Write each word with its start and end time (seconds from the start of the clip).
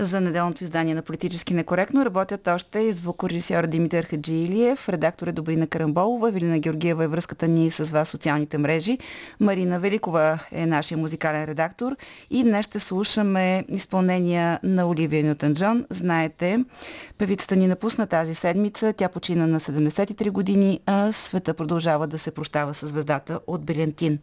За 0.00 0.20
неделното 0.20 0.64
издание 0.64 0.94
на 0.94 1.02
Политически 1.02 1.54
некоректно 1.54 2.04
работят 2.04 2.48
още 2.48 2.78
и 2.78 2.92
звукорежисьор 2.92 3.66
Димитър 3.66 4.04
Хаджилиев, 4.04 4.88
редактор 4.88 5.26
е 5.26 5.32
Добрина 5.32 5.66
Карамболова, 5.66 6.30
Велина 6.30 6.58
Георгиева 6.58 7.04
е 7.04 7.08
връзката 7.08 7.48
ни 7.48 7.70
с 7.70 7.84
вас 7.84 8.08
социалните 8.08 8.58
мрежи. 8.58 8.98
Марина 9.40 9.80
Великова 9.80 10.38
е 10.52 10.66
нашия 10.66 10.98
музикален 10.98 11.44
редактор 11.44 11.96
и 12.30 12.42
днес 12.42 12.66
ще 12.66 12.78
слушаме 12.78 13.64
изпълнения 13.68 14.60
на 14.62 14.88
Оливия 14.88 15.24
Нютон 15.24 15.54
Джон. 15.54 15.84
Знаете, 15.90 16.64
певицата 17.18 17.56
ни 17.56 17.66
напусна 17.66 18.06
тази 18.06 18.34
седмица, 18.34 18.92
тя 18.92 19.08
почина 19.08 19.46
на 19.46 19.60
73 19.60 20.30
години, 20.30 20.80
а 20.86 21.12
света 21.12 21.54
продължава 21.54 22.06
да 22.06 22.18
се 22.18 22.30
прощава 22.30 22.74
с 22.74 22.86
звездата 22.86 23.40
от 23.46 23.64
Белентин. 23.64 24.18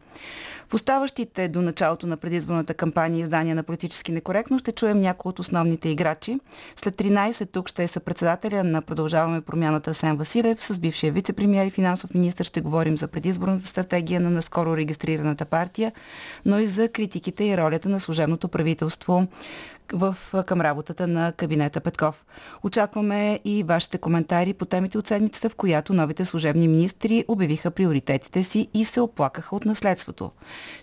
В 0.67 0.73
оставащите 0.73 1.48
до 1.48 1.62
началото 1.62 2.07
на 2.07 2.17
предизборната 2.17 2.73
кампания 2.73 3.21
издания 3.21 3.55
на 3.55 3.63
политически 3.63 4.12
некоректно 4.12 4.59
ще 4.59 4.71
чуем 4.71 5.01
някои 5.01 5.29
от 5.29 5.39
основните 5.39 5.64
играчи. 5.65 6.39
След 6.75 6.95
13 6.95 7.51
тук 7.51 7.69
ще 7.69 7.83
е 7.83 7.87
съпредседателя 7.87 8.63
на 8.63 8.81
Продължаваме 8.81 9.41
промяната 9.41 9.93
Сен 9.93 10.17
Василев. 10.17 10.63
С 10.63 10.79
бившия 10.79 11.13
вице-премьер 11.13 11.67
и 11.67 11.69
финансов 11.69 12.13
министр 12.13 12.43
ще 12.43 12.61
говорим 12.61 12.97
за 12.97 13.07
предизборната 13.07 13.67
стратегия 13.67 14.20
на 14.20 14.29
наскоро 14.29 14.77
регистрираната 14.77 15.45
партия, 15.45 15.91
но 16.45 16.59
и 16.59 16.67
за 16.67 16.89
критиките 16.89 17.43
и 17.43 17.57
ролята 17.57 17.90
на 17.90 17.99
служебното 17.99 18.48
правителство 18.48 19.27
в, 19.93 20.17
към 20.47 20.61
работата 20.61 21.07
на 21.07 21.31
кабинета 21.31 21.81
Петков. 21.81 22.25
Очакваме 22.63 23.39
и 23.45 23.63
вашите 23.63 23.97
коментари 23.97 24.53
по 24.53 24.65
темите 24.65 24.97
от 24.97 25.07
седмицата, 25.07 25.49
в 25.49 25.55
която 25.55 25.93
новите 25.93 26.25
служебни 26.25 26.67
министри 26.67 27.25
обявиха 27.27 27.71
приоритетите 27.71 28.43
си 28.43 28.67
и 28.73 28.85
се 28.85 29.01
оплакаха 29.01 29.55
от 29.55 29.65
наследството. 29.65 30.31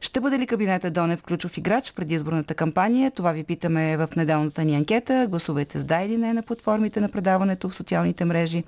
Ще 0.01 0.21
бъде 0.21 0.39
ли 0.39 0.47
кабинета 0.47 0.91
Донев 0.91 1.23
ключов 1.23 1.59
играч 1.59 1.91
в 1.91 1.95
предизборната 1.95 2.55
кампания? 2.55 3.11
Това 3.11 3.33
ви 3.33 3.45
питаме 3.45 3.97
в 3.97 4.09
неделната 4.17 4.65
ни 4.65 4.77
анкета. 4.77 5.27
Гласувайте 5.31 5.79
с 5.79 5.85
да 5.85 6.01
или 6.01 6.17
не 6.17 6.33
на 6.33 6.43
платформите 6.43 7.01
на 7.01 7.09
предаването 7.09 7.69
в 7.69 7.75
социалните 7.75 8.25
мрежи. 8.25 8.65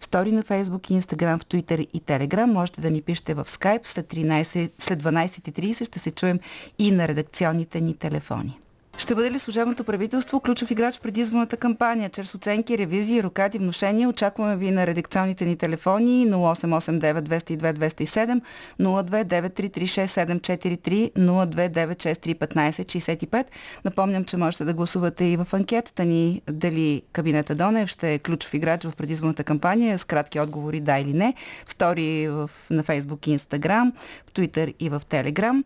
В 0.00 0.04
стори 0.04 0.32
на 0.32 0.42
Facebook, 0.42 1.00
Instagram, 1.00 1.38
в 1.38 1.46
Twitter 1.46 1.80
и 1.92 2.00
Telegram. 2.00 2.44
Можете 2.44 2.80
да 2.80 2.90
ни 2.90 3.02
пишете 3.02 3.34
в 3.34 3.44
Skype. 3.44 3.86
След, 3.86 4.06
13, 4.06 4.70
след 4.78 5.02
12.30 5.02 5.84
ще 5.84 5.98
се 5.98 6.10
чуем 6.10 6.40
и 6.78 6.90
на 6.90 7.08
редакционните 7.08 7.80
ни 7.80 7.94
телефони. 7.94 8.58
Ще 8.98 9.14
бъде 9.14 9.30
ли 9.30 9.38
служебното 9.38 9.84
правителство 9.84 10.40
ключов 10.40 10.70
играч 10.70 10.96
в 10.96 11.00
предизборната 11.00 11.56
кампания? 11.56 12.10
Чрез 12.10 12.34
оценки, 12.34 12.78
ревизии, 12.78 13.22
рокади, 13.22 13.58
вношения 13.58 14.08
очакваме 14.08 14.56
ви 14.56 14.70
на 14.70 14.86
редакционните 14.86 15.44
ни 15.44 15.56
телефони 15.56 16.26
0889 16.28 17.20
202 17.20 17.72
207, 17.72 18.40
029336743, 18.80 21.12
029631565. 21.12 23.44
Напомням, 23.84 24.24
че 24.24 24.36
можете 24.36 24.64
да 24.64 24.74
гласувате 24.74 25.24
и 25.24 25.36
в 25.36 25.46
анкетата 25.52 26.04
ни 26.04 26.42
дали 26.50 27.02
кабинета 27.12 27.54
Донев 27.54 27.88
ще 27.88 28.14
е 28.14 28.18
ключов 28.18 28.54
играч 28.54 28.84
в 28.84 28.92
предизборната 28.96 29.44
кампания 29.44 29.98
с 29.98 30.04
кратки 30.04 30.40
отговори 30.40 30.80
да 30.80 30.98
или 30.98 31.12
не. 31.12 31.34
В 31.66 31.72
стори 31.72 32.28
в, 32.28 32.50
на 32.70 32.84
Facebook 32.84 33.28
и 33.28 33.38
Instagram, 33.38 33.92
в 34.26 34.32
Twitter 34.32 34.74
и 34.80 34.88
в 34.88 35.00
Telegram. 35.00 35.64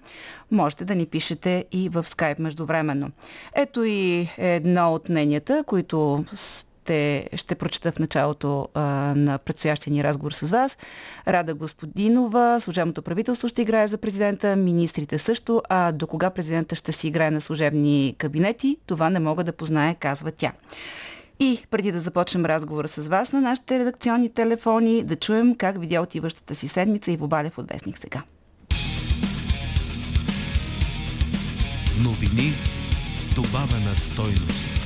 Можете 0.50 0.84
да 0.84 0.94
ни 0.94 1.06
пишете 1.06 1.64
и 1.72 1.88
в 1.88 2.04
Skype 2.04 2.40
междувременно. 2.40 3.10
Ето 3.54 3.84
и 3.84 4.28
едно 4.38 4.94
от 4.94 5.08
мненията, 5.08 5.64
които 5.66 6.24
ще, 6.88 7.28
ще 7.36 7.54
прочета 7.54 7.92
в 7.92 7.98
началото 7.98 8.68
а, 8.74 8.80
на 9.16 9.38
предстоящия 9.38 9.92
ни 9.92 10.04
разговор 10.04 10.32
с 10.32 10.48
вас. 10.48 10.78
Рада 11.28 11.54
Господинова, 11.54 12.60
служебното 12.60 13.02
правителство 13.02 13.48
ще 13.48 13.62
играе 13.62 13.86
за 13.86 13.98
президента, 13.98 14.56
министрите 14.56 15.18
също, 15.18 15.62
а 15.68 15.92
до 15.92 16.06
кога 16.06 16.30
президента 16.30 16.74
ще 16.74 16.92
си 16.92 17.08
играе 17.08 17.30
на 17.30 17.40
служебни 17.40 18.14
кабинети, 18.18 18.76
това 18.86 19.10
не 19.10 19.20
мога 19.20 19.44
да 19.44 19.52
познае, 19.52 19.94
казва 19.94 20.30
тя. 20.32 20.52
И 21.40 21.58
преди 21.70 21.92
да 21.92 21.98
започнем 21.98 22.46
разговора 22.46 22.88
с 22.88 23.08
вас 23.08 23.32
на 23.32 23.40
нашите 23.40 23.78
редакционни 23.78 24.28
телефони, 24.28 25.02
да 25.02 25.16
чуем 25.16 25.54
как 25.54 25.80
видя 25.80 26.02
отиващата 26.02 26.54
си 26.54 26.68
седмица 26.68 27.12
и 27.12 27.16
в 27.16 27.28
Балев 27.28 27.58
от 27.58 27.72
Вестник 27.72 27.98
сега. 27.98 28.22
Новини 32.02 32.77
добавена 33.42 33.94
стойност. 33.94 34.77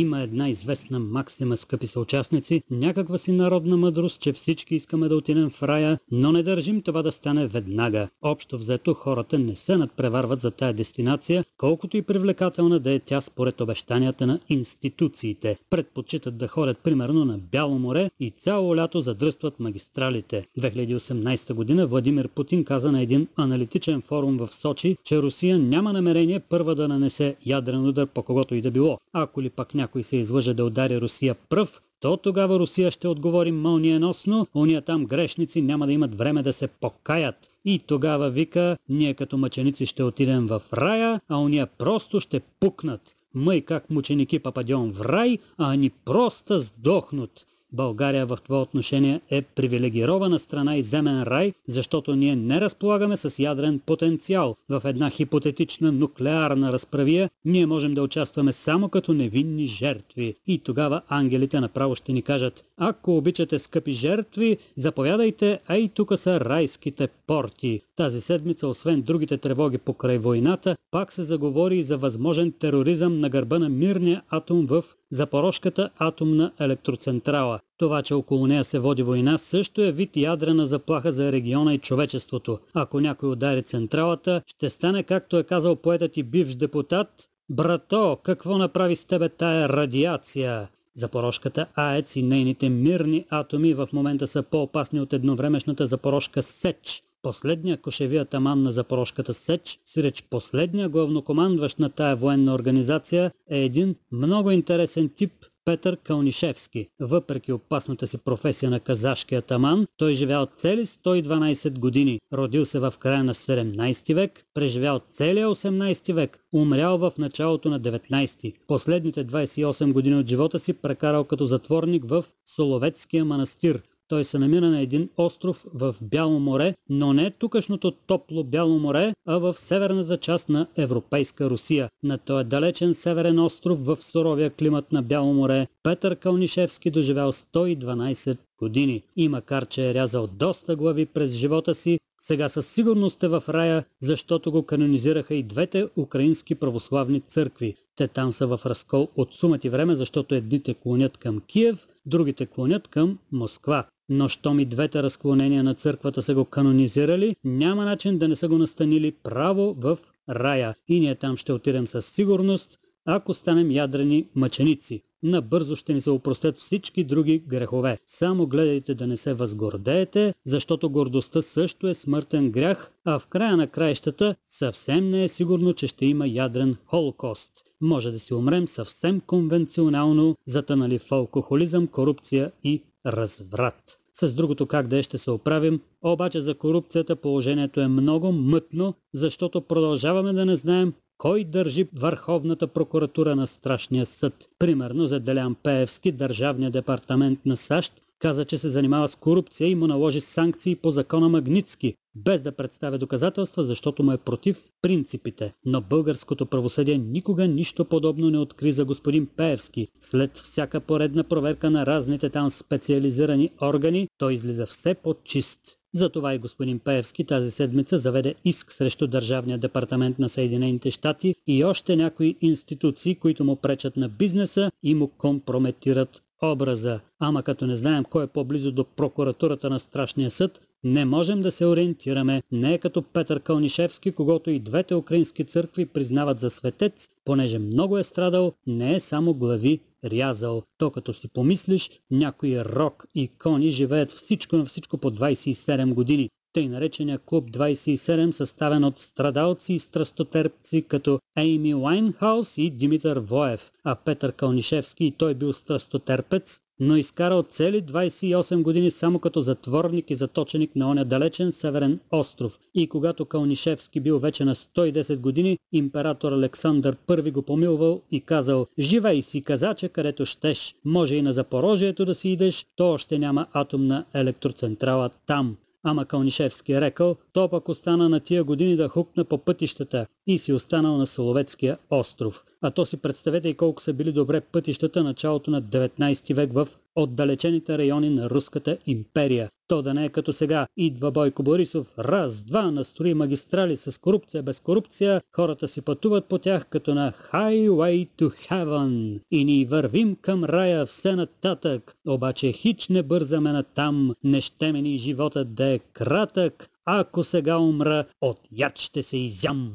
Има 0.00 0.20
една 0.20 0.48
известна 0.48 0.98
максима, 0.98 1.56
скъпи 1.56 1.86
съучастници, 1.86 2.62
някаква 2.70 3.18
си 3.18 3.32
народна 3.32 3.76
мъдрост, 3.76 4.20
че 4.20 4.32
всички 4.32 4.74
искаме 4.74 5.08
да 5.08 5.16
отидем 5.16 5.50
в 5.50 5.62
рая, 5.62 5.98
но 6.10 6.32
не 6.32 6.42
държим 6.42 6.82
това 6.82 7.02
да 7.02 7.12
стане 7.12 7.46
веднага. 7.46 8.08
Общо 8.22 8.58
взето 8.58 8.94
хората 8.94 9.38
не 9.38 9.56
се 9.56 9.76
надпреварват 9.76 10.40
за 10.40 10.50
тая 10.50 10.72
дестинация, 10.72 11.44
колкото 11.56 11.96
и 11.96 12.02
привлекателна 12.02 12.78
да 12.78 12.90
е 12.92 12.98
тя 12.98 13.20
според 13.20 13.60
обещанията 13.60 14.26
на 14.26 14.40
институциите. 14.48 15.56
Предпочитат 15.70 16.36
да 16.36 16.48
ходят 16.48 16.78
примерно 16.78 17.24
на 17.24 17.38
Бяло 17.38 17.78
море 17.78 18.10
и 18.20 18.30
цяло 18.30 18.76
лято 18.76 19.00
задръстват 19.00 19.60
магистралите. 19.60 20.46
2018 20.58 21.54
година 21.54 21.86
Владимир 21.86 22.28
Путин 22.28 22.64
каза 22.64 22.92
на 22.92 23.02
един 23.02 23.28
аналитичен 23.36 24.02
форум 24.02 24.36
в 24.36 24.54
Сочи, 24.54 24.96
че 25.04 25.22
Русия 25.22 25.58
няма 25.58 25.92
намерение 25.92 26.40
първа 26.40 26.74
да 26.74 26.88
нанесе 26.88 27.36
ядрен 27.46 27.88
удар 27.88 28.06
по 28.06 28.22
когото 28.22 28.54
и 28.54 28.62
да 28.62 28.70
било. 28.70 28.98
Ако 29.12 29.42
ли 29.42 29.50
пак 29.50 29.74
някой 29.74 29.89
се 30.02 30.16
излъже 30.16 30.54
да 30.54 30.64
удари 30.64 31.00
Русия 31.00 31.34
пръв, 31.34 31.80
то 32.00 32.16
тогава 32.16 32.58
Русия 32.58 32.90
ще 32.90 33.08
отговори 33.08 33.52
мълниеносно, 33.52 34.46
уния 34.54 34.82
там 34.82 35.04
грешници 35.04 35.62
няма 35.62 35.86
да 35.86 35.92
имат 35.92 36.18
време 36.18 36.42
да 36.42 36.52
се 36.52 36.68
покаят. 36.68 37.50
И 37.64 37.78
тогава 37.78 38.30
вика, 38.30 38.76
ние 38.88 39.14
като 39.14 39.36
мъченици 39.36 39.86
ще 39.86 40.02
отидем 40.02 40.46
в 40.46 40.62
рая, 40.72 41.20
а 41.28 41.38
уния 41.38 41.66
просто 41.66 42.20
ще 42.20 42.40
пукнат. 42.40 43.16
Мъй 43.34 43.60
как 43.60 43.90
мученики 43.90 44.38
попадем 44.38 44.92
в 44.92 45.00
рай, 45.00 45.38
а 45.58 45.72
они 45.72 45.90
просто 45.90 46.60
сдохнут. 46.60 47.46
България 47.72 48.26
в 48.26 48.38
това 48.44 48.62
отношение 48.62 49.20
е 49.30 49.42
привилегирована 49.42 50.38
страна 50.38 50.76
и 50.76 50.82
земен 50.82 51.22
рай, 51.22 51.52
защото 51.68 52.16
ние 52.16 52.36
не 52.36 52.60
разполагаме 52.60 53.16
с 53.16 53.38
ядрен 53.38 53.80
потенциал. 53.86 54.56
В 54.68 54.82
една 54.84 55.10
хипотетична 55.10 55.92
нуклеарна 55.92 56.72
разправия 56.72 57.30
ние 57.44 57.66
можем 57.66 57.94
да 57.94 58.02
участваме 58.02 58.52
само 58.52 58.88
като 58.88 59.12
невинни 59.12 59.66
жертви. 59.66 60.34
И 60.46 60.58
тогава 60.58 61.02
ангелите 61.08 61.60
направо 61.60 61.94
ще 61.94 62.12
ни 62.12 62.22
кажат, 62.22 62.64
ако 62.76 63.16
обичате 63.16 63.58
скъпи 63.58 63.92
жертви, 63.92 64.58
заповядайте, 64.76 65.60
а 65.66 65.76
и 65.76 65.88
тук 65.88 66.12
са 66.18 66.40
райските 66.40 67.08
порти. 67.26 67.80
Тази 67.96 68.20
седмица, 68.20 68.68
освен 68.68 69.02
другите 69.02 69.36
тревоги 69.36 69.78
покрай 69.78 70.18
войната, 70.18 70.76
пак 70.90 71.12
се 71.12 71.24
заговори 71.24 71.78
и 71.78 71.82
за 71.82 71.98
възможен 71.98 72.52
тероризъм 72.52 73.20
на 73.20 73.28
гърба 73.28 73.58
на 73.58 73.68
мирния 73.68 74.22
атом 74.30 74.66
в 74.66 74.84
Запорожката 75.12 75.90
атомна 75.98 76.52
електроцентрала. 76.60 77.60
Това, 77.78 78.02
че 78.02 78.14
около 78.14 78.46
нея 78.46 78.64
се 78.64 78.78
води 78.78 79.02
война, 79.02 79.38
също 79.38 79.82
е 79.82 79.92
вид 79.92 80.16
ядрена 80.16 80.66
заплаха 80.66 81.12
за 81.12 81.32
региона 81.32 81.74
и 81.74 81.78
човечеството. 81.78 82.58
Ако 82.74 83.00
някой 83.00 83.30
удари 83.30 83.62
централата, 83.62 84.42
ще 84.46 84.70
стане, 84.70 85.02
както 85.02 85.38
е 85.38 85.44
казал 85.44 85.76
поетът 85.76 86.16
и 86.16 86.22
бивш 86.22 86.54
депутат, 86.54 87.30
Брато, 87.50 88.18
какво 88.22 88.58
направи 88.58 88.96
с 88.96 89.04
тебе 89.04 89.28
тая 89.28 89.68
радиация? 89.68 90.68
Запорожката 90.96 91.66
АЕЦ 91.74 92.16
и 92.16 92.22
нейните 92.22 92.68
мирни 92.68 93.26
атоми 93.30 93.74
в 93.74 93.88
момента 93.92 94.26
са 94.26 94.42
по-опасни 94.42 95.00
от 95.00 95.12
едновремешната 95.12 95.86
запорожка 95.86 96.42
Сеч. 96.42 97.02
Последния 97.22 97.76
кошеви 97.76 98.16
атаман 98.16 98.62
на 98.62 98.72
Запорожката 98.72 99.34
Сеч, 99.34 99.80
сиреч 99.86 100.22
последния 100.30 100.88
главнокомандващ 100.88 101.78
на 101.78 101.90
тая 101.90 102.16
военна 102.16 102.54
организация 102.54 103.32
е 103.50 103.58
един 103.58 103.94
много 104.12 104.50
интересен 104.50 105.08
тип 105.16 105.32
Петър 105.64 105.96
Калнишевски. 105.96 106.88
Въпреки 107.00 107.52
опасната 107.52 108.06
си 108.06 108.18
професия 108.18 108.70
на 108.70 108.80
казашки 108.80 109.34
атаман, 109.34 109.86
той 109.96 110.14
живял 110.14 110.46
цели 110.46 110.86
112 110.86 111.78
години. 111.78 112.20
Родил 112.32 112.66
се 112.66 112.78
в 112.78 112.94
края 112.98 113.24
на 113.24 113.34
17 113.34 114.14
век, 114.14 114.44
преживял 114.54 115.00
целия 115.10 115.48
18 115.48 116.12
век, 116.12 116.44
умрял 116.52 116.98
в 116.98 117.12
началото 117.18 117.70
на 117.70 117.80
19. 117.80 118.54
Последните 118.66 119.26
28 119.26 119.92
години 119.92 120.16
от 120.16 120.28
живота 120.28 120.58
си 120.58 120.72
прекарал 120.72 121.24
като 121.24 121.44
затворник 121.44 122.04
в 122.04 122.24
Соловецкия 122.56 123.24
манастир, 123.24 123.82
той 124.10 124.24
се 124.24 124.38
намира 124.38 124.70
на 124.70 124.80
един 124.80 125.08
остров 125.16 125.66
в 125.74 125.94
Бяло 126.02 126.40
море, 126.40 126.74
но 126.88 127.12
не 127.12 127.30
тукашното 127.30 127.90
топло 127.90 128.44
Бяло 128.44 128.78
море, 128.78 129.12
а 129.26 129.38
в 129.38 129.54
северната 129.58 130.16
част 130.16 130.48
на 130.48 130.66
Европейска 130.76 131.50
Русия. 131.50 131.88
На 132.02 132.18
този 132.18 132.44
далечен 132.44 132.94
северен 132.94 133.38
остров 133.38 133.84
в 133.84 133.98
суровия 134.00 134.50
климат 134.50 134.92
на 134.92 135.02
Бяло 135.02 135.32
море 135.34 135.66
Петър 135.82 136.16
Калнишевски 136.16 136.90
доживял 136.90 137.32
112 137.32 138.38
години. 138.58 139.02
И 139.16 139.28
макар, 139.28 139.66
че 139.66 139.90
е 139.90 139.94
рязал 139.94 140.26
доста 140.26 140.76
глави 140.76 141.06
през 141.06 141.30
живота 141.30 141.74
си, 141.74 141.98
сега 142.22 142.48
със 142.48 142.66
сигурност 142.66 143.22
е 143.22 143.28
в 143.28 143.44
рая, 143.48 143.84
защото 144.00 144.52
го 144.52 144.62
канонизираха 144.62 145.34
и 145.34 145.42
двете 145.42 145.88
украински 145.96 146.54
православни 146.54 147.20
църкви. 147.20 147.74
Те 147.96 148.08
там 148.08 148.32
са 148.32 148.46
в 148.46 148.60
разкол 148.66 149.08
от 149.16 149.34
сумати 149.34 149.68
време, 149.68 149.94
защото 149.94 150.34
едните 150.34 150.74
клонят 150.74 151.16
към 151.16 151.40
Киев, 151.40 151.88
другите 152.06 152.46
клонят 152.46 152.88
към 152.88 153.18
Москва. 153.32 153.84
Но 154.10 154.28
щом 154.28 154.60
и 154.60 154.64
двете 154.64 155.02
разклонения 155.02 155.62
на 155.62 155.74
църквата 155.74 156.22
са 156.22 156.34
го 156.34 156.44
канонизирали, 156.44 157.36
няма 157.44 157.84
начин 157.84 158.18
да 158.18 158.28
не 158.28 158.36
са 158.36 158.48
го 158.48 158.58
настанили 158.58 159.12
право 159.12 159.74
в 159.78 159.98
рая. 160.28 160.74
И 160.88 161.00
ние 161.00 161.14
там 161.14 161.36
ще 161.36 161.52
отидем 161.52 161.86
със 161.86 162.06
сигурност, 162.06 162.78
ако 163.04 163.34
станем 163.34 163.70
ядрени 163.70 164.28
мъченици. 164.34 165.02
Набързо 165.22 165.76
ще 165.76 165.94
ни 165.94 166.00
се 166.00 166.10
упростят 166.10 166.58
всички 166.58 167.04
други 167.04 167.38
грехове. 167.38 167.98
Само 168.06 168.46
гледайте 168.46 168.94
да 168.94 169.06
не 169.06 169.16
се 169.16 169.34
възгордеете, 169.34 170.34
защото 170.44 170.90
гордостта 170.90 171.42
също 171.42 171.88
е 171.88 171.94
смъртен 171.94 172.50
грях, 172.50 172.92
а 173.04 173.18
в 173.18 173.26
края 173.26 173.56
на 173.56 173.66
краищата 173.66 174.34
съвсем 174.48 175.10
не 175.10 175.24
е 175.24 175.28
сигурно, 175.28 175.74
че 175.74 175.86
ще 175.86 176.06
има 176.06 176.28
ядрен 176.28 176.76
холокост. 176.86 177.50
Може 177.80 178.10
да 178.10 178.18
си 178.18 178.34
умрем 178.34 178.68
съвсем 178.68 179.20
конвенционално, 179.20 180.36
затънали 180.46 180.98
в 180.98 181.12
алкохолизъм, 181.12 181.86
корупция 181.86 182.52
и 182.64 182.82
разврат. 183.06 183.99
С 184.20 184.34
другото 184.34 184.66
как 184.66 184.86
да 184.86 184.98
е 184.98 185.02
ще 185.02 185.18
се 185.18 185.30
оправим, 185.30 185.80
обаче 186.02 186.40
за 186.40 186.54
корупцията 186.54 187.16
положението 187.16 187.80
е 187.80 187.88
много 187.88 188.32
мътно, 188.32 188.94
защото 189.14 189.60
продължаваме 189.60 190.32
да 190.32 190.46
не 190.46 190.56
знаем 190.56 190.92
кой 191.18 191.44
държи 191.44 191.88
Върховната 191.94 192.66
прокуратура 192.66 193.36
на 193.36 193.46
Страшния 193.46 194.06
съд. 194.06 194.48
Примерно 194.58 195.06
за 195.06 195.20
Делян 195.20 195.54
Пеевски, 195.54 196.12
Държавния 196.12 196.70
департамент 196.70 197.46
на 197.46 197.56
САЩ, 197.56 197.92
каза, 198.20 198.44
че 198.44 198.58
се 198.58 198.68
занимава 198.68 199.08
с 199.08 199.16
корупция 199.16 199.68
и 199.68 199.74
му 199.74 199.86
наложи 199.86 200.20
санкции 200.20 200.76
по 200.76 200.90
закона 200.90 201.28
Магницки, 201.28 201.94
без 202.14 202.42
да 202.42 202.52
представя 202.52 202.98
доказателства, 202.98 203.64
защото 203.64 204.02
му 204.02 204.12
е 204.12 204.18
против 204.18 204.64
принципите. 204.82 205.52
Но 205.64 205.80
българското 205.80 206.46
правосъдие 206.46 206.98
никога 206.98 207.48
нищо 207.48 207.84
подобно 207.84 208.30
не 208.30 208.38
откри 208.38 208.72
за 208.72 208.84
господин 208.84 209.26
Пеевски. 209.26 209.88
След 210.00 210.38
всяка 210.38 210.80
поредна 210.80 211.24
проверка 211.24 211.70
на 211.70 211.86
разните 211.86 212.30
там 212.30 212.50
специализирани 212.50 213.50
органи, 213.62 214.08
той 214.18 214.34
излиза 214.34 214.66
все 214.66 214.94
по-чист. 214.94 215.60
Затова 215.94 216.34
и 216.34 216.38
господин 216.38 216.78
Пеевски 216.78 217.24
тази 217.24 217.50
седмица 217.50 217.98
заведе 217.98 218.34
иск 218.44 218.72
срещу 218.72 219.06
Държавния 219.06 219.58
департамент 219.58 220.18
на 220.18 220.28
Съединените 220.28 220.90
щати 220.90 221.34
и 221.46 221.64
още 221.64 221.96
някои 221.96 222.36
институции, 222.40 223.14
които 223.14 223.44
му 223.44 223.56
пречат 223.56 223.96
на 223.96 224.08
бизнеса 224.08 224.70
и 224.82 224.94
му 224.94 225.08
компрометират 225.08 226.22
образа. 226.42 227.00
Ама 227.18 227.42
като 227.42 227.66
не 227.66 227.76
знаем 227.76 228.04
кой 228.04 228.24
е 228.24 228.26
по-близо 228.26 228.72
до 228.72 228.84
прокуратурата 228.84 229.70
на 229.70 229.78
Страшния 229.80 230.30
съд, 230.30 230.60
не 230.84 231.04
можем 231.04 231.42
да 231.42 231.50
се 231.50 231.66
ориентираме. 231.66 232.42
Не 232.52 232.74
е 232.74 232.78
като 232.78 233.02
Петър 233.02 233.40
Калнишевски, 233.40 234.12
когато 234.12 234.50
и 234.50 234.58
двете 234.58 234.94
украински 234.94 235.44
църкви 235.44 235.86
признават 235.86 236.40
за 236.40 236.50
светец, 236.50 237.08
понеже 237.24 237.58
много 237.58 237.98
е 237.98 238.04
страдал, 238.04 238.52
не 238.66 238.94
е 238.94 239.00
само 239.00 239.34
глави 239.34 239.80
рязал. 240.04 240.62
То 240.78 240.90
като 240.90 241.14
си 241.14 241.28
помислиш, 241.28 241.90
някои 242.10 242.64
рок 242.64 243.06
икони 243.14 243.70
живеят 243.70 244.12
всичко 244.12 244.56
на 244.56 244.64
всичко 244.64 244.98
по 244.98 245.10
27 245.10 245.94
години. 245.94 246.30
Тъй 246.52 246.68
наречения 246.68 247.18
клуб 247.18 247.50
27, 247.50 248.30
съставен 248.30 248.84
от 248.84 249.00
страдалци 249.00 249.72
и 249.72 249.78
страстотерпци 249.78 250.82
като 250.82 251.20
Ейми 251.38 251.74
Уайнхаус 251.74 252.58
и 252.58 252.70
Димитър 252.70 253.18
Воев, 253.18 253.72
а 253.84 253.94
Петър 253.94 254.32
Калнишевски 254.32 255.04
и 255.04 255.10
той 255.10 255.34
бил 255.34 255.52
страстотерпец, 255.52 256.60
но 256.80 256.96
изкарал 256.96 257.42
цели 257.42 257.82
28 257.82 258.62
години 258.62 258.90
само 258.90 259.18
като 259.18 259.40
затворник 259.40 260.10
и 260.10 260.14
заточеник 260.14 260.76
на 260.76 260.90
оня 260.90 261.04
далечен 261.04 261.52
северен 261.52 262.00
остров. 262.10 262.58
И 262.74 262.88
когато 262.88 263.24
Калнишевски 263.24 264.00
бил 264.00 264.18
вече 264.18 264.44
на 264.44 264.54
110 264.54 265.16
години, 265.16 265.58
император 265.72 266.32
Александър 266.32 266.96
I 267.08 267.32
го 267.32 267.42
помилвал 267.42 268.02
и 268.10 268.20
казал 268.20 268.66
«Живей 268.78 269.22
си, 269.22 269.42
казаче, 269.42 269.88
където 269.88 270.26
щеш. 270.26 270.74
Може 270.84 271.14
и 271.14 271.22
на 271.22 271.32
Запорожието 271.32 272.04
да 272.04 272.14
си 272.14 272.28
идеш, 272.28 272.66
то 272.76 272.92
още 272.92 273.18
няма 273.18 273.46
атомна 273.52 274.04
електроцентрала 274.14 275.10
там». 275.26 275.56
Ама 275.82 276.06
Калнишевски 276.06 276.72
е 276.72 276.80
рекал, 276.80 277.16
то 277.32 277.48
пък 277.48 277.68
остана 277.68 278.08
на 278.08 278.20
тия 278.20 278.44
години 278.44 278.76
да 278.76 278.88
хукна 278.88 279.24
по 279.24 279.38
пътищата 279.38 280.06
и 280.26 280.38
си 280.38 280.52
останал 280.52 280.96
на 280.96 281.06
Соловецкия 281.06 281.78
остров. 281.90 282.44
А 282.62 282.70
то 282.70 282.86
си 282.86 282.96
представете 282.96 283.48
и 283.48 283.54
колко 283.54 283.82
са 283.82 283.92
били 283.92 284.12
добре 284.12 284.40
пътищата 284.40 285.04
началото 285.04 285.50
на 285.50 285.62
19 285.62 286.34
век 286.34 286.52
в 286.52 286.68
отдалечените 286.96 287.78
райони 287.78 288.10
на 288.10 288.30
Руската 288.30 288.78
империя. 288.86 289.48
То 289.68 289.82
да 289.82 289.94
не 289.94 290.04
е 290.04 290.08
като 290.08 290.32
сега. 290.32 290.66
Идва 290.76 291.10
Бойко 291.10 291.42
Борисов, 291.42 291.98
раз, 291.98 292.42
два, 292.42 292.70
настрои 292.70 293.14
магистрали 293.14 293.76
с 293.76 294.00
корупция, 294.00 294.42
без 294.42 294.60
корупция, 294.60 295.20
хората 295.36 295.68
си 295.68 295.80
пътуват 295.80 296.24
по 296.24 296.38
тях 296.38 296.66
като 296.66 296.94
на 296.94 297.12
Highway 297.32 298.08
to 298.18 298.48
Heaven. 298.48 299.20
И 299.30 299.44
ни 299.44 299.64
вървим 299.64 300.16
към 300.16 300.44
рая 300.44 300.86
все 300.86 301.16
нататък, 301.16 301.94
обаче 302.08 302.52
хич 302.52 302.88
не 302.88 303.02
бързаме 303.02 303.52
на 303.52 303.62
там, 303.62 304.14
не 304.24 304.40
ще 304.40 304.72
ми 304.72 304.82
ни 304.82 304.98
животът 304.98 305.54
да 305.54 305.64
е 305.64 305.78
кратък, 305.78 306.70
ако 306.84 307.22
сега 307.22 307.58
умра, 307.58 308.04
от 308.20 308.38
яд 308.52 308.78
ще 308.78 309.02
се 309.02 309.16
изям. 309.16 309.72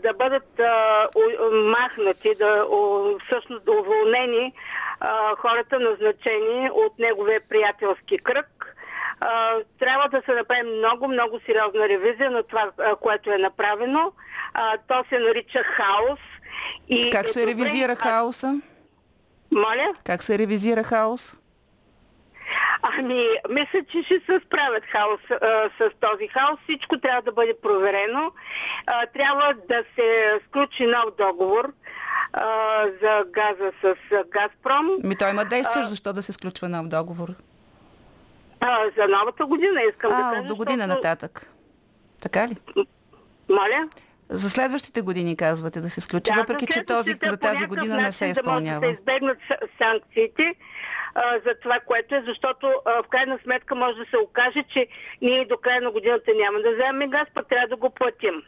да 0.03 0.15
бъдат 0.15 0.61
а, 0.61 1.09
у, 1.17 1.55
махнати, 1.55 2.35
да, 2.39 2.67
у, 2.71 3.19
всъщност 3.19 3.65
да 3.65 3.73
уволнени 3.73 4.53
а, 5.01 5.37
хората 5.37 5.81
назначени 5.81 6.71
от 6.73 6.99
неговия 6.99 7.41
приятелски 7.49 8.19
кръг. 8.19 8.77
А, 9.21 9.55
трябва 9.79 10.09
да 10.09 10.23
се 10.27 10.35
направи 10.35 10.63
много, 10.63 11.09
много 11.09 11.41
сериозна 11.47 11.89
ревизия 11.89 12.31
на 12.31 12.43
това, 12.43 12.71
което 13.01 13.33
е 13.33 13.39
направено. 13.39 14.13
То 14.89 15.05
се 15.09 15.19
нарича 15.19 15.63
хаос. 15.63 16.21
И 16.89 17.11
как 17.11 17.29
се 17.29 17.47
ревизира 17.47 17.97
хаоса? 17.97 18.61
Моля? 19.53 19.93
Как 20.05 20.23
се 20.23 20.39
ревизира 20.39 20.85
хаос? 20.85 21.37
Ами, 22.83 23.27
мисля, 23.51 23.85
че 23.93 24.03
ще 24.03 24.15
се 24.15 24.41
справят 24.47 24.85
хаос, 24.85 25.21
а, 25.31 25.71
с 25.81 25.91
този 26.01 26.29
хаос. 26.29 26.61
Всичко 26.65 27.01
трябва 27.01 27.23
да 27.23 27.33
бъде 27.33 27.55
проверено. 27.63 28.33
А, 28.87 29.07
трябва 29.07 29.55
да 29.69 29.85
се 29.95 30.41
сключи 30.49 30.87
нов 30.87 31.05
договор 31.19 31.73
а, 32.33 32.85
за 33.03 33.25
газа 33.31 33.73
с 33.83 33.95
Газпром. 34.29 34.99
Ми 35.05 35.17
той 35.17 35.31
има 35.31 35.45
действащ, 35.45 35.89
защо 35.89 36.13
да 36.13 36.23
се 36.23 36.33
сключва 36.33 36.69
нов 36.69 36.87
договор? 36.89 37.29
А, 38.61 38.79
за 38.99 39.09
новата 39.09 39.47
година 39.47 39.83
искам 39.91 40.13
а, 40.13 40.17
да 40.17 40.37
кажа. 40.37 40.49
до 40.49 40.57
година 40.57 40.85
защото... 40.85 40.97
нататък. 40.97 41.51
Така 42.21 42.49
ли? 42.49 42.57
Моля? 43.49 43.89
За 44.31 44.51
следващите 44.51 45.01
години 45.01 45.37
казвате 45.37 45.81
да 45.81 45.91
се 45.91 46.01
сключи, 46.01 46.33
Да, 46.35 46.41
въпреки 46.41 46.67
че 46.67 46.85
този, 46.85 47.15
за 47.23 47.37
тази 47.37 47.67
година 47.67 47.97
не 48.01 48.13
се 48.13 48.29
начин 48.29 48.43
Да 48.43 48.51
може 48.51 48.65
изпълнява. 48.65 48.81
да 48.81 48.87
избегнат 48.87 49.39
санкциите 49.83 50.55
а, 51.15 51.23
за 51.47 51.55
това, 51.63 51.79
което 51.87 52.15
е, 52.15 52.23
защото 52.27 52.73
а, 52.87 53.03
в 53.03 53.09
крайна 53.09 53.39
сметка 53.43 53.75
може 53.75 53.97
да 53.97 54.05
се 54.11 54.17
окаже, 54.19 54.65
че 54.69 54.87
ние 55.23 55.45
до 55.45 55.57
края 55.57 55.81
на 55.81 55.91
годината 55.91 56.31
няма 56.37 56.59
да 56.59 56.75
вземем 56.75 57.11
газ, 57.11 57.25
пък 57.35 57.49
трябва 57.49 57.69
да 57.69 57.77
го 57.77 57.91
платим. 57.91 58.43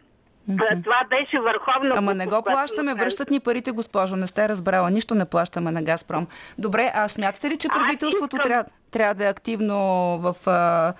Това 0.84 1.04
беше 1.10 1.40
върховно. 1.40 1.94
Ама 1.96 2.14
не 2.14 2.26
го 2.26 2.42
плащаме, 2.42 2.94
връщат 2.94 3.30
ни 3.30 3.40
парите, 3.40 3.70
госпожо. 3.70 4.16
Не 4.16 4.26
сте 4.26 4.48
разбрала. 4.48 4.90
Нищо 4.90 5.14
не 5.14 5.24
плащаме 5.24 5.70
на 5.70 5.82
Газпром. 5.82 6.26
Добре, 6.58 6.92
а 6.94 7.08
смятате 7.08 7.50
ли, 7.50 7.56
че 7.56 7.68
правителството 7.68 8.36
искам- 8.36 8.48
трябва, 8.48 8.64
трябва 8.90 9.14
да 9.14 9.24
е 9.26 9.28
активно 9.28 9.76
в 10.18 10.36
а, 10.46 10.92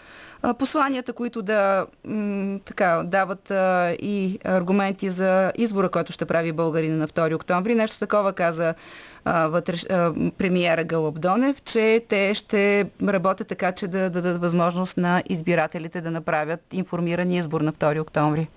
а, 0.42 0.54
посланията, 0.54 1.12
които 1.12 1.42
да 1.42 1.86
м, 2.04 2.58
така, 2.64 3.02
дават 3.04 3.50
а, 3.50 3.90
и 3.90 4.38
аргументи 4.44 5.08
за 5.08 5.52
избора, 5.58 5.88
който 5.88 6.12
ще 6.12 6.24
прави 6.24 6.52
българина 6.52 6.96
на 6.96 7.08
2 7.08 7.34
октомври? 7.34 7.74
Нещо 7.74 7.98
такова 7.98 8.32
каза 8.32 8.74
а, 9.24 9.46
вътреш, 9.48 9.84
а, 9.90 10.12
премиера 10.38 10.84
Гълъб 10.84 11.20
Донев, 11.20 11.62
че 11.62 12.04
те 12.08 12.34
ще 12.34 12.86
работят 13.08 13.48
така, 13.48 13.72
че 13.72 13.86
да 13.88 14.10
дадат 14.10 14.40
възможност 14.40 14.96
на 14.96 15.22
избирателите 15.28 16.00
да 16.00 16.10
направят 16.10 16.60
информиран 16.72 17.30
избор 17.32 17.60
на 17.60 17.72
2 17.72 18.00
октомври. 18.00 18.48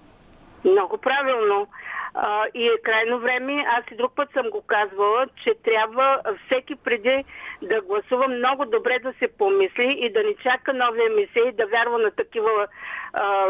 Много 0.65 0.97
правилно. 0.97 1.67
А, 2.13 2.45
и 2.53 2.67
е 2.67 2.81
крайно 2.83 3.19
време, 3.19 3.65
аз 3.67 3.83
и 3.91 3.95
друг 3.95 4.15
път 4.15 4.29
съм 4.37 4.49
го 4.49 4.61
казвала, 4.61 5.27
че 5.43 5.53
трябва 5.63 6.21
всеки 6.45 6.75
преди 6.75 7.23
да 7.61 7.81
гласува 7.81 8.27
много 8.27 8.65
добре 8.65 8.99
да 8.99 9.13
се 9.21 9.27
помисли 9.27 9.97
и 9.99 10.13
да 10.13 10.23
не 10.23 10.35
чака 10.43 10.73
новия 10.73 11.09
мисей 11.09 11.51
да 11.51 11.67
вярва 11.67 11.97
на 11.97 12.11
такива 12.11 12.67
а, 13.13 13.45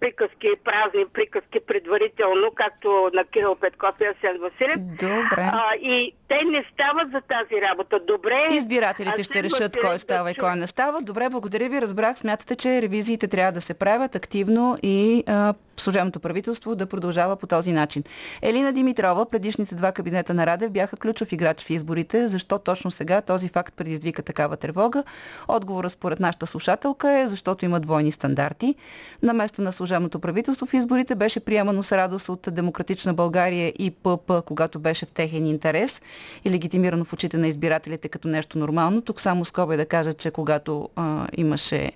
приказки, 0.00 0.48
празни 0.64 1.06
приказки 1.06 1.60
предварително, 1.66 2.50
както 2.54 3.10
на 3.14 3.24
Кирил 3.24 3.54
Петков 3.54 3.94
и 4.00 4.04
Асен 4.04 4.38
Василев. 4.40 4.76
Добре. 4.78 5.50
А, 5.52 5.74
и 5.82 6.12
те 6.28 6.44
не 6.44 6.64
стават 6.74 7.10
за 7.12 7.20
тази 7.20 7.62
работа. 7.62 8.00
Добре. 8.00 8.46
Избирателите 8.50 9.24
ще 9.24 9.42
решат 9.42 9.80
кой 9.80 9.92
да 9.92 9.98
става 9.98 10.30
и 10.30 10.34
чуе. 10.34 10.40
кой 10.40 10.56
не 10.56 10.66
става. 10.66 11.02
Добре, 11.02 11.28
благодаря 11.28 11.68
ви. 11.68 11.80
Разбрах. 11.80 12.18
Смятате, 12.18 12.56
че 12.56 12.82
ревизиите 12.82 13.28
трябва 13.28 13.52
да 13.52 13.60
се 13.60 13.74
правят 13.74 14.14
активно 14.14 14.78
и 14.82 15.24
а, 15.26 15.54
служебното 15.80 16.20
правителство 16.20 16.74
да 16.74 16.86
продължава 16.86 17.36
по 17.36 17.46
този 17.46 17.72
начин. 17.72 18.02
Елина 18.42 18.72
Димитрова, 18.72 19.26
предишните 19.30 19.74
два 19.74 19.92
кабинета 19.92 20.34
на 20.34 20.46
Радев 20.46 20.70
бяха 20.70 20.96
ключов 20.96 21.32
играч 21.32 21.64
в 21.64 21.70
изборите. 21.70 22.28
Защо 22.28 22.58
точно 22.58 22.90
сега 22.90 23.20
този 23.20 23.48
факт 23.48 23.74
предизвика 23.74 24.22
такава 24.22 24.56
тревога? 24.56 25.04
Отговорът 25.48 25.92
според 25.92 26.20
нашата 26.20 26.46
слушателка 26.46 27.18
е 27.18 27.28
защото 27.28 27.64
има 27.64 27.80
двойни 27.80 28.12
стандарти. 28.12 28.74
На 29.22 29.32
места 29.32 29.62
на 29.62 29.72
служебното 29.72 30.18
правителство 30.18 30.66
в 30.66 30.74
изборите 30.74 31.14
беше 31.14 31.40
приемано 31.40 31.82
с 31.82 31.92
радост 31.92 32.28
от 32.28 32.48
Демократична 32.50 33.14
България 33.14 33.72
и 33.78 33.90
ПП, 33.90 34.32
когато 34.46 34.78
беше 34.78 35.06
в 35.06 35.12
техен 35.12 35.46
интерес 35.46 36.02
и 36.44 36.50
легитимирано 36.50 37.04
в 37.04 37.12
очите 37.12 37.38
на 37.38 37.48
избирателите 37.48 38.08
като 38.08 38.28
нещо 38.28 38.58
нормално. 38.58 39.02
Тук 39.02 39.20
само 39.20 39.44
скоба 39.44 39.74
е 39.74 39.76
да 39.76 39.86
кажа, 39.86 40.12
че 40.12 40.30
когато 40.30 40.88
а, 40.96 41.26
имаше 41.36 41.92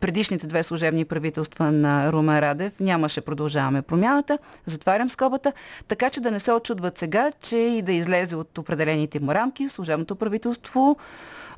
предишните 0.00 0.46
две 0.46 0.62
служебни 0.62 1.04
правителства 1.04 1.72
на 1.72 2.12
Румен 2.12 2.38
Радев, 2.38 2.72
нямаше 2.96 3.20
продължаваме 3.20 3.82
промяната. 3.82 4.38
Затварям 4.66 5.10
скобата, 5.10 5.52
така 5.88 6.10
че 6.10 6.20
да 6.20 6.30
не 6.30 6.40
се 6.40 6.52
очудват 6.52 6.98
сега, 6.98 7.30
че 7.40 7.56
и 7.56 7.82
да 7.82 7.92
излезе 7.92 8.36
от 8.36 8.58
определените 8.58 9.20
му 9.20 9.34
рамки, 9.34 9.68
служебното 9.68 10.16
правителство 10.16 10.96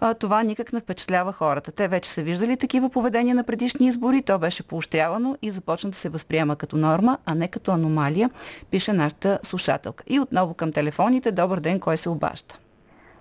а, 0.01 0.15
това 0.15 0.43
никак 0.43 0.73
не 0.73 0.81
впечатлява 0.81 1.33
хората. 1.33 1.73
Те 1.73 1.89
вече 1.89 2.11
са 2.11 2.23
виждали 2.23 2.57
такива 2.57 2.91
поведения 2.91 3.35
на 3.35 3.45
предишни 3.45 3.87
избори, 3.87 4.23
то 4.23 4.39
беше 4.39 4.63
поощрявано 4.63 5.37
и 5.43 5.51
започна 5.51 5.91
да 5.91 5.97
се 5.97 6.09
възприема 6.09 6.57
като 6.57 6.77
норма, 6.77 7.19
а 7.27 7.35
не 7.35 7.49
като 7.49 7.71
аномалия, 7.71 8.31
пише 8.71 8.93
нашата 8.93 9.39
слушателка. 9.43 10.05
И 10.07 10.21
отново 10.21 10.55
към 10.55 10.73
телефоните. 10.73 11.33
Добър 11.33 11.61
ден, 11.61 11.81
кой 11.81 11.97
се 11.97 12.09
обажда? 12.09 12.55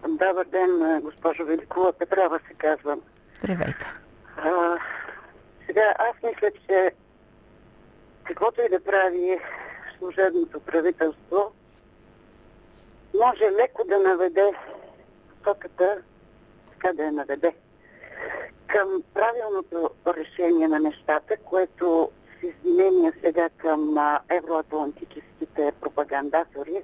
Добър 0.08 0.46
ден, 0.52 1.02
госпожо 1.04 1.46
Великова. 1.46 1.94
Петрава 1.94 2.40
се 2.48 2.54
казвам. 2.54 3.02
Здравейте. 3.40 3.86
А, 4.38 4.78
сега 5.68 5.94
аз 6.00 6.24
мисля, 6.24 6.52
че 6.68 6.92
каквото 8.28 8.62
и 8.62 8.70
да 8.70 8.80
прави 8.80 9.40
служебното 9.98 10.60
правителство, 10.60 11.52
може 13.16 13.52
леко 13.52 13.84
да 13.88 14.00
наведе 14.00 14.52
токата, 15.44 15.98
така 16.72 16.94
да 16.94 17.04
я 17.04 17.12
наведе, 17.12 17.56
към 18.68 19.04
правилното 19.14 19.90
решение 20.08 20.68
на 20.68 20.80
нещата, 20.80 21.38
което 21.38 22.12
с 22.40 22.44
извинения 22.44 23.14
сега 23.24 23.50
към 23.58 23.98
евроатлантическите 24.30 25.72
пропагандатори 25.82 26.84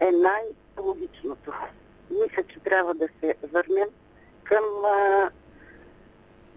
е 0.00 0.10
най-логичното. 0.12 1.52
Мисля, 2.10 2.42
че 2.42 2.60
трябва 2.60 2.94
да 2.94 3.08
се 3.20 3.34
върнем 3.52 3.88
към 4.44 4.64
а, 4.84 5.30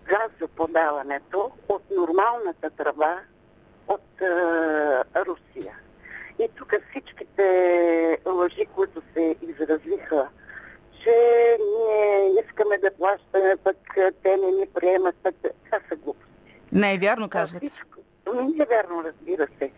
газоподаването 0.06 1.52
от 1.70 1.82
нормалната 1.92 2.70
тръба 2.70 3.20
от 3.88 4.22
а, 4.22 5.06
Русия. 5.16 5.76
И 6.40 6.50
тук 6.56 6.74
всичките 6.90 8.20
лъжи, 8.26 8.66
които 8.76 9.02
се 9.14 9.36
изразиха, 9.42 10.28
че 11.04 11.58
ние 11.60 12.32
искаме 12.46 12.78
да 12.78 12.92
плащаме, 12.92 13.56
пък 13.64 13.78
те 14.24 14.38
не 14.38 14.52
ни 14.52 14.68
приемат, 14.74 15.16
пък 15.24 15.36
това 15.42 15.80
са 15.90 15.96
глупости. 15.96 16.32
Не 16.72 16.94
е 16.94 16.98
вярно, 16.98 17.30
казвате. 17.30 17.72
Ами, 18.26 18.44
Не 18.44 18.64
е 18.64 18.68
вярно, 18.70 19.04
разбира 19.04 19.48
се. 19.60 19.72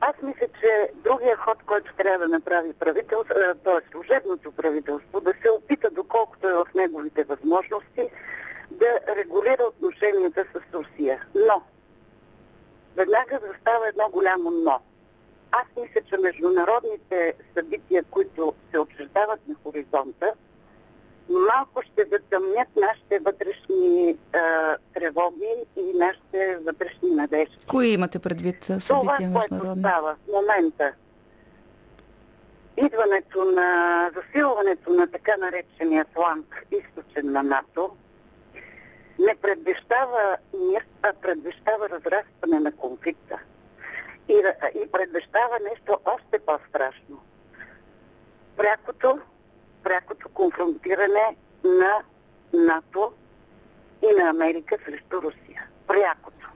Аз 0.00 0.14
мисля, 0.22 0.46
че 0.60 0.90
другия 0.94 1.36
ход, 1.36 1.58
който 1.66 1.94
трябва 1.94 2.18
да 2.18 2.28
направи 2.28 2.72
правителство, 2.72 3.34
т.е. 3.64 3.90
служебното 3.90 4.52
правителство, 4.52 5.20
да 5.20 5.32
се 5.42 5.50
опита, 5.50 5.90
доколкото 5.90 6.48
е 6.48 6.52
в 6.52 6.66
неговите 6.74 7.24
възможности, 7.24 8.10
да 8.70 9.16
регулира 9.16 9.64
отношенията 9.64 10.44
с 10.54 10.74
Русия. 10.74 11.20
Но, 11.34 11.62
застава 13.76 13.88
едно 13.88 14.08
голямо 14.12 14.50
но. 14.50 14.80
Аз 15.52 15.64
мисля, 15.82 16.00
че 16.08 16.18
международните 16.18 17.34
събития, 17.56 18.04
които 18.10 18.54
се 18.70 18.78
очертават 18.78 19.48
на 19.48 19.54
хоризонта, 19.64 20.32
малко 21.28 21.82
ще 21.82 22.04
затъмнят 22.12 22.68
нашите 22.76 23.18
вътрешни 23.18 24.16
а, 24.34 24.76
тревоги 24.94 25.54
и 25.76 25.92
нашите 25.94 26.56
вътрешни 26.56 27.10
надежди. 27.10 27.56
Кои 27.66 27.86
имате 27.88 28.18
предвид 28.18 28.60
Това, 28.60 28.80
събития 28.80 29.32
което 29.32 29.54
международни? 29.54 29.82
става 29.82 30.14
в 30.14 30.32
момента, 30.32 30.92
идването 32.76 33.44
на 33.44 34.10
засилването 34.14 34.90
на 34.90 35.06
така 35.06 35.36
наречения 35.36 36.06
фланг 36.14 36.66
източен 36.70 37.32
на 37.32 37.42
НАТО, 37.42 37.90
не 39.18 39.34
предвещава 39.42 40.36
мир, 40.54 40.86
а 41.02 41.12
предвещава 41.12 41.88
разрастване 41.88 42.60
на 42.60 42.72
конфликта. 42.72 43.38
И, 44.28 44.42
и 44.74 44.92
предвещава 44.92 45.58
нещо 45.72 45.98
още 46.04 46.38
по-страшно. 46.38 47.22
Прякото, 48.56 49.18
прякото 49.82 50.28
конфронтиране 50.28 51.36
на 51.64 52.02
НАТО 52.52 53.12
и 54.02 54.22
на 54.22 54.30
Америка 54.30 54.76
срещу 54.84 55.22
Русия. 55.22 55.68
Прякото. 55.86 56.50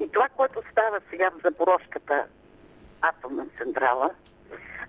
И 0.00 0.08
това, 0.08 0.28
което 0.36 0.62
става 0.72 1.00
сега 1.10 1.30
в 1.30 1.40
Запорожката 1.44 2.26
атомна 3.02 3.46
централа, 3.58 4.10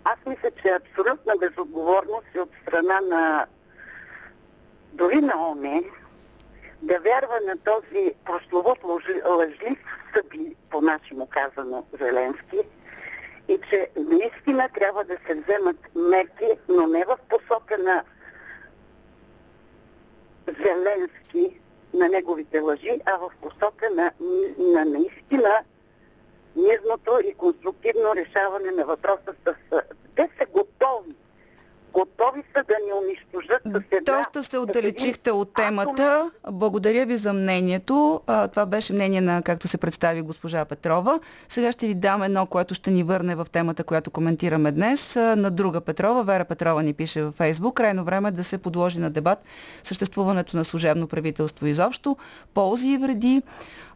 аз 0.04 0.18
мисля, 0.26 0.52
че 0.52 0.68
е 0.68 0.76
абсолютна 0.76 1.34
безотговорност 1.40 2.28
и 2.36 2.40
от 2.40 2.50
страна 2.62 3.02
на 3.02 3.48
дори 4.94 5.22
на 5.22 5.50
ОНЕ 5.50 5.84
да 6.82 7.00
вярва 7.00 7.40
на 7.46 7.58
този 7.58 8.14
прословут 8.26 8.80
лъжлив 9.26 9.80
съби, 10.14 10.56
по-нашему 10.72 11.28
казано 11.28 11.86
Зеленски, 12.00 12.60
и 13.48 13.60
че 13.70 13.90
наистина 13.96 14.70
трябва 14.74 15.04
да 15.04 15.18
се 15.28 15.36
вземат 15.36 15.78
мерки, 15.96 16.48
но 16.70 16.88
не 16.88 17.06
в 17.06 17.18
посока 17.30 17.78
на 17.78 18.04
Зеленски, 20.48 21.60
на 21.94 22.10
неговите 22.10 22.60
лъжи, 22.60 23.02
а 23.06 23.18
в 23.18 23.32
посока 23.42 23.90
на, 23.90 24.12
на 24.58 24.86
наистина 24.86 25.64
мирното 26.56 27.20
и 27.26 27.34
конструктивно 27.34 28.16
решаване 28.16 28.72
на 28.72 28.86
въпроса 28.86 29.36
с... 29.46 29.54
Те 30.16 30.30
са 30.40 30.46
готови. 30.46 31.16
Готови 31.94 32.44
са 32.56 32.64
да 32.64 32.76
ни 32.86 32.94
унищожат 33.04 33.62
с 33.66 33.96
една... 33.98 34.18
Доста 34.18 34.44
се 34.44 34.58
отдалечихте 34.58 35.32
от 35.32 35.54
темата. 35.54 36.32
Благодаря 36.52 37.06
ви 37.06 37.18
за 37.18 37.34
мнението. 37.34 38.22
Това 38.52 38.66
беше 38.66 38.94
мнение 38.94 39.22
на, 39.22 39.42
както 39.42 39.68
се 39.68 39.78
представи 39.78 40.22
госпожа 40.22 40.66
Петрова. 40.66 41.20
Сега 41.48 41.72
ще 41.72 41.88
ви 41.88 41.96
дам 41.96 42.24
едно, 42.24 42.46
което 42.46 42.76
ще 42.76 42.92
ни 42.92 43.04
върне 43.04 43.36
в 43.36 43.48
темата, 43.52 43.84
която 43.84 44.12
коментираме 44.12 44.72
днес. 44.72 45.16
На 45.16 45.52
друга 45.52 45.82
Петрова, 45.82 46.24
Вера 46.24 46.46
Петрова 46.46 46.84
ни 46.84 46.94
пише 46.94 47.24
във 47.24 47.36
Фейсбук. 47.36 47.76
Крайно 47.76 48.04
време 48.04 48.30
е 48.30 48.32
да 48.32 48.44
се 48.44 48.58
подложи 48.58 49.00
на 49.00 49.10
дебат 49.10 49.40
съществуването 49.84 50.58
на 50.58 50.66
служебно 50.66 51.08
правителство 51.08 51.66
изобщо, 51.68 52.18
ползи 52.54 52.90
и 52.90 52.98
вреди, 52.98 53.42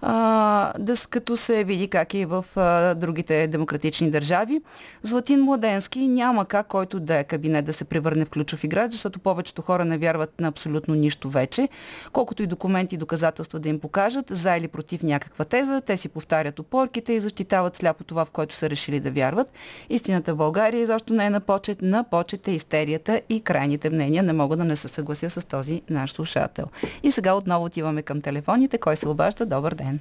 а, 0.01 0.73
да, 0.79 0.93
като 1.09 1.37
се 1.37 1.63
види 1.63 1.87
как 1.87 2.13
е 2.13 2.25
в 2.25 2.45
а, 2.55 2.95
другите 2.95 3.47
демократични 3.47 4.11
държави. 4.11 4.61
Златин 5.03 5.41
Младенски 5.41 6.07
няма 6.07 6.45
как 6.45 6.67
който 6.67 6.99
да 6.99 7.19
е 7.19 7.23
кабинет 7.23 7.65
да 7.65 7.73
се 7.73 7.82
превърне 7.83 8.25
в 8.25 8.29
ключов 8.29 8.63
играч, 8.63 8.91
защото 8.91 9.19
повечето 9.19 9.61
хора 9.61 9.85
не 9.85 9.97
вярват 9.97 10.39
на 10.39 10.47
абсолютно 10.47 10.95
нищо 10.95 11.29
вече. 11.29 11.69
Колкото 12.11 12.43
и 12.43 12.47
документи 12.47 12.95
и 12.95 12.97
доказателства 12.97 13.59
да 13.59 13.69
им 13.69 13.79
покажат, 13.79 14.25
за 14.29 14.57
или 14.57 14.67
против 14.67 15.03
някаква 15.03 15.45
теза, 15.45 15.81
те 15.81 15.97
си 15.97 16.09
повтарят 16.09 16.59
опорките 16.59 17.13
и 17.13 17.19
защитават 17.19 17.75
сляпо 17.75 18.03
това, 18.03 18.25
в 18.25 18.31
което 18.31 18.55
са 18.55 18.69
решили 18.69 18.99
да 18.99 19.11
вярват. 19.11 19.51
Истината 19.89 20.33
в 20.33 20.37
България 20.37 20.81
изобщо 20.81 21.13
не 21.13 21.25
е 21.25 21.29
на 21.29 21.39
почет, 21.39 21.81
на 21.81 22.03
почет 22.03 22.47
е 22.47 22.51
истерията 22.51 23.21
и 23.29 23.41
крайните 23.41 23.89
мнения. 23.89 24.23
Не 24.23 24.33
мога 24.33 24.57
да 24.57 24.63
не 24.63 24.75
се 24.75 24.87
съглася 24.87 25.29
с 25.29 25.47
този 25.47 25.81
наш 25.89 26.11
слушател. 26.11 26.65
И 27.03 27.11
сега 27.11 27.33
отново 27.33 27.65
отиваме 27.65 28.01
към 28.01 28.21
телефоните. 28.21 28.77
Кой 28.77 28.95
се 28.95 29.09
обажда? 29.09 29.45
Добър 29.45 29.73
ден. 29.73 29.99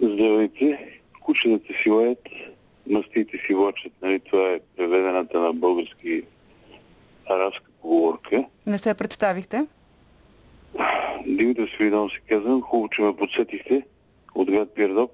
Здравейте. 0.00 0.78
Кучетата 1.20 1.74
си 1.82 1.90
лаят, 1.90 2.28
мастите 2.90 3.38
си 3.46 3.54
влачат. 3.54 3.92
Нали? 4.02 4.20
Това 4.20 4.52
е 4.52 4.60
преведената 4.76 5.40
на 5.40 5.52
български 5.52 6.22
арабска 7.30 7.70
поговорка. 7.82 8.44
Не 8.66 8.78
се 8.78 8.94
представихте? 8.94 9.66
Димитър 11.26 11.68
Свиридон 11.68 12.10
се 12.10 12.20
казвам. 12.20 12.62
Хубаво, 12.62 12.88
че 12.88 13.02
ме 13.02 13.16
подсетихте 13.16 13.82
от 14.34 14.50
град 14.50 14.74
Пирдоп. 14.74 15.10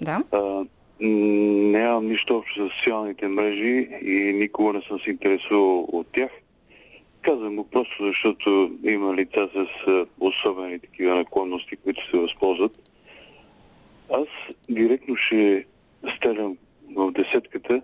Да. 0.00 0.22
А, 0.32 0.64
нямам 1.00 2.06
нищо 2.06 2.36
общо 2.36 2.68
с 2.68 2.72
социалните 2.72 3.28
мрежи 3.28 3.88
и 4.02 4.32
никога 4.32 4.72
не 4.72 4.82
съм 4.82 5.00
се 5.00 5.10
интересувал 5.10 5.80
от 5.80 6.06
тях. 6.12 6.30
Казвам 7.22 7.56
го 7.56 7.64
просто 7.64 8.04
защото 8.04 8.72
има 8.84 9.14
лица 9.14 9.48
с 9.54 9.66
особени 10.20 10.78
такива 10.78 11.14
наклонности, 11.14 11.76
които 11.76 12.10
се 12.10 12.16
възползват. 12.16 12.90
Аз 14.14 14.26
директно 14.70 15.16
ще 15.16 15.66
стрелям 16.16 16.56
в 16.96 17.12
десетката. 17.12 17.82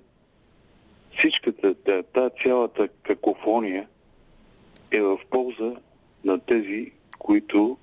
Всичката, 1.18 1.74
та, 1.74 2.02
та 2.02 2.30
цялата 2.30 2.88
какофония 2.88 3.88
е 4.90 5.00
в 5.02 5.18
полза 5.30 5.72
на 6.24 6.38
тези, 6.38 6.92
които 7.18 7.78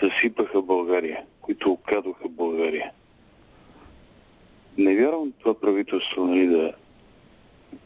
съсипаха 0.00 0.62
България, 0.62 1.24
които 1.40 1.72
окрадоха 1.72 2.28
България. 2.28 2.92
Не 4.78 4.96
вярвам 4.96 5.32
това 5.38 5.60
правителство 5.60 6.26
нали, 6.26 6.46
да 6.46 6.72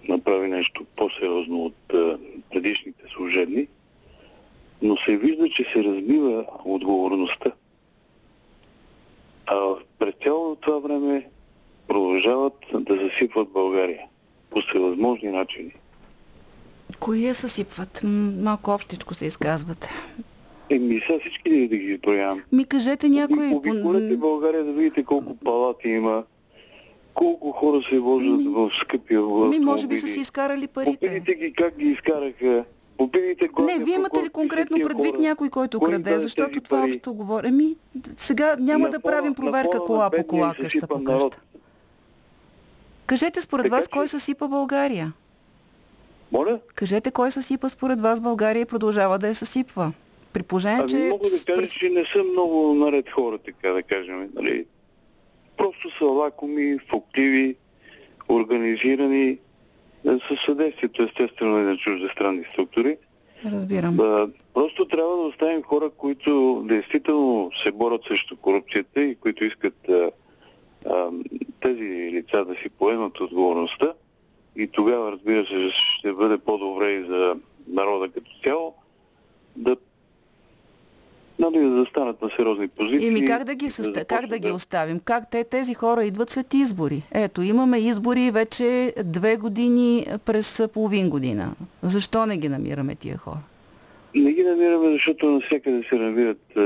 направи 0.09 0.49
нещо 0.49 0.87
по-сериозно 0.97 1.65
от 1.65 1.95
а, 1.95 2.19
предишните 2.51 3.05
служебни, 3.13 3.69
но 4.83 4.97
се 4.97 5.17
вижда, 5.17 5.49
че 5.49 5.65
се 5.65 5.85
разбива 5.85 6.47
отговорността. 6.65 7.53
А 9.47 9.75
през 9.99 10.15
цялото 10.23 10.61
това 10.61 10.79
време 10.79 11.29
продължават 11.87 12.55
да 12.73 12.97
засипват 12.97 13.49
България 13.49 14.09
по 14.51 14.61
всевъзможни 14.61 15.29
начини. 15.29 15.73
Кои 17.01 17.27
я 17.27 17.35
съсипват? 17.35 18.01
Малко 18.43 18.71
общичко 18.71 19.15
се 19.15 19.27
изказват. 19.27 19.89
Еми, 20.71 21.01
сега 21.07 21.19
всички 21.21 21.69
да 21.69 21.77
ги 21.77 21.85
изброявам? 21.85 22.41
Ми 22.53 22.65
кажете 22.65 23.09
някой... 23.09 23.51
Обиколете 23.55 24.17
България 24.17 24.65
да 24.65 24.73
видите 24.73 25.05
колко 25.05 25.37
палати 25.37 25.89
има, 25.89 26.25
колко 27.15 27.53
хора 27.53 27.83
се 27.83 27.99
вложат 27.99 28.45
в 28.45 28.71
скъпи 28.81 29.15
автомобили. 29.15 29.59
Ми, 29.59 29.65
може 29.65 29.87
би 29.87 29.99
са 29.99 30.07
си 30.07 30.21
изкарали 30.21 30.67
парите. 30.67 30.93
Попитайте 30.93 31.35
ги 31.35 31.53
как 31.53 31.79
ги 31.79 31.87
изкараха. 31.87 32.65
Попитайте 32.97 33.49
главния 33.49 33.79
Не, 33.79 33.85
вие 33.85 33.95
имате 33.95 34.23
ли 34.23 34.29
конкретно 34.29 34.77
предвид 34.77 35.15
хора, 35.15 35.23
някой, 35.23 35.51
който 35.51 35.79
кой 35.79 35.91
краде? 35.91 36.19
Защото 36.19 36.61
това 36.61 36.81
пари? 36.81 36.91
общо 36.91 37.15
говоря. 37.15 37.49
Еми, 37.49 37.77
сега 38.17 38.57
няма 38.61 38.85
На 38.85 38.91
да 38.91 39.01
правим 39.01 39.35
проверка 39.35 39.79
кола 39.79 40.11
по 40.11 40.27
кола, 40.27 40.55
къща 40.61 40.87
по 40.87 40.99
народ. 40.99 41.41
Кажете 43.09 43.41
според 43.41 43.65
Така 43.65 43.77
вас 43.77 43.85
че- 43.85 43.91
кой 43.91 44.09
съсипа 44.09 44.49
България? 44.49 45.13
Моля? 46.33 46.61
Кажете 46.75 47.11
кой 47.11 47.31
съсипа 47.31 47.69
според 47.69 48.01
вас 48.01 48.21
България 48.21 48.61
и 48.61 48.65
продължава 48.65 49.19
да 49.19 49.29
я 49.29 49.35
съсипва. 49.35 49.93
При 50.33 50.43
положение, 50.43 50.79
Ами 50.81 50.89
че... 50.89 50.97
мога 50.97 51.25
да 51.25 51.55
кажа, 51.55 51.67
че 51.69 51.89
не 51.89 52.05
са 52.05 52.25
много 52.25 52.75
наред 52.75 53.11
хора, 53.11 53.39
така 53.39 53.73
да 53.73 53.83
кажем. 53.83 54.31
Нали? 54.35 54.67
Просто 55.57 55.99
са 55.99 56.05
лакоми, 56.05 56.79
фуктиви, 56.91 57.57
организирани, 58.29 59.29
е, 59.29 59.39
със 60.29 60.41
съдействието 60.47 61.03
естествено 61.03 61.59
и 61.59 61.63
на 61.63 61.77
чуждестранни 61.77 62.45
структури. 62.53 62.97
Разбирам. 63.47 64.01
А, 64.01 64.29
просто 64.55 64.89
трябва 64.89 65.17
да 65.17 65.23
оставим 65.23 65.63
хора, 65.63 65.91
които 65.91 66.63
действително 66.69 67.51
се 67.63 67.73
борят 67.73 68.01
срещу 68.09 68.37
корупцията 68.37 69.01
и 69.03 69.15
които 69.15 69.45
искат 69.45 69.89
а, 69.89 70.11
а, 70.87 71.11
тези 71.61 72.13
лица 72.13 72.45
да 72.45 72.55
си 72.55 72.69
поемат 72.69 73.21
отговорността. 73.21 73.93
И 74.57 74.67
тогава, 74.67 75.13
разбира 75.13 75.47
се, 75.47 75.71
ще 75.73 76.13
бъде 76.13 76.39
по-добре 76.39 76.91
и 76.91 77.05
за 77.05 77.37
народа 77.69 78.09
като 78.09 78.31
цяло 78.45 78.75
да, 79.57 79.77
нали, 81.39 81.59
да 81.59 81.77
застанат 81.77 82.23
на 82.23 82.31
сериозни 82.37 82.69
позиции. 82.69 83.09
Еми 83.09 83.25
как 83.25 83.45
да 83.45 83.55
ги, 83.55 83.71
съста... 83.71 84.05
как 84.05 84.27
да 84.27 84.39
ги 84.39 84.51
оставим? 84.51 85.01
Как 85.01 85.31
те, 85.31 85.45
тези 85.45 85.75
хора 85.75 86.05
идват 86.05 86.31
след 86.31 86.55
избори? 86.55 87.03
Ето, 87.13 87.43
имаме 87.43 87.79
избори 87.79 88.31
вече 88.31 88.95
две 89.05 89.37
години 89.37 90.07
през 90.25 90.63
половин 90.73 91.11
година. 91.11 91.55
Защо 91.83 92.27
не 92.27 92.39
ги 92.39 92.49
намираме 92.49 92.95
тия 92.95 93.17
хора? 93.17 93.41
Не 94.15 94.33
ги 94.33 94.43
намираме, 94.43 94.93
защото 94.93 95.31
навсякъде 95.31 95.83
се 95.89 95.95
намират 95.95 96.59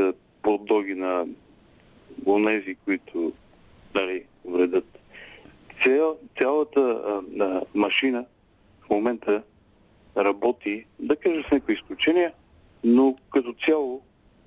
поддоги 0.42 0.94
на 0.94 1.26
онези, 2.26 2.76
които 2.84 3.32
нали, 3.94 4.24
вредят. 4.44 4.98
Цял, 5.84 6.16
цялата 6.38 6.80
а, 6.80 7.42
а, 7.44 7.60
машина 7.74 8.24
в 8.86 8.90
момента 8.90 9.42
работи, 10.16 10.84
да 10.98 11.16
кажа 11.16 11.42
с 11.48 11.52
някои 11.52 11.74
изключения, 11.74 12.32
но 12.84 13.16
като 13.32 13.54
цяло 13.66 14.00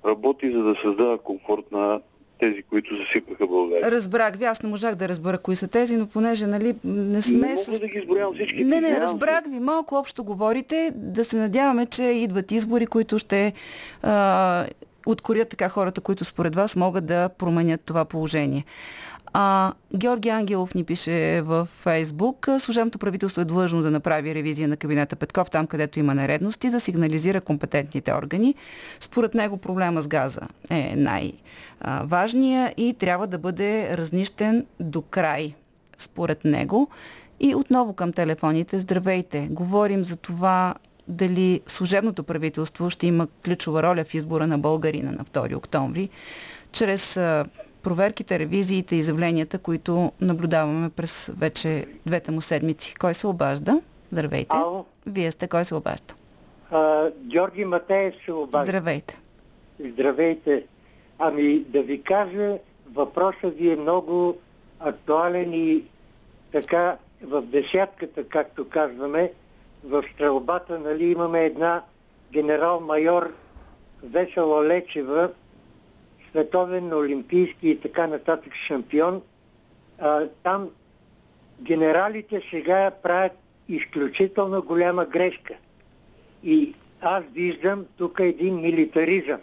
работи 0.06 0.52
за 0.52 0.62
да 0.62 0.74
създава 0.82 1.18
комфорт 1.18 1.72
на 1.72 2.00
тези, 2.40 2.62
които 2.62 2.96
засипаха 2.96 3.46
България. 3.46 3.90
Разбрах 3.90 4.36
ви, 4.36 4.44
аз 4.44 4.62
не 4.62 4.68
можах 4.68 4.94
да 4.94 5.08
разбера 5.08 5.38
кои 5.38 5.56
са 5.56 5.68
тези, 5.68 5.96
но 5.96 6.06
понеже 6.06 6.46
нали, 6.46 6.74
не 6.84 7.22
сме... 7.22 7.38
Не 7.38 7.46
мога 7.48 7.56
с- 7.56 7.80
да 7.80 7.86
ги 7.86 7.98
изброявам 7.98 8.34
всички. 8.34 8.64
Не, 8.64 8.80
не, 8.80 9.00
разбрах 9.00 9.44
ви. 9.48 9.60
Малко 9.60 9.94
общо 9.94 10.24
говорите. 10.24 10.92
Да 10.94 11.24
се 11.24 11.36
надяваме, 11.36 11.86
че 11.86 12.02
идват 12.02 12.52
избори, 12.52 12.86
които 12.86 13.18
ще 13.18 13.52
а, 14.02 14.66
откорят 15.06 15.48
така 15.48 15.68
хората, 15.68 16.00
които 16.00 16.24
според 16.24 16.54
вас 16.54 16.76
могат 16.76 17.06
да 17.06 17.28
променят 17.28 17.80
това 17.80 18.04
положение. 18.04 18.64
А, 19.38 19.72
Георги 19.96 20.28
Ангелов 20.28 20.74
ни 20.74 20.84
пише 20.84 21.42
в 21.42 21.68
Фейсбук. 21.70 22.48
Служебното 22.58 22.98
правителство 22.98 23.40
е 23.40 23.44
длъжно 23.44 23.82
да 23.82 23.90
направи 23.90 24.34
ревизия 24.34 24.68
на 24.68 24.76
кабинета 24.76 25.16
Петков 25.16 25.50
там, 25.50 25.66
където 25.66 25.98
има 25.98 26.14
нередности, 26.14 26.70
да 26.70 26.80
сигнализира 26.80 27.40
компетентните 27.40 28.14
органи. 28.14 28.54
Според 29.00 29.34
него 29.34 29.56
проблема 29.56 30.02
с 30.02 30.08
газа 30.08 30.40
е 30.70 30.94
най-важния 30.96 32.74
и 32.76 32.94
трябва 32.94 33.26
да 33.26 33.38
бъде 33.38 33.96
разнищен 33.96 34.66
до 34.80 35.02
край, 35.02 35.54
според 35.98 36.44
него. 36.44 36.88
И 37.40 37.54
отново 37.54 37.92
към 37.92 38.12
телефоните. 38.12 38.78
Здравейте! 38.78 39.48
Говорим 39.50 40.04
за 40.04 40.16
това 40.16 40.74
дали 41.08 41.60
служебното 41.66 42.22
правителство 42.22 42.90
ще 42.90 43.06
има 43.06 43.28
ключова 43.44 43.82
роля 43.82 44.04
в 44.04 44.14
избора 44.14 44.46
на 44.46 44.58
българина 44.58 45.12
на 45.12 45.24
2 45.24 45.56
октомври, 45.56 46.08
чрез 46.72 47.20
проверките, 47.86 48.38
ревизиите 48.38 48.96
и 48.96 48.98
изявленията, 48.98 49.58
които 49.58 50.12
наблюдаваме 50.20 50.90
през 50.90 51.30
вече 51.38 51.86
двете 52.06 52.30
му 52.30 52.40
седмици. 52.40 52.94
Кой 52.94 53.14
се 53.14 53.26
обажда? 53.26 53.80
Здравейте! 54.12 54.56
Ало, 54.56 54.84
Вие 55.06 55.30
сте, 55.30 55.48
кой 55.48 55.64
се 55.64 55.74
обажда? 55.74 56.14
а, 56.70 57.10
Георги 57.20 57.64
Матеев 57.64 58.14
се 58.24 58.32
обажда. 58.32 58.66
Здравейте! 58.66 59.18
Здравейте. 59.80 60.64
Ами 61.18 61.58
да 61.58 61.82
ви 61.82 62.02
кажа, 62.02 62.58
въпросът 62.94 63.56
ви 63.56 63.72
е 63.72 63.76
много 63.76 64.38
актуален 64.80 65.54
и 65.54 65.84
така 66.52 66.96
в 67.22 67.42
десятката, 67.42 68.28
както 68.28 68.68
казваме, 68.68 69.32
в 69.84 70.04
стрелбата, 70.14 70.78
нали, 70.78 71.04
имаме 71.04 71.44
една 71.44 71.82
генерал-майор 72.32 73.32
Весела 74.02 74.64
Лечева, 74.64 75.30
световен 76.36 76.92
олимпийски 76.92 77.68
и 77.68 77.80
така 77.80 78.06
нататък 78.06 78.54
шампион. 78.54 79.22
А, 79.98 80.26
там 80.42 80.70
генералите 81.60 82.42
сега 82.50 82.90
правят 83.02 83.32
изключително 83.68 84.62
голяма 84.62 85.04
грешка– 85.04 85.54
И 86.44 86.74
аз 87.00 87.24
виждам 87.34 87.86
тук 87.96 88.20
един 88.20 88.60
милитаризъм. 88.60 89.40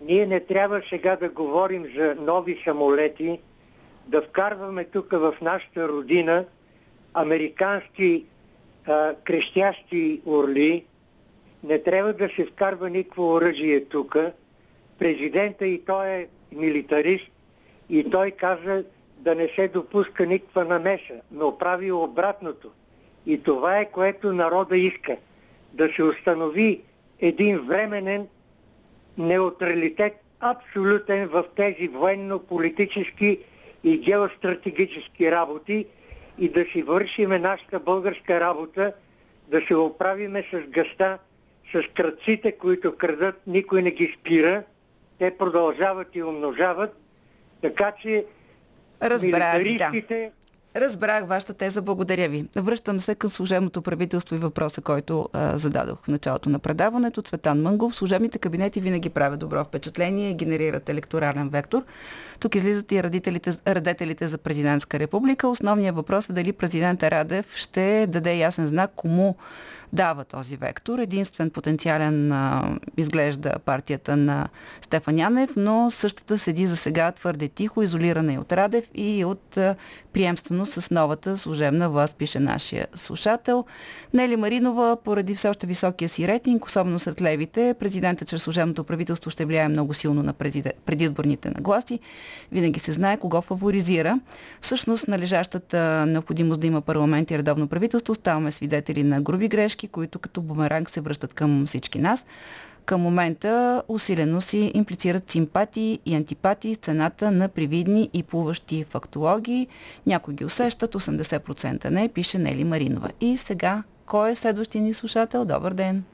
Ние 0.00 0.26
не 0.26 0.40
трябва 0.40 0.82
сега 0.88 1.16
да 1.16 1.28
говорим 1.28 1.86
за 1.96 2.14
нови 2.14 2.60
самолети, 2.64 3.40
да 4.06 4.22
вкарваме 4.22 4.84
тук 4.84 5.12
в 5.12 5.34
нашата 5.42 5.88
родина 5.88 6.44
американски 7.14 8.24
а, 8.86 9.14
крещящи 9.24 10.22
орли, 10.26 10.84
не 11.64 11.82
трябва 11.82 12.12
да 12.12 12.28
се 12.28 12.46
вкарва 12.46 12.90
никакво 12.90 13.32
оръжие 13.32 13.84
тук. 13.84 14.16
Президента 15.02 15.66
и 15.66 15.84
той 15.84 16.08
е 16.08 16.26
милитарист 16.52 17.30
и 17.90 18.10
той 18.10 18.30
каза 18.30 18.84
да 19.18 19.34
не 19.34 19.48
се 19.48 19.68
допуска 19.68 20.26
никаква 20.26 20.64
намеса, 20.64 21.14
но 21.30 21.58
прави 21.58 21.92
обратното. 21.92 22.70
И 23.26 23.42
това 23.42 23.78
е 23.78 23.90
което 23.90 24.32
народа 24.32 24.76
иска. 24.76 25.16
Да 25.72 25.92
се 25.92 26.02
установи 26.02 26.80
един 27.20 27.58
временен 27.58 28.28
неутралитет, 29.18 30.14
абсолютен 30.40 31.28
в 31.28 31.44
тези 31.56 31.88
военно-политически 31.88 33.38
и 33.84 33.98
геостратегически 33.98 35.30
работи 35.30 35.86
и 36.38 36.48
да 36.48 36.64
си 36.64 36.82
вършиме 36.82 37.38
нашата 37.38 37.80
българска 37.80 38.40
работа, 38.40 38.92
да 39.48 39.60
се 39.60 39.76
оправиме 39.76 40.44
с 40.52 40.60
гъста, 40.68 41.18
с 41.72 41.88
кръците, 41.94 42.52
които 42.52 42.96
крадат, 42.96 43.40
никой 43.46 43.82
не 43.82 43.90
ги 43.90 44.16
спира. 44.20 44.62
Те 45.22 45.36
продължават 45.36 46.08
и 46.14 46.22
умножават. 46.22 46.96
Така 47.60 47.92
че 48.02 48.24
Разбрах, 49.02 49.62
да. 49.78 50.30
Разбрах 50.76 51.26
вашата 51.26 51.54
теза, 51.54 51.82
благодаря 51.82 52.28
ви. 52.28 52.46
Връщам 52.56 53.00
се 53.00 53.14
към 53.14 53.30
служебното 53.30 53.82
правителство 53.82 54.34
и 54.34 54.38
въпроса, 54.38 54.80
който 54.80 55.28
а, 55.32 55.56
зададох 55.56 55.98
в 56.04 56.08
началото 56.08 56.48
на 56.48 56.58
предаването. 56.58 57.22
Цветан 57.22 57.62
Мънгов, 57.62 57.94
служебните 57.94 58.38
кабинети 58.38 58.80
винаги 58.80 59.10
правят 59.10 59.40
добро 59.40 59.64
впечатление 59.64 60.30
и 60.30 60.34
генерират 60.34 60.88
електорален 60.88 61.48
вектор. 61.48 61.82
Тук 62.40 62.54
излизат 62.54 62.92
и 62.92 63.02
радителите, 63.02 63.50
радетелите 63.66 64.28
за 64.28 64.38
президентска 64.38 64.98
република. 64.98 65.48
Основният 65.48 65.96
въпрос 65.96 66.30
е 66.30 66.32
дали 66.32 66.52
президента 66.52 67.10
Радев 67.10 67.56
ще 67.56 68.06
даде 68.06 68.34
ясен 68.34 68.68
знак 68.68 68.90
кому 68.96 69.36
дава 69.92 70.24
този 70.24 70.56
вектор. 70.56 70.98
Единствен 70.98 71.50
потенциален 71.50 72.32
а, 72.32 72.76
изглежда 72.96 73.54
партията 73.64 74.16
на 74.16 74.48
Стефан 74.80 75.18
Янев, 75.18 75.50
но 75.56 75.90
същата 75.90 76.38
седи 76.38 76.66
за 76.66 76.76
сега 76.76 77.12
твърде 77.12 77.48
тихо, 77.48 77.82
изолирана 77.82 78.32
и 78.32 78.38
от 78.38 78.52
Радев 78.52 78.90
и 78.94 79.24
от 79.24 79.56
а, 79.56 79.74
приемствено 80.12 80.66
с 80.66 80.90
новата 80.90 81.38
служебна 81.38 81.90
власт, 81.90 82.16
пише 82.16 82.40
нашия 82.40 82.86
слушател. 82.94 83.64
Нели 84.14 84.36
Маринова, 84.36 84.96
поради 85.04 85.34
все 85.34 85.48
още 85.48 85.66
високия 85.66 86.08
си 86.08 86.28
рейтинг, 86.28 86.64
особено 86.64 86.98
сред 86.98 87.22
левите, 87.22 87.74
президента 87.78 88.24
чрез 88.24 88.42
служебното 88.42 88.84
правителство 88.84 89.30
ще 89.30 89.44
влияе 89.44 89.68
много 89.68 89.94
силно 89.94 90.22
на 90.22 90.32
предизборните 90.86 91.50
нагласи. 91.50 91.98
Винаги 92.52 92.80
се 92.80 92.92
знае 92.92 93.16
кого 93.16 93.42
фаворизира. 93.42 94.20
Всъщност, 94.60 95.08
належащата 95.08 96.06
необходимост 96.06 96.60
да 96.60 96.66
има 96.66 96.80
парламент 96.80 97.30
и 97.30 97.38
редовно 97.38 97.68
правителство, 97.68 98.14
ставаме 98.14 98.50
свидетели 98.50 99.02
на 99.02 99.20
груби 99.20 99.48
грешки, 99.48 99.81
които 99.88 100.18
като 100.18 100.40
бумеранг 100.40 100.90
се 100.90 101.00
връщат 101.00 101.34
към 101.34 101.66
всички 101.66 101.98
нас 101.98 102.26
към 102.84 103.00
момента 103.00 103.82
усилено 103.88 104.40
си 104.40 104.72
имплицират 104.74 105.30
симпатии 105.30 106.00
и 106.06 106.14
антипатии 106.14 106.74
с 106.74 106.78
цената 106.78 107.30
на 107.30 107.48
привидни 107.48 108.10
и 108.12 108.22
плуващи 108.22 108.84
фактологии. 108.84 109.68
Някои 110.06 110.34
ги 110.34 110.44
усещат, 110.44 110.94
80% 110.94 111.90
не, 111.90 112.08
пише 112.08 112.38
Нели 112.38 112.64
Маринова. 112.64 113.08
И 113.20 113.36
сега, 113.36 113.82
кой 114.06 114.30
е 114.30 114.34
следващия 114.34 114.82
ни 114.82 114.94
слушател? 114.94 115.44
Добър 115.44 115.72
ден! 115.72 116.04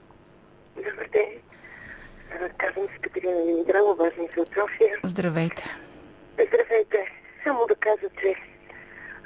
Добър 0.76 1.08
ден! 1.12 1.28
Казвам 2.58 2.86
се 2.92 2.98
Катерина 2.98 3.44
Димитрова, 3.46 3.94
важна 3.94 4.24
се 4.34 4.40
от 4.40 4.48
София. 4.48 4.96
Здравейте! 5.04 5.64
Здравейте! 6.32 7.12
Само 7.44 7.66
да 7.68 7.74
кажа, 7.74 8.08
че 8.20 8.34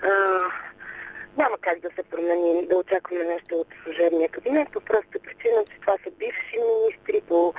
а, 0.02 0.08
няма 1.36 1.58
как 1.60 1.80
да 1.80 1.90
се 1.90 2.02
промени, 2.02 2.66
да 2.66 2.76
очакваме 2.76 3.24
нещо 3.24 3.54
от 3.54 3.68
служебния 3.84 4.28
кабинет, 4.28 4.68
по 4.72 4.80
проста 4.80 5.18
причина, 5.22 5.64
че 5.70 5.80
това 5.80 5.92
са 6.04 6.10
бивши 6.10 6.58
министри, 6.58 7.20
по 7.28 7.54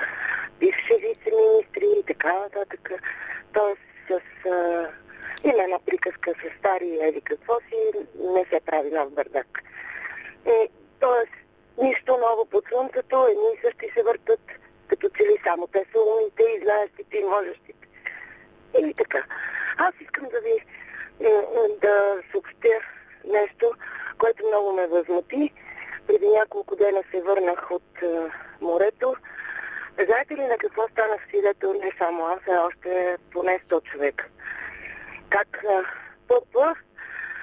бивши 0.60 0.94
вице-министри 0.94 1.86
и 2.00 2.02
така 2.06 2.38
нататък. 2.38 2.90
Тоест 3.52 3.80
с 4.08 4.48
а, 4.48 4.88
има 5.44 5.62
една 5.62 5.78
приказка 5.86 6.32
с 6.34 6.58
стари 6.58 6.98
или 7.02 7.20
какво 7.20 7.54
си, 7.60 8.06
не 8.18 8.44
се 8.44 8.60
прави 8.60 8.90
нов 8.90 9.12
бардак. 9.12 9.62
И, 10.46 10.68
тоест, 11.00 11.32
нищо 11.82 12.18
ново 12.18 12.46
под 12.46 12.64
слънцето, 12.68 13.26
едни 13.30 13.48
и 13.54 13.60
същи 13.64 13.90
се 13.94 14.02
въртат, 14.02 14.40
като 14.88 15.08
че 15.08 15.22
ли 15.22 15.36
само 15.44 15.66
те 15.66 15.78
са 15.78 16.00
умните 16.00 16.42
и 16.42 16.62
знаещите 16.64 17.18
и 17.18 17.24
можещите. 17.24 17.88
И 18.78 18.94
така. 18.94 19.24
Аз 19.78 19.94
искам 20.00 20.28
да 20.28 20.40
ви 20.40 20.64
да 21.82 22.16
съобщя 22.30 22.80
нещо, 23.26 23.72
което 24.18 24.46
много 24.46 24.72
ме 24.72 24.86
възмути. 24.86 25.52
Преди 26.06 26.28
няколко 26.28 26.76
дена 26.76 27.02
се 27.10 27.22
върнах 27.22 27.70
от 27.70 28.02
а, 28.02 28.30
морето. 28.60 29.14
Знаете 30.04 30.36
ли 30.36 30.46
на 30.46 30.56
какво 30.58 30.88
станах 30.88 31.26
свидетел 31.28 31.72
не 31.72 31.92
само 31.98 32.26
аз, 32.26 32.40
а 32.48 32.66
още 32.66 33.16
поне 33.32 33.60
100 33.68 33.82
човека? 33.82 34.28
Как 35.30 35.64
а, 35.64 35.82
ПП 36.28 36.56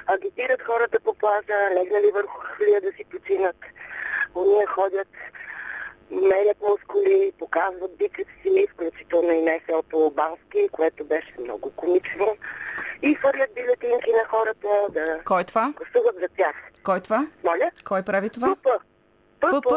агитират 0.07 0.61
хората 0.61 0.99
по 0.99 1.13
плажа, 1.13 1.75
легнали 1.75 2.11
върху 2.13 2.39
хвилия 2.39 2.81
да 2.81 2.91
си 2.91 3.03
починат. 3.11 3.55
Уния 4.35 4.67
ходят, 4.67 5.07
мерят 6.11 6.57
мускули, 6.61 7.31
показват 7.39 7.97
бицепси, 7.97 8.67
включително 8.73 9.31
и 9.31 9.41
Бански, 10.09 10.69
което 10.71 11.05
беше 11.05 11.33
много 11.39 11.71
комично 11.71 12.37
и 13.01 13.15
хвърлят 13.15 13.49
бюлетинки 13.55 14.11
на 14.11 14.25
хората 14.29 14.67
да 14.91 15.19
Кой 15.25 15.43
това? 15.43 15.73
гласуват 15.77 16.15
за 16.21 16.27
тях. 16.37 16.55
Кой 16.83 17.01
това? 17.01 17.27
Моля? 17.43 17.71
Кой 17.85 18.03
прави 18.03 18.29
това? 18.29 18.55
ПП. 18.55 18.67
ПП? 19.39 19.73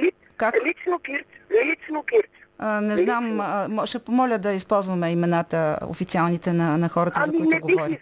Лич, 0.00 0.14
Как? 0.36 0.54
Лично 0.64 0.98
Кирч. 0.98 1.26
Лично 1.50 2.02
Кирч. 2.04 2.30
А, 2.58 2.80
не 2.80 2.96
знам, 2.96 3.40
а, 3.40 3.86
ще 3.86 3.98
помоля 3.98 4.38
да 4.38 4.52
използваме 4.52 5.10
имената 5.10 5.78
официалните 5.88 6.52
на, 6.52 6.78
на 6.78 6.88
хората, 6.88 7.20
Ами 7.24 7.38
за 7.38 7.44
които 7.44 7.60
говорим. 7.60 7.98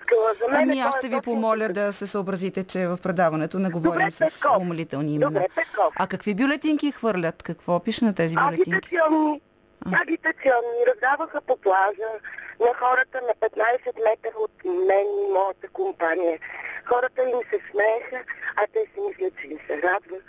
Ами 0.52 0.80
аз 0.80 0.86
това 0.90 0.98
ще 0.98 1.06
е 1.06 1.10
ви 1.10 1.20
помоля 1.20 1.68
да 1.68 1.92
се 1.92 2.06
съобразите, 2.06 2.64
че 2.64 2.86
в 2.86 2.98
предаването 3.02 3.58
не 3.58 3.70
говорим 3.70 4.08
Добре, 4.08 4.10
с 4.10 4.18
Петков. 4.18 4.58
умолителни 4.58 5.14
имена. 5.14 5.30
Добре, 5.30 5.46
Петков. 5.54 5.94
А 5.96 6.06
какви 6.06 6.34
бюлетинки 6.34 6.92
хвърлят? 6.92 7.42
Какво 7.42 7.80
пише 7.80 8.04
на 8.04 8.14
тези 8.14 8.34
бюлетинки? 8.34 8.70
Агитационни. 8.70 9.40
Агитационни. 10.02 10.78
Раздаваха 10.88 11.40
по 11.40 11.56
плажа 11.56 12.10
на 12.66 12.74
хората 12.74 13.20
на 13.28 13.48
15 13.48 13.50
метра 14.08 14.38
от 14.40 14.64
мен 14.64 15.06
и 15.24 15.32
моята 15.32 15.68
компания. 15.72 16.38
Хората 16.84 17.22
им 17.22 17.38
се 17.50 17.58
смееха, 17.70 18.24
а 18.56 18.66
те 18.72 18.80
си 18.94 19.00
мислят, 19.08 19.34
че 19.40 19.46
им 19.46 19.58
се 19.66 19.82
радват. 19.82 20.22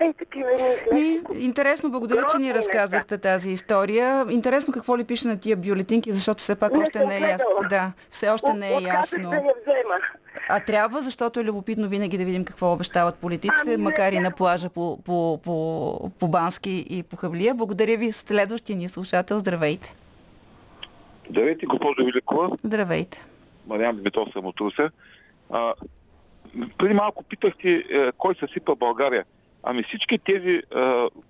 Ей, 0.00 0.12
такива 0.12 0.50
ни 0.50 0.58
смешки. 0.58 1.44
интересно, 1.44 1.90
благодаря, 1.90 2.20
че 2.20 2.38
ни 2.38 2.46
Грозни 2.46 2.54
разказахте 2.54 3.18
тази 3.18 3.50
история. 3.50 4.26
Интересно 4.30 4.74
какво 4.74 4.98
ли 4.98 5.04
пише 5.04 5.28
на 5.28 5.40
тия 5.40 5.56
бюлетинки, 5.56 6.12
защото 6.12 6.42
все 6.42 6.54
пак 6.54 6.72
Не 6.72 6.82
още 6.82 7.06
не 7.06 7.16
е 7.16 7.20
ясно. 7.20 7.48
Да, 7.70 7.92
все 8.10 8.28
още 8.28 8.52
не 8.52 8.68
е 8.68 8.80
ясно. 8.80 9.30
да 9.30 9.36
я 9.36 9.54
взема. 9.62 9.98
А 10.48 10.60
трябва, 10.60 11.02
защото 11.02 11.40
е 11.40 11.44
любопитно 11.44 11.88
винаги 11.88 12.18
да 12.18 12.24
видим 12.24 12.44
какво 12.44 12.72
обещават 12.72 13.14
политиците, 13.14 13.62
Ами, 13.62 13.76
не 13.76 13.82
макар 13.82 14.12
и 14.12 14.20
на 14.20 14.30
плажа 14.30 14.68
по, 14.68 14.98
по, 15.04 15.40
по, 15.44 16.10
по 16.18 16.28
Бански 16.28 16.86
и 16.90 17.02
по 17.02 17.16
Хавлия. 17.16 17.54
Благодаря 17.54 17.96
ви, 17.96 18.12
следващия 18.12 18.76
ни 18.76 18.88
слушател. 18.88 19.38
Здравейте. 19.38 19.94
Здравейте, 21.30 21.66
госпожо 21.66 22.04
Великова. 22.04 22.56
Здравейте. 22.64 23.24
Мариан 23.66 23.96
Димитров 23.96 24.28
съм 24.32 24.46
от 24.46 24.60
Русе. 24.60 24.90
А, 25.50 25.74
преди 26.78 26.94
малко 26.94 27.24
питахте 27.24 27.84
е, 27.90 28.12
кой 28.12 28.34
съсипа 28.34 28.74
България. 28.74 29.24
Ами 29.62 29.82
всички 29.82 30.18
тези 30.18 30.50
е, 30.50 30.62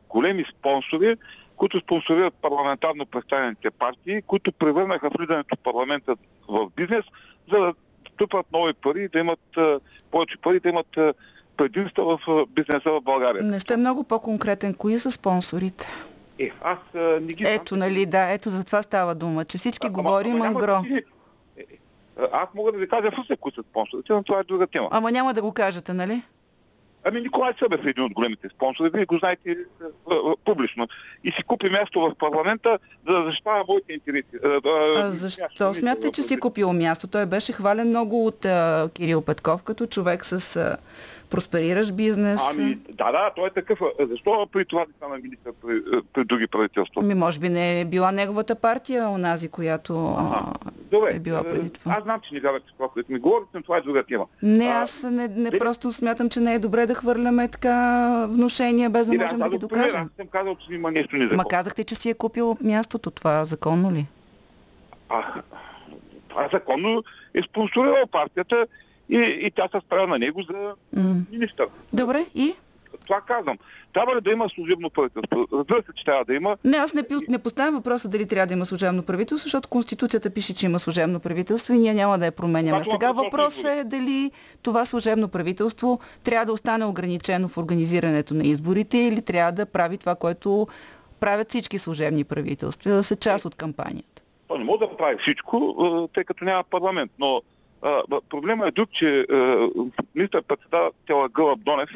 големи 0.09 0.45
спонсори, 0.51 1.17
които 1.57 1.81
спонсорират 1.81 2.35
парламентарно 2.35 3.07
представените 3.07 3.71
партии, 3.71 4.23
които 4.23 4.53
превърнаха 4.53 5.11
влизането 5.19 5.57
в 5.57 5.65
парламента 5.65 6.17
в 6.49 6.71
бизнес, 6.77 7.05
за 7.53 7.61
да 7.61 7.75
стъпват 8.15 8.47
нови 8.53 8.73
пари, 8.73 9.09
да 9.09 9.19
имат 9.19 9.41
е, 9.59 9.77
повече 10.11 10.39
пари, 10.39 10.61
да 10.61 10.69
имат 10.69 10.97
е, 10.97 11.13
предимства 11.57 12.19
в 12.19 12.29
е, 12.29 12.47
бизнеса 12.47 12.91
в 12.91 13.01
България. 13.01 13.43
Не 13.43 13.61
сте 13.61 13.77
много 13.77 14.05
по-конкретен. 14.05 14.75
Кои 14.75 14.99
са 14.99 15.11
спонсорите? 15.11 15.89
Е, 16.39 16.51
аз 16.63 16.79
не 16.95 17.21
ги. 17.21 17.45
Ето, 17.47 17.77
нали, 17.77 18.07
да, 18.07 18.31
ето 18.31 18.51
за 18.51 18.65
това 18.65 18.83
става 18.83 19.15
дума, 19.15 19.45
че 19.45 19.59
всички 19.59 19.87
Ама- 19.87 19.95
говорим 19.95 20.35
ама 20.37 20.47
ангро. 20.47 20.83
Е, 20.91 21.03
е, 21.57 21.65
Аз 22.33 22.47
мога 22.55 22.73
да 22.73 22.79
ви 22.79 22.89
кажа 22.89 23.13
Русе, 23.13 23.37
кои 23.37 23.53
са 23.55 23.63
спонсорите, 23.71 24.13
но 24.13 24.23
това 24.23 24.41
е 24.41 24.45
друга 24.45 24.67
тема. 24.67 24.89
Ама 24.91 25.13
няма 25.13 25.35
да 25.35 25.43
го 25.43 25.53
кажете, 25.53 25.93
нали? 25.93 26.23
Ами 27.09 27.21
Николай 27.21 27.53
Събев 27.59 27.87
е 27.87 27.91
един 27.91 28.05
от 28.05 28.13
големите 28.13 28.49
спонсори, 28.49 28.91
вие 28.95 29.05
го 29.05 29.17
знаете 29.19 29.51
е, 29.51 29.55
а, 30.11 30.15
а, 30.15 30.35
публично. 30.45 30.89
И 31.25 31.31
си 31.31 31.43
купи 31.43 31.71
място 31.71 32.01
в 32.01 32.15
парламента, 32.15 32.79
за 33.09 33.15
да 33.15 33.25
защитава 33.25 33.65
моите 33.69 33.93
интереси. 33.93 34.29
А, 34.45 34.49
а, 34.49 34.61
А 35.07 35.11
защо 35.11 35.75
смятате, 35.75 36.11
че 36.13 36.23
си 36.23 36.41
купил 36.41 36.73
място? 36.73 37.07
Той 37.07 37.27
беше 37.27 37.53
хвален 37.53 37.89
много 37.89 38.27
от 38.27 38.45
а, 38.45 38.89
Кирил 38.95 39.23
Петков 39.23 39.63
като 39.63 39.87
човек 39.87 40.25
с 40.25 40.57
а, 40.57 40.77
проспериращ 41.27 41.95
бизнес. 41.95 42.41
Ами, 42.51 42.79
да, 42.89 43.13
да, 43.13 43.31
той 43.31 43.47
е 43.47 43.51
такъв. 43.51 43.79
Защо 44.01 44.49
при 44.53 44.65
това 44.65 44.81
не 44.81 44.93
стана 44.97 45.17
министър 45.17 45.53
при, 45.59 45.83
при 46.13 46.25
други 46.25 46.47
правителства? 46.47 47.03
Ами, 47.03 47.15
може 47.15 47.41
би 47.41 47.49
не 47.49 47.81
е 47.81 47.85
била 47.85 48.13
неговата 48.13 48.55
партия, 48.55 49.09
онази, 49.09 49.49
която 49.49 50.07
а, 50.09 50.53
Добре, 50.91 51.11
е 51.11 51.19
била 51.19 51.43
преди 51.45 51.71
това. 51.71 51.93
аз 51.93 52.03
знам, 52.03 52.21
че 52.21 52.35
не 52.35 52.41
вярвате 52.41 52.67
това, 52.69 52.89
което 52.89 53.13
ми 53.13 53.19
говорите, 53.19 53.51
но 53.55 53.63
това 53.63 53.77
е 53.77 53.81
друга 53.81 54.03
тема. 54.03 54.27
Не, 54.43 54.67
А, 54.67 54.83
аз 54.83 55.03
не, 55.03 55.11
не 55.11 55.29
дали- 55.29 55.59
просто 55.59 55.93
смятам, 55.93 56.31
че 56.31 56.41
не 56.41 56.55
е 56.55 56.59
добре 56.59 56.87
да 56.87 56.95
хвърляме 56.95 57.49
така 57.49 57.87
внушения, 58.27 58.91
без 58.91 59.07
да 59.07 59.13
Не, 59.13 59.19
можем 59.19 59.39
да 59.39 59.45
аз 59.45 59.51
ги 59.51 59.59
докажем. 59.59 60.01
Аз 60.03 60.17
съм 60.17 60.27
казал, 60.29 60.57
че 60.57 60.75
има 60.75 60.91
нещо 60.91 61.17
незаконно. 61.17 61.37
Ма 61.39 61.49
казахте, 61.49 61.85
че 61.85 61.95
си 61.95 62.11
е 62.11 62.15
купил 62.15 62.57
мястото. 62.61 63.11
Това 63.11 63.45
законно 63.45 63.93
ли? 63.93 64.07
А, 65.09 65.25
това 66.29 66.45
е 66.45 66.49
законно 66.53 67.03
е 67.35 67.43
спонсорирал 67.43 68.07
партията 68.07 68.67
и, 69.09 69.17
и 69.19 69.51
тя 69.51 69.69
се 69.75 69.81
справя 69.87 70.07
на 70.07 70.19
него 70.19 70.43
за 70.43 70.75
министър. 71.31 71.69
Добре, 71.93 72.27
и? 72.35 72.55
Това 73.07 73.21
казвам. 73.21 73.59
Трябва 73.93 74.17
ли 74.17 74.21
да 74.21 74.31
има 74.33 74.49
служебно 74.49 74.91
правителство? 74.91 75.47
Разбира 75.53 75.77
се, 75.77 75.93
че 75.95 76.05
трябва 76.05 76.25
да 76.25 76.35
има. 76.35 76.57
Не, 76.65 76.77
аз 76.77 76.95
не, 76.95 77.03
пи- 77.03 77.29
не 77.29 77.39
поставям 77.39 77.75
въпроса 77.75 78.09
дали 78.09 78.27
трябва 78.27 78.47
да 78.47 78.53
има 78.53 78.67
служебно 78.67 79.03
правителство, 79.03 79.47
защото 79.47 79.69
Конституцията 79.69 80.31
пише, 80.31 80.55
че 80.55 80.67
има 80.67 80.79
служебно 80.79 81.21
правителство 81.21 81.75
и 81.75 81.79
ние 81.79 81.95
няма 81.95 82.19
да 82.19 82.27
я 82.27 82.33
променяме. 82.33 82.83
Това 82.83 82.95
Сега 82.95 83.13
въпросът 83.13 83.65
е 83.65 83.85
дали 83.85 84.31
това 84.63 84.85
служебно 84.85 85.29
правителство 85.29 86.01
трябва 86.25 86.47
да 86.47 86.53
остане 86.53 86.85
ограничено 86.85 87.49
в 87.49 87.59
организирането 87.59 88.35
на 88.35 88.45
изборите 88.47 88.99
или 88.99 89.23
трябва 89.23 89.53
да 89.53 89.67
прави 89.67 89.99
това, 89.99 90.15
което 90.15 90.69
правят 91.21 91.49
всички 91.49 91.79
служебни 91.79 92.25
правителства, 92.25 92.91
да 92.91 93.03
са 93.03 93.17
част 93.17 93.45
от 93.45 93.55
кампанията. 93.55 94.23
То 94.49 94.59
не 94.59 94.65
може 94.65 94.79
да 94.79 94.97
прави 94.97 95.17
всичко, 95.19 95.77
а, 95.81 96.09
тъй 96.15 96.25
като 96.25 96.45
няма 96.45 96.65
парламент. 96.65 97.13
Но 97.19 97.43
а, 97.83 98.03
проблема 98.29 98.67
е 98.67 98.71
друг, 98.71 98.91
че 98.91 99.27
министър 100.15 100.43
председател 100.43 101.29
Гълъб 101.33 101.61
Донев 101.61 101.91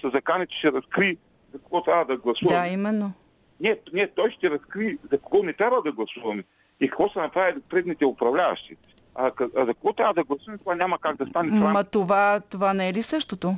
се 0.00 0.10
закани, 0.14 0.46
че 0.46 0.58
ще 0.58 0.72
разкри 0.72 1.16
за 1.52 1.58
какво 1.58 1.82
трябва 1.82 2.04
да 2.04 2.16
гласуваме. 2.16 2.60
Да, 2.60 2.72
именно. 2.72 3.12
Не, 3.60 3.78
не, 3.92 4.06
той 4.06 4.30
ще 4.30 4.50
разкри 4.50 4.98
за 5.02 5.18
какво 5.18 5.42
не 5.42 5.52
трябва 5.52 5.82
да 5.82 5.92
гласуваме 5.92 6.44
и 6.80 6.88
какво 6.88 7.08
са 7.08 7.18
направили 7.18 7.60
предните 7.68 8.06
управляващи. 8.06 8.76
А, 9.14 9.30
а 9.56 9.60
за 9.60 9.74
какво 9.74 9.92
трябва 9.92 10.14
да 10.14 10.24
гласуваме, 10.24 10.58
това 10.58 10.74
няма 10.74 10.98
как 10.98 11.16
да 11.16 11.26
стане. 11.26 11.50
Ма 11.50 11.84
това, 11.84 12.40
това 12.40 12.74
не 12.74 12.88
е 12.88 12.92
ли 12.92 13.02
същото? 13.02 13.56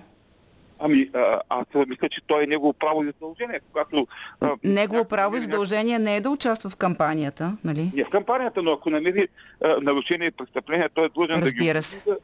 Ами, 0.84 1.10
а, 1.14 1.40
аз 1.48 1.66
мисля, 1.88 2.08
че 2.08 2.20
той 2.26 2.44
е 2.44 2.46
негово 2.46 2.72
право 2.72 3.02
и 3.02 3.06
задължение. 3.06 3.60
Когато, 3.72 4.06
а, 4.40 4.50
Негово 4.64 5.04
право 5.04 5.36
и 5.36 5.40
задължение 5.40 5.98
не 5.98 6.16
е 6.16 6.20
да 6.20 6.30
участва 6.30 6.70
в 6.70 6.76
кампанията, 6.76 7.56
нали? 7.64 7.90
Не 7.94 8.04
в 8.04 8.10
кампанията, 8.10 8.62
но 8.62 8.72
ако 8.72 8.90
намери 8.90 9.28
а, 9.64 9.76
нарушение 9.82 10.28
и 10.28 10.30
престъпление, 10.30 10.88
той 10.88 11.04
е 11.04 11.08
длъжен 11.08 11.40
да 11.40 11.46
Разбира 11.46 11.82
се. 11.82 11.98
осъжда. 11.98 12.16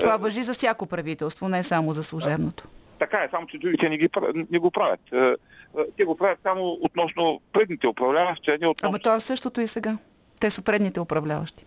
Това 0.00 0.16
въжи 0.16 0.42
за 0.42 0.52
всяко 0.52 0.86
правителство, 0.86 1.48
не 1.48 1.62
само 1.62 1.92
за 1.92 2.02
служебното. 2.02 2.64
Така 2.98 3.18
е, 3.18 3.28
само 3.30 3.46
че 3.46 3.58
другите 3.58 3.88
не, 3.88 3.96
ги, 3.98 4.08
не 4.50 4.58
го 4.58 4.70
правят. 4.70 5.00
А, 5.12 5.16
а, 5.16 5.36
Те 5.96 6.04
го 6.04 6.16
правят 6.16 6.38
само 6.42 6.78
относно 6.80 7.40
предните 7.52 7.88
управляващи, 7.88 8.50
а 8.50 8.58
не 8.60 8.66
относно... 8.66 8.88
Ама 8.88 8.98
то 8.98 9.14
е 9.14 9.20
същото 9.20 9.60
и 9.60 9.66
сега. 9.66 9.98
Те 10.40 10.50
са 10.50 10.62
предните 10.62 11.00
управляващи. 11.00 11.64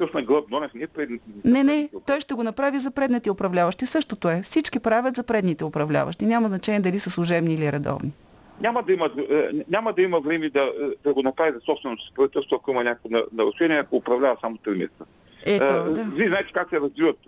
Правителство 0.00 0.18
на 0.18 0.24
Гълъб 0.24 0.50
Донев 0.50 0.70
не 0.74 0.82
е. 0.98 1.06
Не, 1.44 1.64
не, 1.64 1.88
той 2.06 2.20
ще 2.20 2.34
го 2.34 2.42
направи 2.42 2.78
за 2.78 2.90
предните 2.90 3.30
управляващи. 3.30 3.86
Същото 3.86 4.28
е. 4.28 4.40
Всички 4.42 4.78
правят 4.80 5.16
за 5.16 5.22
предните 5.22 5.64
управляващи. 5.64 6.26
Няма 6.26 6.48
значение 6.48 6.80
дали 6.80 6.98
са 6.98 7.10
служебни 7.10 7.54
или 7.54 7.72
редовни. 7.72 8.12
Няма 8.60 8.82
да 8.82 8.92
има, 8.92 9.10
е, 9.30 9.48
няма 9.68 9.92
да 9.92 10.02
има 10.02 10.20
време 10.20 10.48
да, 10.48 10.62
е, 10.62 10.68
да 11.04 11.14
го 11.14 11.22
направи 11.22 11.52
за 11.52 11.60
собственото 11.60 12.02
си 12.02 12.12
правителство, 12.16 12.56
ако 12.56 12.70
има 12.70 12.84
някакво 12.84 13.08
на- 13.08 13.24
нарушение, 13.34 13.76
ако 13.76 13.96
управлява 13.96 14.36
само 14.40 14.56
3 14.58 14.70
месеца. 14.70 15.04
Ето, 15.44 15.64
Е, 15.64 15.68
да. 15.68 16.04
Вие 16.06 16.26
знаете 16.26 16.52
как 16.52 16.68
се 16.70 16.80
развиват 16.80 17.18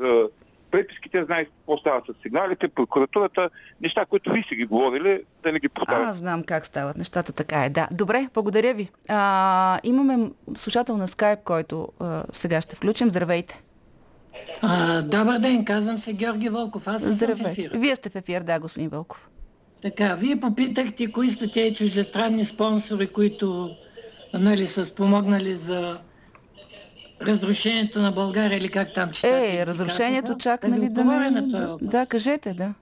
преписките, 0.72 1.24
знаете 1.24 1.50
какво 1.58 1.76
става 1.76 2.02
с 2.06 2.22
сигналите, 2.22 2.68
прокуратурата, 2.68 3.50
неща, 3.80 4.04
които 4.04 4.32
вие 4.32 4.44
си 4.48 4.54
ги 4.56 4.64
говорили, 4.64 5.22
да 5.42 5.52
не 5.52 5.58
ги 5.58 5.68
повтарят. 5.68 6.08
Аз 6.08 6.16
знам 6.16 6.42
как 6.42 6.66
стават 6.66 6.96
нещата, 6.96 7.32
така 7.32 7.64
е. 7.64 7.70
Да. 7.70 7.88
Добре, 7.92 8.28
благодаря 8.34 8.74
ви. 8.74 8.88
А, 9.08 9.78
имаме 9.82 10.30
слушател 10.56 10.96
на 10.96 11.08
скайп, 11.08 11.40
който 11.44 11.88
а, 12.00 12.22
сега 12.32 12.60
ще 12.60 12.76
включим. 12.76 13.10
Здравейте. 13.10 13.62
А, 14.62 15.02
добър 15.02 15.38
ден, 15.38 15.64
казвам 15.64 15.98
се 15.98 16.12
Георги 16.12 16.48
Вълков. 16.48 16.88
Аз 16.88 17.02
съм 17.02 17.36
в 17.36 17.40
ефира. 17.40 17.78
Вие 17.78 17.96
сте 17.96 18.10
в 18.10 18.16
ефир, 18.16 18.42
да, 18.42 18.58
господин 18.58 18.88
Вълков. 18.88 19.28
Така, 19.82 20.14
вие 20.14 20.40
попитахте 20.40 21.12
кои 21.12 21.30
са 21.30 21.50
тези 21.50 21.74
чуждестранни 21.74 22.44
спонсори, 22.44 23.06
които 23.06 23.70
нали, 24.34 24.66
са 24.66 24.86
спомогнали 24.86 25.56
за 25.56 25.98
разрушението 27.26 28.02
на 28.02 28.12
България 28.12 28.58
или 28.58 28.68
как 28.68 28.94
там 28.94 29.10
четате. 29.10 29.60
Е, 29.60 29.66
разрушението 29.66 30.36
чак, 30.38 30.68
нали, 30.68 30.88
да 30.88 31.04
не... 31.04 31.30
на 31.30 31.76
да, 31.80 32.06
кажете, 32.06 32.54
да. 32.54 32.74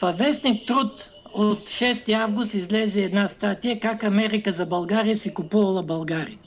Във 0.00 0.18
вестник 0.18 0.66
Труд 0.66 1.10
от 1.34 1.60
6 1.68 2.12
август 2.12 2.54
излезе 2.54 3.02
една 3.02 3.28
статия 3.28 3.80
как 3.80 4.04
Америка 4.04 4.52
за 4.52 4.66
България 4.66 5.16
си 5.16 5.34
купувала 5.34 5.82
България. 5.82 6.38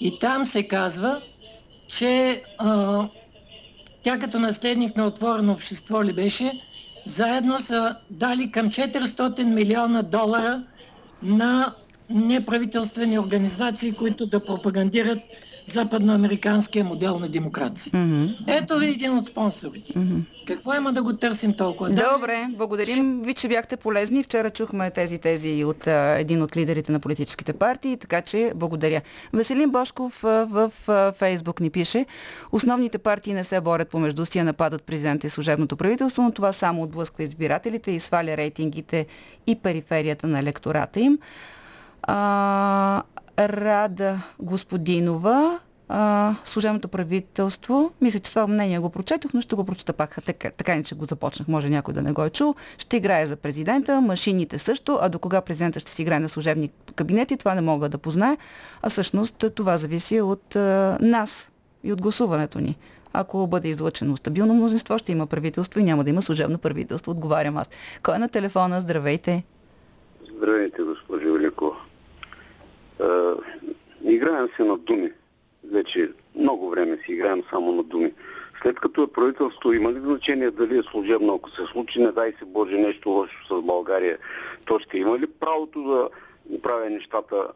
И 0.00 0.18
там 0.18 0.46
се 0.46 0.68
казва, 0.68 1.22
че 1.88 2.42
а, 2.58 3.08
тя 4.02 4.18
като 4.18 4.38
наследник 4.38 4.96
на 4.96 5.06
отворено 5.06 5.52
общество 5.52 6.04
ли 6.04 6.12
беше, 6.12 6.60
заедно 7.06 7.58
са 7.58 7.96
дали 8.10 8.50
към 8.50 8.70
400 8.70 9.44
милиона 9.44 10.02
долара 10.02 10.62
на 11.22 11.74
неправителствени 12.10 13.18
организации, 13.18 13.92
които 13.92 14.26
да 14.26 14.44
пропагандират 14.44 15.18
западноамериканския 15.66 16.84
модел 16.84 17.18
на 17.18 17.28
демокрация. 17.28 17.92
Мгм. 17.94 18.26
Ето 18.46 18.78
ви 18.78 18.86
един 18.86 19.18
от 19.18 19.26
спонсорите. 19.26 19.94
Какво 20.46 20.74
има 20.74 20.92
да 20.92 21.02
го 21.02 21.12
търсим 21.12 21.52
толкова? 21.52 21.90
Добре, 21.90 22.46
благодарим 22.50 23.22
ви, 23.22 23.34
че 23.34 23.48
бяхте 23.48 23.76
полезни. 23.76 24.22
Вчера 24.22 24.50
чухме 24.50 24.90
тези 24.90 25.18
тези 25.18 25.64
от 25.64 25.86
а, 25.86 26.16
един 26.18 26.42
от 26.42 26.56
лидерите 26.56 26.92
на 26.92 27.00
политическите 27.00 27.52
партии, 27.52 27.96
така 27.96 28.22
че 28.22 28.52
благодаря. 28.54 29.00
Веселин 29.32 29.70
Бошков 29.70 30.24
а, 30.24 30.46
в 30.50 30.72
а, 30.88 31.12
Фейсбук 31.12 31.60
ни 31.60 31.70
пише, 31.70 32.06
основните 32.52 32.98
партии 32.98 33.34
не 33.34 33.44
се 33.44 33.60
борят 33.60 33.88
помежду 33.88 34.26
си, 34.26 34.38
а 34.38 34.44
нападат 34.44 34.82
президента 34.82 35.26
и 35.26 35.30
служебното 35.30 35.76
правителство, 35.76 36.22
но 36.22 36.30
това 36.30 36.52
само 36.52 36.82
отблъсква 36.82 37.22
избирателите 37.22 37.90
и 37.90 38.00
сваля 38.00 38.36
рейтингите 38.36 39.06
и 39.46 39.56
периферията 39.56 40.26
на 40.26 40.38
електората 40.38 41.00
им. 41.00 41.18
А, 42.02 43.02
Рада 43.48 44.18
Господинова, 44.38 45.58
служебното 46.44 46.88
правителство, 46.88 47.92
мисля, 48.00 48.20
че 48.20 48.30
това 48.30 48.46
мнение 48.46 48.78
го 48.78 48.90
прочетох, 48.90 49.32
но 49.34 49.40
ще 49.40 49.56
го 49.56 49.64
прочета 49.64 49.92
пак, 49.92 50.24
така, 50.24 50.50
така 50.50 50.74
не, 50.74 50.82
че 50.82 50.94
го 50.94 51.04
започнах, 51.04 51.48
може 51.48 51.70
някой 51.70 51.94
да 51.94 52.02
не 52.02 52.12
го 52.12 52.24
е 52.24 52.30
чул. 52.30 52.54
Ще 52.78 52.96
играе 52.96 53.26
за 53.26 53.36
президента, 53.36 54.00
машините 54.00 54.58
също, 54.58 54.98
а 55.02 55.08
до 55.08 55.18
кога 55.18 55.40
президента 55.40 55.80
ще 55.80 55.90
си 55.90 56.02
играе 56.02 56.20
на 56.20 56.28
служебни 56.28 56.70
кабинети, 56.94 57.36
това 57.36 57.54
не 57.54 57.60
мога 57.60 57.88
да 57.88 57.98
познае, 57.98 58.36
а 58.82 58.90
всъщност 58.90 59.44
това 59.54 59.76
зависи 59.76 60.20
от 60.20 60.56
а, 60.56 60.98
нас 61.00 61.52
и 61.84 61.92
от 61.92 62.02
гласуването 62.02 62.60
ни. 62.60 62.76
Ако 63.12 63.46
бъде 63.46 63.68
излъчено 63.68 64.16
стабилно 64.16 64.54
мнозинство, 64.54 64.98
ще 64.98 65.12
има 65.12 65.26
правителство 65.26 65.80
и 65.80 65.84
няма 65.84 66.04
да 66.04 66.10
има 66.10 66.22
служебно 66.22 66.58
правителство, 66.58 67.10
отговарям 67.10 67.56
аз. 67.56 67.70
Кой 68.02 68.14
е 68.16 68.18
на 68.18 68.28
телефона? 68.28 68.80
Здравейте! 68.80 69.44
Здравейте, 70.36 70.82
госпожо 70.82 71.32
Велико. 71.32 71.76
Играем 74.04 74.48
се 74.56 74.64
на 74.64 74.76
думи. 74.76 75.12
Вече 75.72 76.10
много 76.34 76.70
време 76.70 76.96
си 76.96 77.12
играем 77.12 77.42
само 77.50 77.72
на 77.72 77.82
думи. 77.82 78.12
След 78.62 78.80
като 78.80 79.02
е 79.02 79.12
правителство, 79.12 79.72
има 79.72 79.92
ли 79.92 80.00
значение 80.00 80.50
дали 80.50 80.78
е 80.78 80.82
служебно, 80.82 81.34
ако 81.34 81.50
се 81.50 81.66
случи, 81.72 82.00
не 82.00 82.12
дай 82.12 82.32
се 82.38 82.44
Боже, 82.44 82.76
нещо 82.76 83.10
лошо 83.10 83.46
с 83.46 83.62
България, 83.62 84.18
то 84.66 84.78
ще 84.78 84.98
има 84.98 85.18
ли 85.18 85.26
правото 85.26 85.82
да 85.82 86.08
правя 86.62 86.90
нещата 86.90 87.48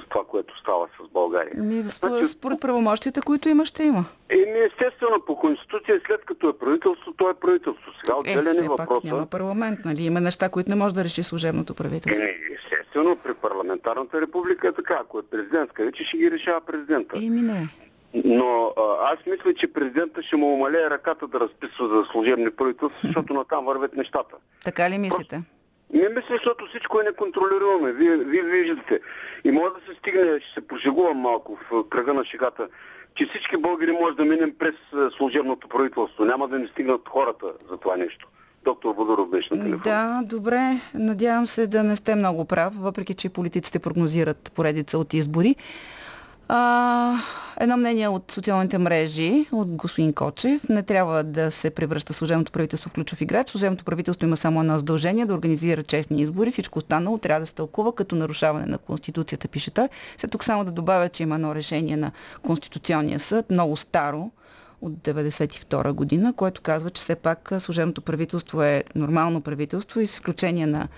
с 0.00 0.08
това, 0.08 0.24
което 0.24 0.58
става 0.58 0.86
с 0.98 1.12
България? 1.12 1.54
Ми, 1.56 1.84
според, 1.84 2.26
според 2.28 2.60
правомощите, 2.60 3.20
които 3.20 3.48
има, 3.48 3.64
ще 3.64 3.82
има. 3.84 4.04
Еми, 4.28 4.58
естествено, 4.60 5.20
по 5.26 5.36
Конституция, 5.36 6.00
след 6.06 6.24
като 6.24 6.48
е 6.48 6.58
правителство, 6.58 7.12
то 7.12 7.30
е 7.30 7.34
правителство. 7.34 7.90
Сега 8.00 8.12
Е, 8.12 8.20
отделен 8.20 8.64
е 8.64 8.68
пак 8.68 8.78
въпроса. 8.78 9.06
няма 9.06 9.26
парламент, 9.26 9.78
нали? 9.84 10.02
Има 10.02 10.20
неща, 10.20 10.48
които 10.48 10.70
не 10.70 10.76
може 10.76 10.94
да 10.94 11.04
реши 11.04 11.22
служебното 11.22 11.74
правителство. 11.74 12.22
Еми, 12.22 12.32
естествено, 12.64 13.16
при 13.16 13.34
парламентарната 13.34 14.20
република 14.20 14.68
е 14.68 14.72
така. 14.72 14.98
Ако 15.00 15.18
е 15.18 15.22
президентска, 15.22 15.84
вече 15.84 16.04
ще 16.04 16.16
ги 16.16 16.30
решава 16.30 16.60
президента. 16.60 17.16
Еми 17.16 17.42
не. 17.42 17.68
Но 18.14 18.72
а, 18.76 18.82
аз 19.12 19.26
мисля, 19.26 19.54
че 19.54 19.72
президента 19.72 20.22
ще 20.22 20.36
му 20.36 20.54
умалее 20.54 20.90
ръката 20.90 21.26
да 21.26 21.40
разписва 21.40 21.88
за 21.88 22.04
служебни 22.12 22.50
правителства, 22.50 23.00
защото 23.04 23.34
натам 23.34 23.64
вървят 23.64 23.96
нещата. 23.96 24.36
Така 24.64 24.90
ли 24.90 24.98
мислите? 24.98 25.42
Не 25.92 26.08
мисля, 26.08 26.26
защото 26.30 26.66
всичко 26.66 27.00
е 27.00 27.04
неконтролируемо. 27.04 27.86
Вие, 27.86 28.16
вие 28.16 28.42
виждате. 28.42 29.00
И 29.44 29.50
може 29.50 29.74
да 29.74 29.80
се 29.80 29.98
стигне, 29.98 30.40
ще 30.40 30.60
се 30.60 30.68
пошегувам 30.68 31.16
малко 31.16 31.58
в 31.70 31.88
кръга 31.88 32.14
на 32.14 32.24
шегата, 32.24 32.68
че 33.14 33.26
всички 33.26 33.56
българи 33.56 33.92
може 33.92 34.16
да 34.16 34.24
минем 34.24 34.54
през 34.58 34.74
е, 34.74 35.16
служебното 35.16 35.68
правителство. 35.68 36.24
Няма 36.24 36.48
да 36.48 36.58
ни 36.58 36.68
стигнат 36.68 37.08
хората 37.08 37.46
за 37.70 37.76
това 37.76 37.96
нещо. 37.96 38.28
Доктор 38.64 38.94
Водоров 38.94 39.28
беше 39.28 39.54
на 39.54 39.64
телефон. 39.64 39.80
Да, 39.84 40.22
добре. 40.24 40.80
Надявам 40.94 41.46
се 41.46 41.66
да 41.66 41.82
не 41.82 41.96
сте 41.96 42.14
много 42.14 42.44
прав, 42.44 42.74
въпреки 42.76 43.14
че 43.14 43.28
политиците 43.28 43.78
прогнозират 43.78 44.52
поредица 44.54 44.98
от 44.98 45.14
избори. 45.14 45.56
А, 46.50 47.14
едно 47.60 47.76
мнение 47.76 48.08
от 48.08 48.30
социалните 48.30 48.78
мрежи, 48.78 49.46
от 49.52 49.68
господин 49.68 50.12
Кочев. 50.12 50.68
Не 50.68 50.82
трябва 50.82 51.24
да 51.24 51.50
се 51.50 51.70
превръща 51.70 52.12
служебното 52.12 52.52
правителство 52.52 52.90
в 52.90 52.92
ключов 52.92 53.20
играч. 53.20 53.50
Служебното 53.50 53.84
правителство 53.84 54.26
има 54.26 54.36
само 54.36 54.60
едно 54.60 54.78
задължение 54.78 55.26
да 55.26 55.34
организира 55.34 55.82
честни 55.82 56.20
избори. 56.20 56.50
Всичко 56.50 56.78
останало 56.78 57.18
трябва 57.18 57.40
да 57.40 57.46
се 57.46 57.54
тълкува 57.54 57.94
като 57.94 58.16
нарушаване 58.16 58.66
на 58.66 58.78
Конституцията, 58.78 59.48
пише 59.48 59.70
той. 59.70 59.88
След 60.16 60.30
тук 60.30 60.44
само 60.44 60.64
да 60.64 60.70
добавя, 60.70 61.08
че 61.08 61.22
има 61.22 61.34
едно 61.34 61.54
решение 61.54 61.96
на 61.96 62.12
Конституционния 62.42 63.20
съд, 63.20 63.50
много 63.50 63.76
старо, 63.76 64.30
от 64.82 64.92
1992 64.92 65.92
година, 65.92 66.32
което 66.32 66.60
казва, 66.60 66.90
че 66.90 67.02
все 67.02 67.14
пак 67.14 67.52
служебното 67.58 68.02
правителство 68.02 68.62
е 68.62 68.84
нормално 68.94 69.40
правителство 69.40 70.00
изключение 70.00 70.66
на 70.66 70.88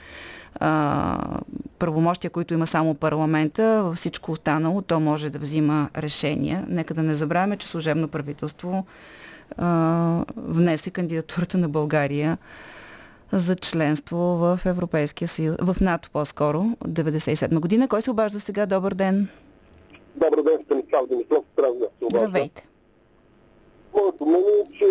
а, 0.55 1.41
правомощия, 1.79 2.31
които 2.31 2.55
има 2.55 2.67
само 2.67 2.95
парламента, 2.95 3.83
във 3.83 3.97
всичко 3.97 4.33
останало 4.33 4.83
то 4.83 5.01
може 5.01 5.31
да 5.31 5.39
взима 5.39 5.91
решения. 5.97 6.67
Нека 6.69 6.95
да 6.95 7.03
не 7.03 7.15
забравяме, 7.15 7.57
че 7.57 7.69
служебно 7.69 8.09
правителство 8.09 8.87
а, 9.57 10.25
внесе 10.37 10.91
кандидатурата 10.91 11.59
на 11.59 11.69
България 11.69 12.39
за 13.33 13.57
членство 13.57 14.17
в 14.17 14.61
Европейския 14.65 15.29
съюз, 15.29 15.57
в 15.61 15.77
НАТО 15.81 16.09
по-скоро, 16.13 16.65
97 16.85 17.61
година. 17.61 17.89
Кой 17.89 18.03
се 18.03 18.11
обажда 18.11 18.41
сега? 18.41 18.67
Добър 18.67 18.95
ден! 18.95 19.29
Добър 20.15 20.43
ден, 20.43 20.59
Станислав 20.65 21.09
Димитров, 21.09 21.45
Здравейте! 21.53 21.97
Здравейте! 22.11 22.67
Моето 23.95 24.27
мнение 24.27 24.65
е, 24.69 24.79
че 24.79 24.87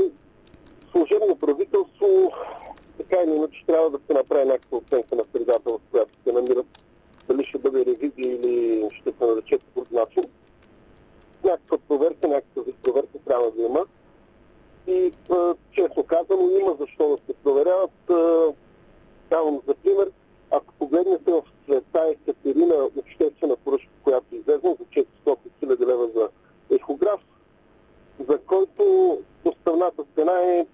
служебно 0.92 1.36
правителство 1.36 2.32
така 3.00 3.24
или 3.24 3.36
иначе 3.36 3.66
трябва 3.66 3.90
да 3.90 4.00
се 4.08 4.14
направи 4.14 4.46
някаква 4.46 4.78
оценка 4.78 5.16
на 5.16 5.24
средата, 5.32 5.74
в 5.74 5.80
която 5.92 6.14
се 6.24 6.32
намират. 6.32 6.66
Дали 7.28 7.46
ще 7.46 7.58
бъде 7.58 7.86
ревизия 7.86 8.34
или 8.36 8.90
ще 8.92 9.14
се 9.20 9.26
нарече 9.26 9.58
по 9.58 9.82
друг 9.82 9.92
начин. 9.92 10.24
Някаква 11.44 11.78
проверка, 11.78 12.28
някаква 12.28 12.64
проверка 12.84 13.20
трябва 13.26 13.52
да 13.52 13.64
има. 13.64 13.86
И 14.88 15.12
честно 15.72 16.04
казано, 16.04 16.50
има 16.62 16.76
защо 16.80 17.10
да 17.10 17.18
се 17.18 17.34
проверяват. 17.44 17.92
Давам 19.30 19.62
за 19.68 19.76
пример, 19.76 20.12
ако 20.52 20.74
погледнете 20.80 21.32
в 21.32 21.44
света 21.66 22.08
Екатерина 22.10 22.76
обществена 22.98 23.56
поръчка, 23.56 23.90
която 24.04 24.36
излезна 24.36 24.76
за 24.80 25.04
400 25.26 25.38
000 25.64 25.88
лева 25.88 26.10
за 26.16 26.30
ехограф, 26.76 27.26
за 28.30 28.38
който 28.38 29.18
доставната 29.46 30.04
цена 30.16 30.42
е 30.42 30.66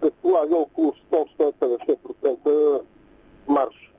предполага 0.00 0.56
около 0.56 0.94
100-150% 1.12 2.80
марш. 3.48 3.92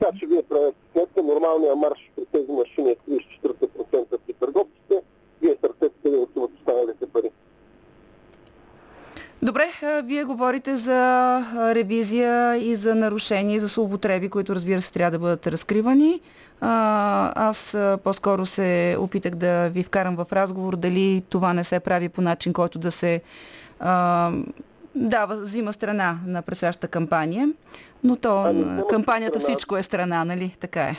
Така 0.00 0.18
че 0.18 0.26
вие 0.26 0.42
правите 0.42 0.78
сметка, 0.92 1.22
нормалният 1.22 1.78
марш 1.78 2.10
при 2.16 2.26
тези 2.26 2.52
машини 2.52 2.90
е 2.90 2.96
30-40% 2.96 4.18
при 4.26 4.32
търговците, 4.32 5.02
вие 5.42 5.56
търсете 5.56 5.90
къде 6.02 6.16
отиват 6.16 6.50
останалите 6.58 7.06
пари. 7.06 7.30
Добре, 9.42 9.64
вие 10.04 10.24
говорите 10.48 10.76
за 10.76 11.42
ревизия 11.74 12.56
и 12.56 12.76
за 12.76 12.94
нарушения, 12.94 13.56
и 13.56 13.58
за 13.58 13.66
злоупотреби, 13.66 14.28
които 14.28 14.54
разбира 14.54 14.80
се 14.80 14.92
трябва 14.92 15.10
да 15.10 15.18
бъдат 15.18 15.46
разкривани. 15.46 16.20
Аз 16.60 17.78
по-скоро 18.04 18.46
се 18.46 18.96
опитах 19.00 19.34
да 19.34 19.68
ви 19.68 19.82
вкарам 19.82 20.16
в 20.16 20.26
разговор 20.32 20.76
дали 20.76 21.22
това 21.30 21.54
не 21.54 21.64
се 21.64 21.80
прави 21.80 22.08
по 22.08 22.22
начин, 22.22 22.52
който 22.52 22.78
да 22.78 22.90
се 22.90 23.20
дава, 24.94 25.36
взима 25.36 25.72
страна 25.72 26.18
на 26.26 26.42
предстоящата 26.42 26.88
кампания, 26.88 27.52
но 28.04 28.16
то 28.16 28.42
ами, 28.46 28.82
кампанията 28.90 29.40
страна. 29.40 29.54
всичко 29.54 29.76
е 29.76 29.82
страна, 29.82 30.24
нали? 30.24 30.56
Така 30.60 30.82
е. 30.82 30.96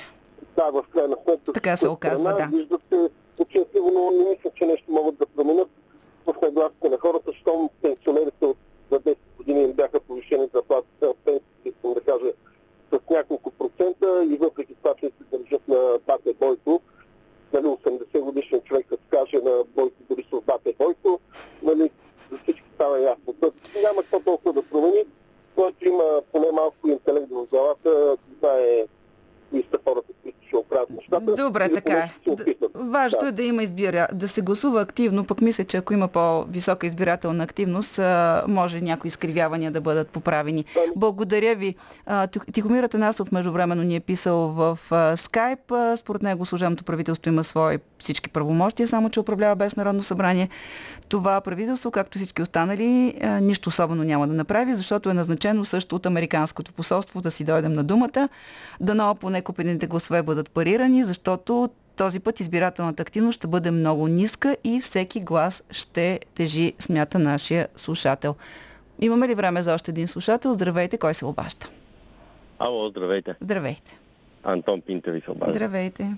Да, 0.55 0.71
в 0.71 0.83
крайна 0.93 1.15
сметка. 1.23 1.53
Така 1.53 1.77
се 1.77 1.87
оказва, 1.87 2.29
страна, 2.29 2.49
да. 2.51 2.57
Виждат 2.57 2.81
се 2.89 3.09
отчетливо, 3.39 3.91
но 3.93 4.23
не 4.23 4.29
мисля, 4.29 4.49
че 4.55 4.65
нещо 4.65 4.91
могат 4.91 5.17
да 5.17 5.25
променят 5.25 5.69
в 6.25 6.33
нагласите 6.43 6.89
на 6.89 6.97
хората, 6.97 7.31
щом 7.41 7.69
пенсионерите 7.81 8.45
от 8.45 8.57
за 8.91 8.99
10 8.99 9.15
години 9.49 9.65
им 9.65 9.73
бяха 9.73 9.99
повишени 9.99 10.49
заплатите, 10.53 11.07
пенсиите, 11.25 11.45
искам 11.65 11.93
да 11.93 12.01
кажа, 12.01 12.31
с 12.91 12.99
няколко 13.09 13.51
процента 13.51 14.25
и 14.31 14.37
въпреки 14.37 14.75
това, 14.75 14.93
че 14.95 15.05
се 15.05 15.37
държат 15.37 15.67
на 15.67 15.99
Бате 16.07 16.33
Бойко, 16.33 16.81
нали, 17.53 17.65
80 17.65 18.19
годишен 18.19 18.61
човек, 18.61 18.85
като 18.89 19.03
каже 19.09 19.37
на 19.43 19.63
Бойко 19.75 19.95
Борисов 20.09 20.43
Бате 20.43 20.75
Бойко, 20.79 21.19
нали, 21.63 21.91
за 22.31 22.37
всички 22.37 22.63
става 22.75 22.99
ясно. 22.99 23.35
Няма 23.83 24.01
какво 24.01 24.19
толкова 24.19 24.53
да 24.53 24.63
промени. 24.63 25.03
Който 25.55 25.87
има 25.87 26.21
поне 26.31 26.51
малко 26.51 26.87
интелект 26.87 27.29
в 27.29 27.45
главата, 27.45 28.17
това 28.35 28.59
е 28.59 28.85
кои 29.49 29.63
са 29.71 29.79
хората, 29.87 30.13
които 30.23 30.38
ще 30.49 30.57
оправят 30.57 30.89
нещата. 30.89 31.43
Добре, 31.43 31.69
така 31.73 31.93
е. 31.93 32.11
Важното 32.73 33.25
да. 33.25 33.29
е 33.29 33.31
да 33.31 33.43
има 33.43 33.63
избира, 33.63 34.07
да 34.13 34.27
се 34.27 34.41
гласува 34.41 34.81
активно, 34.81 35.25
пък 35.25 35.41
мисля, 35.41 35.63
че 35.63 35.77
ако 35.77 35.93
има 35.93 36.07
по-висока 36.07 36.87
избирателна 36.87 37.43
активност, 37.43 37.99
може 38.47 38.81
някои 38.81 39.07
изкривявания 39.07 39.71
да 39.71 39.81
бъдат 39.81 40.09
поправени. 40.09 40.65
Благодаря 40.95 41.55
ви. 41.55 41.75
Тихомир 42.53 42.83
Атанасов 42.83 43.31
междувременно 43.31 43.83
ни 43.83 43.95
е 43.95 43.99
писал 43.99 44.37
в 44.37 44.79
скайп. 45.15 45.73
Според 45.95 46.23
него 46.23 46.45
служебното 46.45 46.83
правителство 46.83 47.29
има 47.29 47.43
свои 47.43 47.77
всички 47.99 48.29
правомощия, 48.29 48.87
само 48.87 49.09
че 49.09 49.19
управлява 49.19 49.55
без 49.55 49.75
Народно 49.75 50.03
събрание. 50.03 50.49
Това 51.09 51.41
правителство, 51.41 51.91
както 51.91 52.17
всички 52.17 52.41
останали, 52.41 53.15
нищо 53.41 53.69
особено 53.69 54.03
няма 54.03 54.27
да 54.27 54.33
направи, 54.33 54.73
защото 54.73 55.09
е 55.09 55.13
назначено 55.13 55.65
също 55.65 55.95
от 55.95 56.05
Американското 56.05 56.73
посолство 56.73 57.21
да 57.21 57.31
си 57.31 57.43
дойдем 57.43 57.73
на 57.73 57.83
думата. 57.83 58.29
Дано 58.79 59.15
поне 59.15 59.41
купените 59.41 59.87
гласове 59.87 60.23
бъдат 60.23 60.38
парирани, 60.43 61.03
защото 61.03 61.69
този 61.95 62.19
път 62.19 62.39
избирателната 62.39 63.01
активност 63.01 63.35
ще 63.35 63.47
бъде 63.47 63.71
много 63.71 64.07
ниска 64.07 64.57
и 64.63 64.79
всеки 64.79 65.19
глас 65.19 65.63
ще 65.71 66.19
тежи, 66.35 66.73
смята 66.79 67.19
нашия 67.19 67.67
слушател. 67.75 68.35
Имаме 69.01 69.27
ли 69.27 69.35
време 69.35 69.63
за 69.63 69.73
още 69.73 69.91
един 69.91 70.07
слушател? 70.07 70.53
Здравейте, 70.53 70.97
кой 70.97 71.13
се 71.13 71.25
обажда? 71.25 71.67
Ало, 72.59 72.89
здравейте. 72.89 73.35
Здравейте. 73.41 73.97
Антон 74.43 74.81
Пинта 74.81 75.11
ви 75.11 75.21
се 75.21 75.31
обажда. 75.31 75.53
Здравейте. 75.53 76.15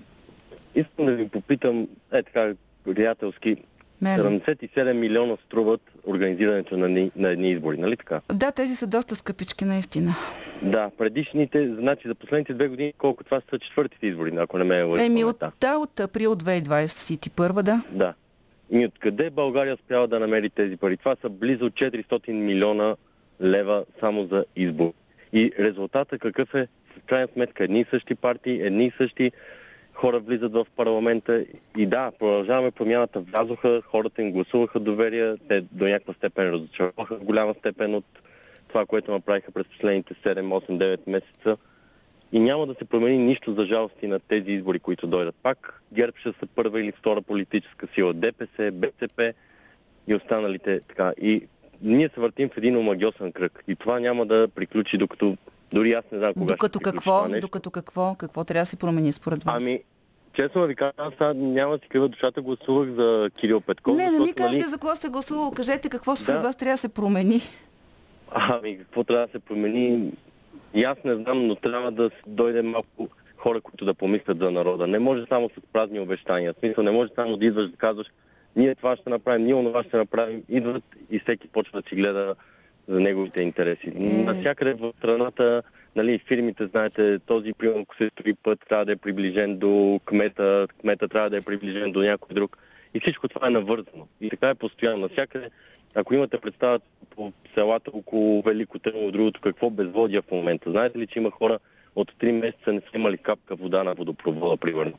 Искам 0.74 1.06
да 1.06 1.12
ви 1.12 1.28
попитам, 1.28 1.88
е 2.12 2.22
така, 2.22 2.54
приятелски, 2.84 3.56
77 4.02 4.92
милиона 4.92 5.36
струват 5.46 5.80
организирането 6.06 6.76
на, 6.76 7.10
на 7.16 7.28
едни 7.28 7.50
избори, 7.50 7.76
нали 7.76 7.96
така? 7.96 8.20
Да, 8.32 8.52
тези 8.52 8.76
са 8.76 8.86
доста 8.86 9.14
скъпички, 9.14 9.64
наистина. 9.64 10.14
Да, 10.62 10.90
предишните, 10.98 11.74
значи 11.74 12.08
за 12.08 12.14
последните 12.14 12.54
две 12.54 12.68
години, 12.68 12.92
колко 12.98 13.24
това 13.24 13.40
са 13.50 13.58
четвъртите 13.58 14.06
избори, 14.06 14.32
ако 14.36 14.58
не 14.58 14.64
ме 14.64 14.78
е 14.78 14.82
лъжи. 14.82 15.04
Еми, 15.04 15.24
от, 15.24 15.42
да, 15.60 15.76
от 15.76 16.00
април 16.00 16.36
2021, 16.36 17.62
да. 17.62 17.82
Да. 17.90 18.14
И 18.70 18.86
откъде 18.86 19.30
България 19.30 19.74
успява 19.74 20.08
да 20.08 20.20
намери 20.20 20.50
тези 20.50 20.76
пари? 20.76 20.96
Това 20.96 21.16
са 21.22 21.28
близо 21.28 21.70
400 21.70 22.32
милиона 22.32 22.96
лева 23.42 23.84
само 24.00 24.26
за 24.26 24.44
избор. 24.56 24.92
И 25.32 25.52
резултата 25.58 26.18
какъв 26.18 26.54
е? 26.54 26.68
В 26.96 27.06
крайна 27.06 27.28
сметка 27.32 27.64
едни 27.64 27.80
и 27.80 27.86
същи 27.90 28.14
партии, 28.14 28.60
едни 28.62 28.84
и 28.84 28.92
същи 28.98 29.32
хора 29.94 30.20
влизат 30.20 30.52
в 30.52 30.66
парламента 30.76 31.44
и 31.78 31.86
да, 31.86 32.12
продължаваме 32.18 32.70
промяната, 32.70 33.20
влязоха, 33.20 33.82
хората 33.82 34.22
им 34.22 34.32
гласуваха 34.32 34.80
доверие, 34.80 35.34
те 35.48 35.60
до 35.60 35.84
някаква 35.84 36.14
степен 36.14 36.50
разочароваха 36.50 37.16
в 37.16 37.24
голяма 37.24 37.54
степен 37.58 37.94
от 37.94 38.04
това, 38.68 38.86
което 38.86 39.10
направиха 39.10 39.52
през 39.52 39.66
последните 39.66 40.14
7, 40.14 40.40
8, 40.40 40.78
9 40.78 41.00
месеца. 41.06 41.56
И 42.32 42.40
няма 42.40 42.66
да 42.66 42.74
се 42.74 42.84
промени 42.84 43.18
нищо 43.18 43.54
за 43.54 43.66
жалости 43.66 44.06
на 44.06 44.20
тези 44.20 44.50
избори, 44.50 44.78
които 44.78 45.06
дойдат 45.06 45.34
пак. 45.42 45.82
ГЕРБ 45.92 46.12
ще 46.18 46.28
са 46.28 46.46
първа 46.54 46.80
или 46.80 46.92
втора 46.92 47.22
политическа 47.22 47.86
сила, 47.94 48.14
ДПС, 48.14 48.70
БСП 48.72 49.32
и 50.06 50.14
останалите 50.14 50.80
така. 50.88 51.12
И 51.20 51.46
ние 51.82 52.08
се 52.14 52.20
въртим 52.20 52.48
в 52.48 52.56
един 52.56 52.76
омагиосен 52.76 53.32
кръг. 53.32 53.64
И 53.68 53.76
това 53.76 54.00
няма 54.00 54.26
да 54.26 54.48
приключи, 54.54 54.98
докато 54.98 55.36
дори 55.72 55.92
аз 55.92 56.04
не 56.12 56.18
знам 56.18 56.34
кога 56.34 56.46
докато 56.46 56.78
ще 56.78 56.84
какво, 56.84 57.28
нещо. 57.28 57.40
Докато 57.40 57.70
какво? 57.70 58.14
Какво 58.14 58.44
трябва 58.44 58.62
да 58.62 58.66
се 58.66 58.76
промени 58.76 59.12
според 59.12 59.44
вас? 59.44 59.56
Ами, 59.62 59.80
честно 60.32 60.66
ви 60.66 60.74
кажа, 60.74 60.92
аз 60.96 61.34
няма 61.36 61.72
да 61.72 61.78
си 61.82 61.88
крива 61.88 62.08
душата, 62.08 62.42
гласувах 62.42 62.88
за 62.88 63.30
Кирил 63.40 63.60
Петков. 63.60 63.96
Не, 63.96 64.10
не 64.10 64.18
ми 64.18 64.32
кажете 64.32 64.58
нали... 64.58 64.68
за 64.68 64.78
кого 64.78 64.94
сте 64.94 65.08
гласувал. 65.08 65.50
Кажете 65.50 65.88
какво 65.88 66.16
според 66.16 66.40
да. 66.40 66.46
вас 66.46 66.56
трябва 66.56 66.72
да 66.72 66.78
се 66.78 66.88
промени. 66.88 67.40
Ами, 68.30 68.78
какво 68.78 69.04
трябва 69.04 69.26
да 69.26 69.32
се 69.32 69.38
промени? 69.38 70.12
И 70.74 70.84
аз 70.84 70.98
не 71.04 71.14
знам, 71.14 71.46
но 71.46 71.54
трябва 71.54 71.90
да 71.90 72.10
дойде 72.26 72.62
малко 72.62 73.08
хора, 73.36 73.60
които 73.60 73.84
да 73.84 73.94
помислят 73.94 74.38
за 74.38 74.50
народа. 74.50 74.86
Не 74.86 74.98
може 74.98 75.26
само 75.28 75.48
с 75.48 75.72
празни 75.72 76.00
обещания. 76.00 76.52
В 76.52 76.58
смисъл, 76.58 76.84
не 76.84 76.90
може 76.90 77.10
само 77.14 77.36
да 77.36 77.46
идваш 77.46 77.70
да 77.70 77.76
казваш, 77.76 78.06
ние 78.56 78.74
това 78.74 78.96
ще 78.96 79.10
направим, 79.10 79.44
ние 79.44 79.54
онова 79.54 79.84
ще 79.84 79.96
направим. 79.96 80.42
Идват 80.48 80.84
и 81.10 81.18
всеки 81.18 81.48
почва 81.48 81.82
да 81.82 81.88
си 81.88 81.94
гледа 81.94 82.34
за 82.88 83.00
неговите 83.00 83.42
интереси. 83.42 83.92
Е... 83.96 84.00
Насякъде 84.00 84.74
в 84.74 84.92
страната, 84.98 85.62
нали, 85.96 86.18
фирмите, 86.18 86.66
знаете, 86.66 87.18
този 87.18 87.52
примерно, 87.52 87.82
ако 87.82 87.96
се 87.96 88.10
строи 88.12 88.34
път, 88.34 88.60
трябва 88.68 88.84
да 88.84 88.92
е 88.92 88.96
приближен 88.96 89.58
до 89.58 90.00
кмета, 90.04 90.68
кмета 90.80 91.08
трябва 91.08 91.30
да 91.30 91.36
е 91.36 91.42
приближен 91.42 91.92
до 91.92 92.02
някой 92.02 92.34
друг. 92.34 92.58
И 92.94 93.00
всичко 93.00 93.28
това 93.28 93.46
е 93.46 93.50
навързано. 93.50 94.06
И 94.20 94.30
така 94.30 94.48
е 94.48 94.54
постоянно. 94.54 94.98
Навсякъде, 94.98 95.50
ако 95.94 96.14
имате 96.14 96.38
представа 96.38 96.80
по 97.10 97.32
селата 97.54 97.90
около 97.94 98.42
Велико 98.42 98.78
Търново, 98.78 99.10
другото, 99.10 99.40
какво 99.40 99.70
безводия 99.70 100.22
в 100.22 100.30
момента. 100.30 100.70
Знаете 100.70 100.98
ли, 100.98 101.06
че 101.06 101.18
има 101.18 101.30
хора 101.30 101.58
от 101.96 102.12
3 102.12 102.32
месеца 102.32 102.72
не 102.72 102.80
са 102.80 102.98
имали 102.98 103.18
капка 103.18 103.56
вода 103.56 103.84
на 103.84 103.94
водопровода, 103.94 104.56
примерно. 104.56 104.98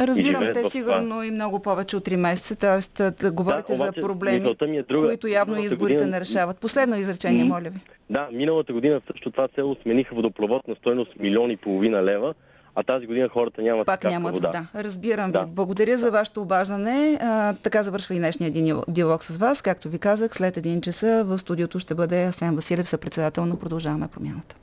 Разбирам, 0.00 0.52
те 0.54 0.64
сигурно 0.64 1.08
това. 1.08 1.26
и 1.26 1.30
много 1.30 1.58
повече 1.58 1.96
от 1.96 2.08
3 2.08 2.16
месеца, 2.16 2.56
т.е. 2.56 3.10
да 3.10 3.30
говорите 3.30 3.72
да, 3.72 3.82
обаче, 3.82 4.00
за 4.00 4.06
проблеми, 4.06 4.54
е 4.60 4.82
друга. 4.82 5.08
които 5.08 5.28
явно 5.28 5.54
миналата 5.54 5.74
изборите 5.74 5.94
година... 5.94 6.10
не 6.10 6.20
решават. 6.20 6.58
Последно 6.58 6.98
изречение, 6.98 7.44
mm-hmm. 7.44 7.48
моля 7.48 7.70
ви. 7.70 7.80
Да, 8.10 8.28
миналата 8.32 8.72
година 8.72 9.00
също 9.12 9.30
това 9.30 9.48
село 9.54 9.76
смениха 9.82 10.14
водопровод 10.14 10.68
на 10.68 10.74
стойност 10.74 11.10
милиони 11.18 11.52
и 11.52 11.56
половина 11.56 12.04
лева, 12.04 12.34
а 12.74 12.82
тази 12.82 13.06
година 13.06 13.28
хората 13.28 13.62
нямат 13.62 13.86
Пак 13.86 14.04
нямат 14.04 14.34
вода. 14.34 14.48
вода. 14.48 14.66
Разбирам 14.74 15.32
да. 15.32 15.40
ви. 15.40 15.46
Благодаря 15.50 15.90
да. 15.90 15.96
за 15.96 16.10
вашето 16.10 16.42
обаждане. 16.42 17.18
А, 17.20 17.54
така 17.62 17.82
завършва 17.82 18.14
и 18.14 18.18
днешния 18.18 18.80
диалог 18.88 19.24
с 19.24 19.36
вас. 19.36 19.62
Както 19.62 19.88
ви 19.88 19.98
казах, 19.98 20.34
след 20.34 20.56
един 20.56 20.80
часа 20.80 21.24
в 21.26 21.38
студиото 21.38 21.78
ще 21.78 21.94
бъде 21.94 22.24
Асен 22.24 22.54
Василев, 22.54 22.88
съпредседател 22.88 23.46
на 23.46 23.56
Продължаваме 23.56 24.08
промяната. 24.08 24.56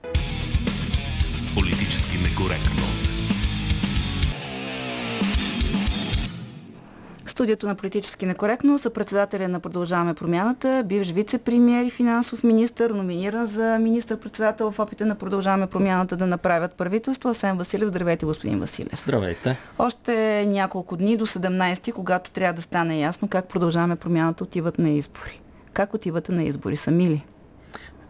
Политически 1.56 2.18
некоректно. 2.18 2.85
Студиото 7.36 7.68
на 7.68 7.76
политически 7.76 8.26
некоректно 8.26 8.78
са 8.78 8.90
председателя 8.90 9.48
на 9.48 9.60
Продължаваме 9.60 10.14
промяната, 10.14 10.84
бивш 10.86 11.08
вице-премьер 11.08 11.86
и 11.86 11.90
финансов 11.90 12.44
министр, 12.44 12.90
номиниран 12.90 13.46
за 13.46 13.80
министър-председател 13.80 14.72
в 14.72 14.80
опита 14.80 15.06
на 15.06 15.16
Продължаваме 15.16 15.68
промяната 15.68 16.18
да 16.18 16.28
направят 16.28 16.74
правителство. 16.74 17.30
Асен 17.30 17.58
Василев, 17.58 17.90
здравейте, 17.90 18.26
господин 18.26 18.60
Василев. 18.60 19.00
Здравейте. 19.00 19.58
Още 19.80 20.46
няколко 20.46 20.98
дни 20.98 21.18
до 21.18 21.26
17 21.26 21.94
когато 21.94 22.32
трябва 22.32 22.54
да 22.54 22.62
стане 22.62 23.00
ясно 23.00 23.28
как 23.28 23.46
Продължаваме 23.46 23.96
промяната 23.96 24.44
отиват 24.44 24.80
на 24.80 24.90
избори. 24.90 25.42
Как 25.74 25.94
отивате 25.94 26.32
на 26.32 26.44
избори? 26.44 26.76
Сами 26.76 27.10
ли? 27.10 27.26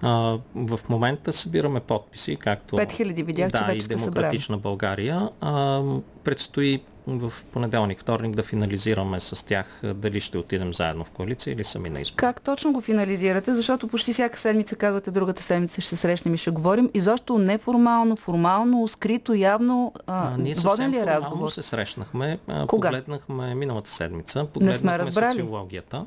А, 0.01 0.37
в 0.55 0.79
момента 0.89 1.33
събираме 1.33 1.79
подписи, 1.79 2.35
както 2.35 2.75
5000 2.75 3.23
видях, 3.23 3.51
да, 3.51 3.57
че 3.57 3.63
вече 3.63 3.85
и 3.85 3.95
Демократична. 3.95 4.57
България. 4.57 5.29
А, 5.41 5.81
предстои 6.23 6.81
в 7.07 7.33
понеделник, 7.51 7.99
вторник 7.99 8.35
да 8.35 8.43
финализираме 8.43 9.19
с 9.19 9.45
тях 9.45 9.81
дали 9.83 10.21
ще 10.21 10.37
отидем 10.37 10.73
заедно 10.73 11.03
в 11.03 11.09
коалиция 11.09 11.53
или 11.53 11.63
сами 11.63 11.89
на 11.89 12.01
избор. 12.01 12.15
Как 12.15 12.41
точно 12.41 12.73
го 12.73 12.81
финализирате? 12.81 13.53
Защото 13.53 13.87
почти 13.87 14.13
всяка 14.13 14.37
седмица 14.39 14.75
казвате, 14.75 15.11
другата 15.11 15.43
седмица 15.43 15.81
ще 15.81 15.89
се 15.89 15.95
срещнем 15.95 16.33
и 16.33 16.37
ще 16.37 16.51
говорим. 16.51 16.89
И 16.93 16.99
защо 16.99 17.37
неформално, 17.37 18.15
формално, 18.15 18.87
скрито, 18.87 19.33
явно. 19.33 19.93
А, 20.07 20.33
а, 20.33 20.37
ние 20.37 20.53
воден 20.53 20.91
ли 20.91 20.97
е 20.97 21.05
разговор? 21.05 21.49
се 21.49 21.61
срещнахме. 21.61 22.39
Кога? 22.67 22.87
Погледнахме 22.89 23.55
миналата 23.55 23.89
седмица. 23.89 24.45
Погледнахме 24.53 24.91
Не 24.91 24.97
сме 24.97 25.05
разбрали. 25.05 25.31
социологията. 25.31 26.05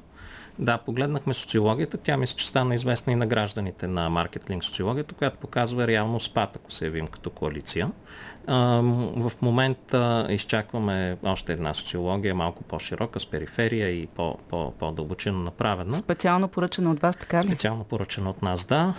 Да, 0.59 0.79
погледнахме 0.79 1.35
социологията. 1.35 1.99
Тя 1.99 2.17
мисля, 2.17 2.37
че 2.37 2.49
стана 2.49 2.75
известна 2.75 3.13
и 3.13 3.17
на 3.17 3.27
гражданите 3.27 3.87
на 3.87 4.11
маркетлинг 4.11 4.65
социологията, 4.65 5.15
която 5.15 5.39
показва 5.39 5.87
реално 5.87 6.21
спад, 6.21 6.57
ако 6.57 6.73
се 6.73 6.85
явим 6.85 7.07
като 7.07 7.31
коалиция. 7.31 7.91
В 8.47 9.33
момента 9.43 10.27
изчакваме 10.31 11.17
още 11.23 11.53
една 11.53 11.75
социология, 11.75 12.35
малко 12.35 12.63
по-широка, 12.63 13.21
с 13.21 13.27
периферия 13.27 13.91
и 13.91 14.07
по-дълбочино 14.79 15.39
направена. 15.39 15.95
Специално 15.95 16.49
поръчена 16.49 16.91
от 16.91 17.01
вас, 17.01 17.17
така 17.17 17.45
ли? 17.45 17.47
Специално 17.47 17.85
поръчена 17.85 18.31
от 18.31 18.43
нас, 18.43 18.65
да. 18.65 18.95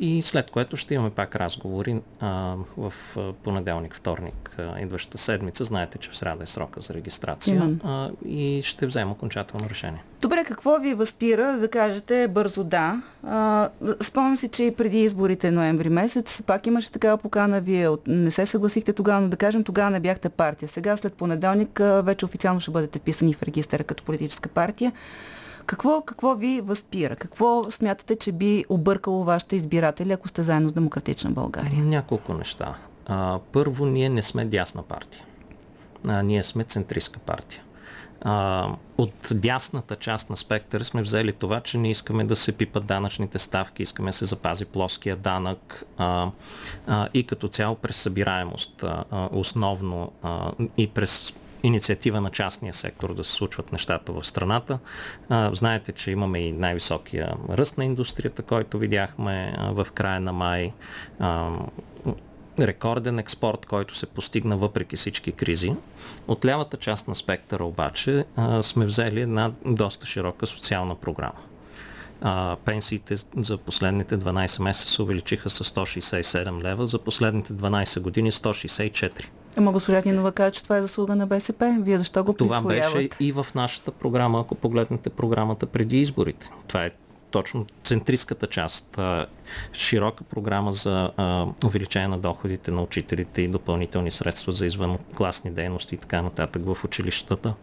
И 0.00 0.22
след 0.22 0.50
което 0.50 0.76
ще 0.76 0.94
имаме 0.94 1.10
пак 1.10 1.36
разговори 1.36 2.02
в 2.76 2.92
понеделник, 3.44 3.94
вторник, 3.94 4.56
идващата 4.80 5.18
седмица. 5.18 5.64
Знаете, 5.64 5.98
че 5.98 6.10
в 6.10 6.16
среда 6.16 6.42
е 6.42 6.46
срока 6.46 6.80
за 6.80 6.94
регистрация. 6.94 7.54
Именно. 7.54 8.16
И 8.24 8.62
ще 8.64 8.86
взема 8.86 9.12
окончателно 9.12 9.70
решение. 9.70 10.02
Добре, 10.20 10.44
какво 10.44 10.78
ви 10.78 10.94
възпира 10.94 11.58
да 11.58 11.68
кажете 11.68 12.28
бързо 12.28 12.64
да? 12.64 13.02
спомням 14.00 14.36
си, 14.36 14.48
че 14.48 14.64
и 14.64 14.74
преди 14.74 15.00
изборите 15.00 15.50
ноември 15.50 15.88
месец 15.88 16.42
пак 16.42 16.66
имаше 16.66 16.92
такава 16.92 17.18
покана. 17.18 17.60
Вие 17.60 17.88
не 18.06 18.30
се 18.30 18.46
съгласихте 18.46 18.92
тогава, 18.92 19.20
но 19.20 19.28
да 19.28 19.36
кажем, 19.36 19.64
тогава 19.64 19.90
не 19.90 20.00
бяхте 20.00 20.28
партия. 20.28 20.68
Сега, 20.68 20.96
след 20.96 21.14
понеделник, 21.14 21.80
вече 21.82 22.24
официално 22.24 22.60
ще 22.60 22.70
бъдете 22.70 22.98
вписани 22.98 23.34
в 23.34 23.42
регистъра 23.42 23.84
като 23.84 24.04
политическа 24.04 24.48
партия. 24.48 24.92
Какво, 25.66 26.00
какво 26.00 26.34
ви 26.34 26.60
възпира? 26.60 27.16
Какво 27.16 27.70
смятате, 27.70 28.16
че 28.16 28.32
би 28.32 28.64
объркало 28.68 29.24
вашите 29.24 29.56
избиратели, 29.56 30.12
ако 30.12 30.28
сте 30.28 30.42
заедно 30.42 30.68
с 30.68 30.72
Демократична 30.72 31.30
България? 31.30 31.84
Няколко 31.84 32.34
неща. 32.34 32.74
Първо, 33.52 33.86
ние 33.86 34.08
не 34.08 34.22
сме 34.22 34.44
дясна 34.44 34.82
партия. 34.82 35.24
Ние 36.22 36.42
сме 36.42 36.64
центристка 36.64 37.18
партия 37.18 37.62
а, 38.20 38.68
от 38.98 39.28
дясната 39.34 39.96
част 39.96 40.30
на 40.30 40.36
спектъра 40.36 40.84
сме 40.84 41.02
взели 41.02 41.32
това, 41.32 41.60
че 41.60 41.78
не 41.78 41.90
искаме 41.90 42.24
да 42.24 42.36
се 42.36 42.52
пипат 42.52 42.86
данъчните 42.86 43.38
ставки, 43.38 43.82
искаме 43.82 44.10
да 44.10 44.16
се 44.16 44.24
запази 44.24 44.64
плоския 44.64 45.16
данък 45.16 45.84
а, 45.98 46.30
а, 46.86 47.08
и 47.14 47.22
като 47.24 47.48
цяло 47.48 47.76
през 47.76 47.96
събираемост 47.96 48.82
а, 48.82 49.04
основно 49.32 50.12
а, 50.22 50.52
и 50.76 50.86
през 50.86 51.32
инициатива 51.62 52.20
на 52.20 52.30
частния 52.30 52.72
сектор 52.72 53.14
да 53.14 53.24
се 53.24 53.32
случват 53.32 53.72
нещата 53.72 54.12
в 54.12 54.24
страната. 54.24 54.78
А, 55.28 55.54
знаете, 55.54 55.92
че 55.92 56.10
имаме 56.10 56.38
и 56.38 56.52
най-високия 56.52 57.34
ръст 57.50 57.78
на 57.78 57.84
индустрията, 57.84 58.42
който 58.42 58.78
видяхме 58.78 59.54
а, 59.56 59.70
в 59.70 59.86
края 59.94 60.20
на 60.20 60.32
май. 60.32 60.72
А, 61.18 61.50
рекорден 62.66 63.18
експорт, 63.18 63.66
който 63.66 63.96
се 63.96 64.06
постигна 64.06 64.56
въпреки 64.56 64.96
всички 64.96 65.32
кризи. 65.32 65.72
От 66.28 66.44
лявата 66.44 66.76
част 66.76 67.08
на 67.08 67.14
спектъра 67.14 67.64
обаче 67.64 68.24
а, 68.36 68.62
сме 68.62 68.86
взели 68.86 69.20
една 69.20 69.52
доста 69.66 70.06
широка 70.06 70.46
социална 70.46 70.94
програма. 70.94 71.40
А, 72.20 72.56
пенсиите 72.64 73.14
за 73.36 73.58
последните 73.58 74.18
12 74.18 74.62
месеца 74.62 74.92
се 74.92 75.02
увеличиха 75.02 75.50
с 75.50 75.64
167 75.64 76.62
лева, 76.62 76.86
за 76.86 76.98
последните 76.98 77.52
12 77.52 78.00
години 78.00 78.32
164. 78.32 79.24
Ама 79.56 79.72
госпожа 79.72 80.02
Кинова 80.02 80.32
каза, 80.32 80.50
че 80.50 80.62
това 80.62 80.76
е 80.76 80.82
заслуга 80.82 81.16
на 81.16 81.26
БСП. 81.26 81.76
Вие 81.80 81.98
защо 81.98 82.24
го 82.24 82.32
Това 82.32 82.60
беше 82.60 83.08
и 83.20 83.32
в 83.32 83.46
нашата 83.54 83.90
програма, 83.90 84.40
ако 84.40 84.54
погледнете 84.54 85.10
програмата 85.10 85.66
преди 85.66 86.00
изборите. 86.00 86.50
Това 86.68 86.84
е 86.84 86.90
точно 87.30 87.66
центристската 87.84 88.46
част. 88.46 88.98
Широка 89.72 90.24
програма 90.24 90.72
за 90.72 91.10
увеличение 91.64 92.08
на 92.08 92.18
доходите 92.18 92.70
на 92.70 92.82
учителите 92.82 93.42
и 93.42 93.48
допълнителни 93.48 94.10
средства 94.10 94.52
за 94.52 94.66
извънкласни 94.66 95.50
дейности 95.50 95.94
и 95.94 95.98
така 95.98 96.22
нататък 96.22 96.62
в 96.64 96.84
училищата. 96.84 97.54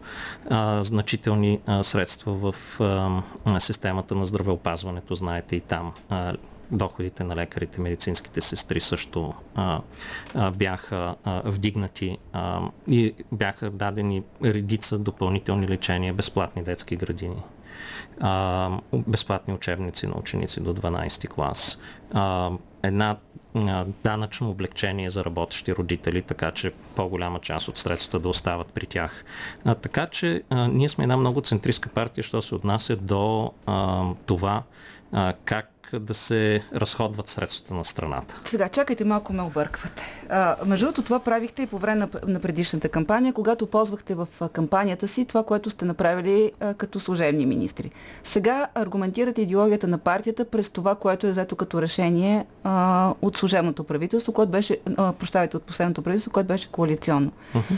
Значителни 0.80 1.60
средства 1.82 2.52
в 2.52 2.54
системата 3.58 4.14
на 4.14 4.26
здравеопазването, 4.26 5.14
знаете 5.14 5.56
и 5.56 5.60
там 5.60 5.92
доходите 6.70 7.24
на 7.24 7.36
лекарите, 7.36 7.80
медицинските 7.80 8.40
сестри 8.40 8.80
също 8.80 9.34
а, 9.54 9.80
а, 10.34 10.50
бяха 10.50 11.14
а, 11.24 11.42
вдигнати 11.44 12.18
а, 12.32 12.60
и 12.90 13.14
бяха 13.32 13.70
дадени 13.70 14.22
редица 14.44 14.98
допълнителни 14.98 15.68
лечения, 15.68 16.14
безплатни 16.14 16.62
детски 16.62 16.96
градини 16.96 17.42
а, 18.20 18.70
безплатни 18.92 19.54
учебници 19.54 20.06
на 20.06 20.14
ученици 20.18 20.60
до 20.60 20.74
12 20.74 21.28
клас, 21.28 21.78
а, 22.14 22.50
една 22.82 23.16
данъчно 24.04 24.50
облегчение 24.50 25.10
за 25.10 25.24
работещи 25.24 25.74
родители, 25.74 26.22
така 26.22 26.50
че 26.50 26.72
по-голяма 26.96 27.40
част 27.40 27.68
от 27.68 27.78
средствата 27.78 28.22
да 28.22 28.28
остават 28.28 28.66
при 28.66 28.86
тях. 28.86 29.24
А, 29.64 29.74
така 29.74 30.06
че 30.06 30.42
а, 30.50 30.68
ние 30.68 30.88
сме 30.88 31.04
една 31.04 31.16
много 31.16 31.40
центристка 31.40 31.88
партия, 31.88 32.24
що 32.24 32.42
се 32.42 32.54
отнася 32.54 32.96
до 32.96 33.52
а, 33.66 34.04
това 34.26 34.62
а, 35.12 35.34
как 35.44 35.70
да 35.92 36.14
се 36.14 36.62
разходват 36.74 37.28
средствата 37.28 37.74
на 37.74 37.84
страната. 37.84 38.40
Сега, 38.44 38.68
чакайте, 38.68 39.04
малко 39.04 39.32
ме 39.32 39.42
обърквате. 39.42 40.02
А, 40.28 40.56
между 40.66 40.86
другото, 40.86 41.02
това 41.02 41.20
правихте 41.20 41.62
и 41.62 41.66
по 41.66 41.78
време 41.78 41.96
на, 41.96 42.08
на 42.26 42.40
предишната 42.40 42.88
кампания, 42.88 43.32
когато 43.32 43.66
ползвахте 43.66 44.14
в 44.14 44.28
кампанията 44.52 45.08
си 45.08 45.24
това, 45.24 45.42
което 45.42 45.70
сте 45.70 45.84
направили 45.84 46.52
а, 46.60 46.74
като 46.74 47.00
служебни 47.00 47.46
министри. 47.46 47.90
Сега 48.22 48.68
аргументирате 48.74 49.42
идеологията 49.42 49.86
на 49.88 49.98
партията 49.98 50.44
през 50.44 50.70
това, 50.70 50.94
което 50.94 51.26
е 51.26 51.30
взето 51.30 51.56
като 51.56 51.82
решение 51.82 52.46
а, 52.64 53.14
от 53.22 53.36
служебното 53.36 53.84
правителство, 53.84 54.32
което 54.32 54.52
беше, 54.52 54.78
а, 54.96 55.12
прощавайте, 55.12 55.56
от 55.56 55.62
последното 55.62 56.02
правителство, 56.02 56.32
което 56.32 56.46
беше 56.46 56.70
коалиционно. 56.70 57.32
Uh-huh. 57.54 57.76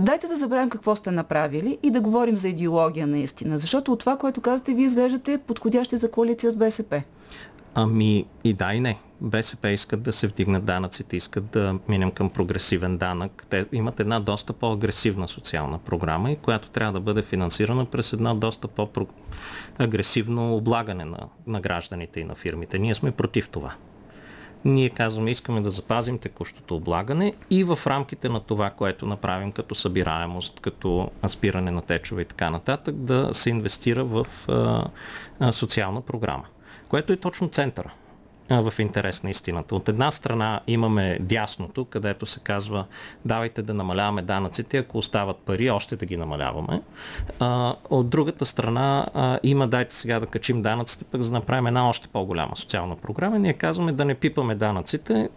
Дайте 0.00 0.28
да 0.28 0.36
забравим 0.36 0.70
какво 0.70 0.96
сте 0.96 1.10
направили 1.10 1.78
и 1.82 1.90
да 1.90 2.00
говорим 2.00 2.36
за 2.36 2.48
идеология 2.48 3.06
наистина. 3.06 3.58
Защото 3.58 3.92
от 3.92 4.00
това, 4.00 4.16
което 4.16 4.40
казвате, 4.40 4.74
вие 4.74 4.86
изглеждате 4.86 5.38
подходящи 5.38 5.96
за 5.96 6.10
коалиция 6.10 6.50
с 6.50 6.56
БСП. 6.56 7.02
Ами 7.74 8.26
и 8.44 8.52
да 8.52 8.74
и 8.74 8.80
не. 8.80 8.98
БСП 9.20 9.70
искат 9.70 10.02
да 10.02 10.12
се 10.12 10.26
вдигнат 10.26 10.64
данъците, 10.64 11.16
искат 11.16 11.50
да 11.50 11.78
минем 11.88 12.10
към 12.10 12.30
прогресивен 12.30 12.98
данък. 12.98 13.46
Те 13.50 13.66
имат 13.72 14.00
една 14.00 14.20
доста 14.20 14.52
по-агресивна 14.52 15.28
социална 15.28 15.78
програма 15.78 16.30
и 16.30 16.36
която 16.36 16.68
трябва 16.68 16.92
да 16.92 17.00
бъде 17.00 17.22
финансирана 17.22 17.84
през 17.84 18.12
едно 18.12 18.34
доста 18.34 18.68
по-агресивно 18.68 20.56
облагане 20.56 21.04
на, 21.04 21.18
на 21.46 21.60
гражданите 21.60 22.20
и 22.20 22.24
на 22.24 22.34
фирмите. 22.34 22.78
Ние 22.78 22.94
сме 22.94 23.10
против 23.10 23.48
това. 23.48 23.74
Ние 24.64 24.90
казваме, 24.90 25.30
искаме 25.30 25.60
да 25.60 25.70
запазим 25.70 26.18
текущото 26.18 26.76
облагане 26.76 27.34
и 27.50 27.64
в 27.64 27.78
рамките 27.86 28.28
на 28.28 28.40
това, 28.40 28.70
което 28.70 29.06
направим 29.06 29.52
като 29.52 29.74
събираемост, 29.74 30.60
като 30.60 31.10
аспиране 31.24 31.70
на 31.70 31.82
течове 31.82 32.22
и 32.22 32.24
така 32.24 32.50
нататък, 32.50 32.94
да 32.94 33.28
се 33.32 33.50
инвестира 33.50 34.04
в 34.04 34.26
а, 34.48 34.84
а, 35.40 35.52
социална 35.52 36.00
програма, 36.00 36.44
което 36.88 37.12
е 37.12 37.16
точно 37.16 37.48
центъра 37.48 37.90
в 38.50 38.72
интерес 38.78 39.22
на 39.22 39.30
истината. 39.30 39.74
От 39.74 39.88
една 39.88 40.10
страна 40.10 40.60
имаме 40.66 41.18
дясното, 41.20 41.84
където 41.84 42.26
се 42.26 42.40
казва 42.40 42.84
давайте 43.24 43.62
да 43.62 43.74
намаляваме 43.74 44.22
данъците, 44.22 44.78
ако 44.78 44.98
остават 44.98 45.36
пари, 45.36 45.70
още 45.70 45.96
да 45.96 46.06
ги 46.06 46.16
намаляваме. 46.16 46.82
От 47.90 48.08
другата 48.08 48.46
страна 48.46 49.06
има 49.42 49.68
дайте 49.68 49.94
сега 49.94 50.20
да 50.20 50.26
качим 50.26 50.62
данъците, 50.62 51.04
пък 51.04 51.22
за 51.22 51.30
да 51.30 51.38
направим 51.38 51.66
една 51.66 51.88
още 51.88 52.08
по-голяма 52.08 52.56
социална 52.56 52.96
програма. 52.96 53.38
Ние 53.38 53.52
казваме 53.52 53.92
да 53.92 54.04
не 54.04 54.14
пипаме 54.14 54.54
данъците, 54.54 55.28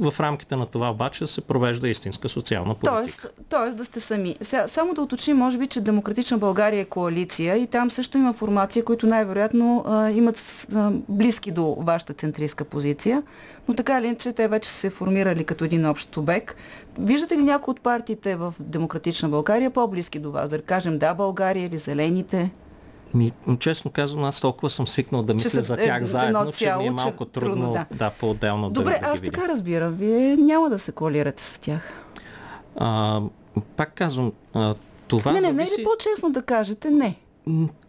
в 0.00 0.20
рамките 0.20 0.56
на 0.56 0.66
това 0.66 0.90
обаче 0.90 1.26
се 1.26 1.40
провежда 1.40 1.88
истинска 1.88 2.28
социална 2.28 2.74
политика. 2.74 2.94
Тоест, 2.96 3.26
тоест 3.48 3.76
да 3.76 3.84
сте 3.84 4.00
сами. 4.00 4.36
Сега, 4.40 4.68
само 4.68 4.94
да 4.94 5.02
уточним, 5.02 5.36
може 5.36 5.58
би, 5.58 5.66
че 5.66 5.80
Демократична 5.80 6.38
България 6.38 6.80
е 6.80 6.84
коалиция 6.84 7.56
и 7.56 7.66
там 7.66 7.90
също 7.90 8.18
има 8.18 8.32
формация, 8.32 8.84
които 8.84 9.06
най-вероятно 9.06 9.84
имат 10.14 10.66
а, 10.74 10.90
близки 11.08 11.50
до 11.50 11.76
вашата 11.78 12.12
центристка 12.14 12.64
позиция, 12.64 13.22
но 13.68 13.74
така 13.74 13.98
или 13.98 14.06
иначе 14.06 14.32
те 14.32 14.48
вече 14.48 14.68
са 14.68 14.76
се 14.76 14.90
формирали 14.90 15.44
като 15.44 15.64
един 15.64 15.86
общ 15.86 16.14
субект. 16.14 16.56
Виждате 16.98 17.36
ли 17.36 17.42
някои 17.42 17.72
от 17.72 17.80
партиите 17.80 18.36
в 18.36 18.54
Демократична 18.60 19.28
България 19.28 19.70
по-близки 19.70 20.18
до 20.18 20.30
вас? 20.30 20.48
Да 20.48 20.62
кажем 20.62 20.98
да 20.98 21.14
България 21.14 21.64
или 21.64 21.78
Зелените? 21.78 22.50
Ми, 23.14 23.32
честно 23.58 23.90
казвам, 23.90 24.24
аз 24.24 24.40
толкова 24.40 24.70
съм 24.70 24.86
свикнал 24.86 25.22
да 25.22 25.34
мисля 25.34 25.62
за 25.62 25.76
тях 25.76 26.02
е, 26.02 26.04
заедно, 26.04 26.52
цяло, 26.52 26.52
че 26.52 26.82
ми 26.82 26.86
е 26.86 26.90
малко 26.90 27.24
че, 27.24 27.30
трудно, 27.30 27.54
трудно 27.54 27.72
да. 27.72 27.86
да, 27.96 28.10
по-отделно 28.10 28.70
Добре, 28.70 28.92
да, 28.92 29.06
да 29.06 29.12
аз 29.12 29.20
ги 29.20 29.30
така 29.30 29.48
разбирам. 29.48 29.94
Вие 29.94 30.36
няма 30.36 30.70
да 30.70 30.78
се 30.78 30.92
коалирате 30.92 31.42
с 31.42 31.58
тях. 31.58 31.94
А, 32.76 33.20
пак 33.76 33.94
казвам, 33.94 34.32
а, 34.54 34.74
това 35.08 35.32
Не, 35.32 35.40
не, 35.40 35.46
зависи... 35.46 35.56
не 35.56 35.76
е 35.76 35.78
ли 35.78 35.84
по-честно 35.84 36.30
да 36.30 36.42
кажете 36.42 36.90
не? 36.90 37.16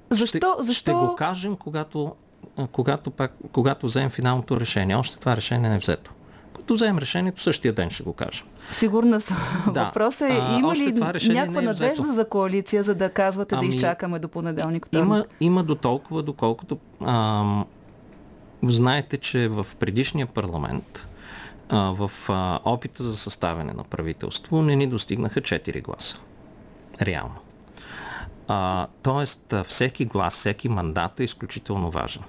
Защо? 0.09 0.37
Ще, 0.37 0.63
защо? 0.65 0.91
ще 0.91 0.93
го 0.93 1.15
кажем, 1.15 1.55
когато, 1.55 2.15
когато, 2.71 3.11
пак, 3.11 3.33
когато 3.51 3.85
вземем 3.85 4.09
финалното 4.09 4.59
решение. 4.59 4.95
Още 4.95 5.19
това 5.19 5.35
решение 5.35 5.69
не 5.69 5.75
е 5.75 5.79
взето. 5.79 6.11
Когато 6.63 6.73
вземем 6.73 6.97
решението, 6.97 7.41
същия 7.41 7.73
ден 7.73 7.89
ще 7.89 8.03
го 8.03 8.13
кажем. 8.13 8.45
Сигурна 8.71 9.21
съм. 9.21 9.37
Да. 9.73 9.85
Въпросът 9.85 10.29
е, 10.29 10.39
а, 10.41 10.59
има 10.59 10.75
ли 10.75 10.91
някаква 11.33 11.61
е 11.61 11.65
надежда 11.65 12.13
за 12.13 12.25
коалиция, 12.29 12.83
за 12.83 12.95
да 12.95 13.09
казвате 13.09 13.55
ами, 13.55 13.69
да 13.69 13.75
изчакаме 13.75 14.19
до 14.19 14.27
понеделник? 14.27 14.87
Има, 14.93 15.25
има 15.39 15.63
до 15.63 15.75
толкова, 15.75 16.23
доколкото 16.23 16.77
ам, 17.05 17.65
знаете, 18.63 19.17
че 19.17 19.47
в 19.47 19.67
предишния 19.79 20.27
парламент 20.27 21.07
а, 21.69 21.77
в 21.77 22.11
а, 22.29 22.59
опита 22.65 23.03
за 23.03 23.17
съставяне 23.17 23.73
на 23.73 23.83
правителство 23.83 24.61
не 24.61 24.75
ни 24.75 24.87
достигнаха 24.87 25.41
4 25.41 25.81
гласа. 25.81 26.17
Реално. 27.01 27.35
А, 28.47 28.87
тоест, 29.01 29.53
всеки 29.67 30.05
глас, 30.05 30.35
всеки 30.35 30.69
мандат 30.69 31.19
е 31.19 31.23
изключително 31.23 31.91
важен. 31.91 32.23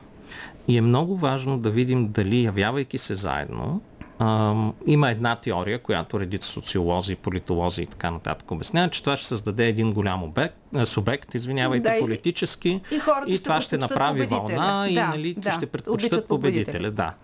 И 0.68 0.76
е 0.76 0.80
много 0.80 1.16
важно 1.16 1.58
да 1.58 1.70
видим 1.70 2.08
дали, 2.08 2.42
явявайки 2.42 2.98
се 2.98 3.14
заедно, 3.14 3.80
а, 4.18 4.54
има 4.86 5.10
една 5.10 5.36
теория, 5.36 5.78
която 5.78 6.20
редица 6.20 6.48
социолози, 6.48 7.16
политолози 7.16 7.82
и 7.82 7.86
така 7.86 8.10
нататък 8.10 8.50
обясняват, 8.50 8.92
че 8.92 9.02
това 9.02 9.16
ще 9.16 9.26
създаде 9.26 9.68
един 9.68 9.92
голям 9.92 10.22
обект, 10.22 10.56
субект, 10.84 11.34
извинявайте, 11.34 11.88
да, 11.88 11.98
политически 11.98 12.68
и, 12.68 13.00
и, 13.26 13.34
и 13.34 13.38
това 13.38 13.60
ще 13.60 13.78
направи 13.78 14.26
вълна 14.26 14.82
да, 14.82 14.88
и 14.88 14.94
нали, 14.94 15.34
да, 15.34 15.50
ще 15.50 15.66
предпочитат 15.66 16.28
победителя. 16.28 16.64
победителя. 16.64 16.90
Да. 16.90 17.14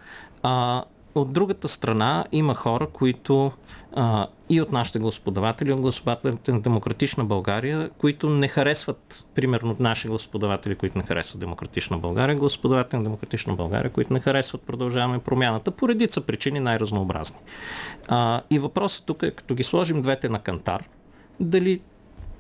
А, 0.43 0.85
от 1.15 1.33
другата 1.33 1.69
страна 1.69 2.25
има 2.33 2.55
хора, 2.55 2.87
които 2.87 3.53
а, 3.93 4.27
и 4.49 4.61
от 4.61 4.73
нашите 4.73 4.99
гласоподаватели, 4.99 5.73
от 5.73 5.81
гласоподавателите 5.81 6.53
на 6.53 6.61
Демократична 6.61 7.25
България, 7.25 7.91
които 7.99 8.31
не 8.31 8.49
харесват, 8.49 9.27
примерно 9.35 9.77
наши 9.81 10.09
гласоподаватели, 10.09 10.75
които 10.75 10.99
не 10.99 11.05
харесват 11.05 11.41
Демократична 11.41 11.99
България, 11.99 12.37
гласоподаватели 12.37 12.99
на 12.99 13.05
Демократична 13.05 13.55
България, 13.55 13.93
които 13.93 14.13
не 14.13 14.21
харесват 14.21 14.63
продължаваме 14.63 15.19
промяната 15.19 15.71
по 15.71 15.89
редица 15.89 16.21
причини 16.21 16.61
най-разнообразни. 16.61 17.39
А, 18.09 18.41
и 18.51 18.59
въпросът 18.59 19.05
тук 19.05 19.23
е, 19.23 19.31
като 19.31 19.55
ги 19.55 19.63
сложим 19.63 20.03
двете 20.03 20.29
на 20.29 20.39
кантар, 20.39 20.85
дали 21.41 21.81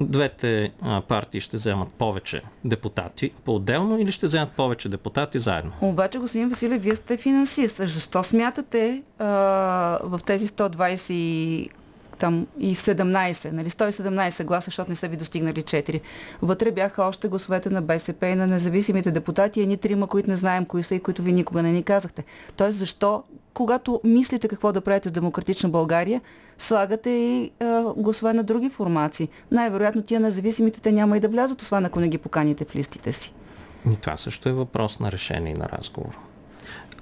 двете 0.00 0.72
партии 1.08 1.40
ще 1.40 1.56
вземат 1.56 1.88
повече 1.88 2.42
депутати 2.64 3.30
по-отделно 3.44 3.98
или 3.98 4.12
ще 4.12 4.26
вземат 4.26 4.50
повече 4.52 4.88
депутати 4.88 5.38
заедно? 5.38 5.72
Обаче, 5.80 6.18
господин 6.18 6.48
Василев, 6.48 6.82
вие 6.82 6.94
сте 6.94 7.16
финансист. 7.16 7.76
Защо 7.76 8.22
смятате 8.22 9.02
а, 9.18 9.26
в 10.02 10.20
тези 10.26 10.48
120 10.48 11.70
там 12.20 12.46
и 12.58 12.74
17, 12.74 13.52
нали, 13.52 13.70
117 13.70 14.44
гласа, 14.44 14.64
защото 14.64 14.90
не 14.90 14.96
са 14.96 15.08
ви 15.08 15.16
достигнали 15.16 15.62
4. 15.62 16.00
Вътре 16.42 16.70
бяха 16.70 17.02
още 17.02 17.28
гласовете 17.28 17.70
на 17.70 17.82
БСП 17.82 18.26
и 18.26 18.34
на 18.34 18.46
независимите 18.46 19.10
депутати, 19.10 19.60
едни 19.60 19.76
трима, 19.76 20.06
които 20.06 20.30
не 20.30 20.36
знаем 20.36 20.64
кои 20.64 20.82
са 20.82 20.94
и 20.94 21.00
които 21.00 21.22
ви 21.22 21.32
никога 21.32 21.62
не 21.62 21.72
ни 21.72 21.82
казахте. 21.82 22.24
Тоест, 22.56 22.78
защо, 22.78 23.22
когато 23.54 24.00
мислите 24.04 24.48
какво 24.48 24.72
да 24.72 24.80
правите 24.80 25.08
с 25.08 25.12
Демократична 25.12 25.68
България, 25.68 26.20
слагате 26.58 27.10
и 27.10 27.50
а, 27.60 27.84
гласове 27.96 28.32
на 28.32 28.42
други 28.42 28.70
формации? 28.70 29.28
Най-вероятно 29.50 30.02
тия 30.02 30.20
независимите 30.20 30.80
те 30.80 30.92
няма 30.92 31.16
и 31.16 31.20
да 31.20 31.28
влязат, 31.28 31.62
освен 31.62 31.84
ако 31.84 32.00
не 32.00 32.08
ги 32.08 32.18
поканите 32.18 32.64
в 32.64 32.74
листите 32.74 33.12
си. 33.12 33.34
И 33.92 33.96
това 33.96 34.16
също 34.16 34.48
е 34.48 34.52
въпрос 34.52 35.00
на 35.00 35.12
решение 35.12 35.52
и 35.52 35.58
на 35.58 35.68
разговор. 35.68 36.18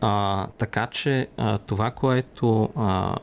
А, 0.00 0.46
така 0.58 0.86
че 0.86 1.28
а, 1.36 1.58
това, 1.58 1.90
което 1.90 2.68
а, 2.76 3.16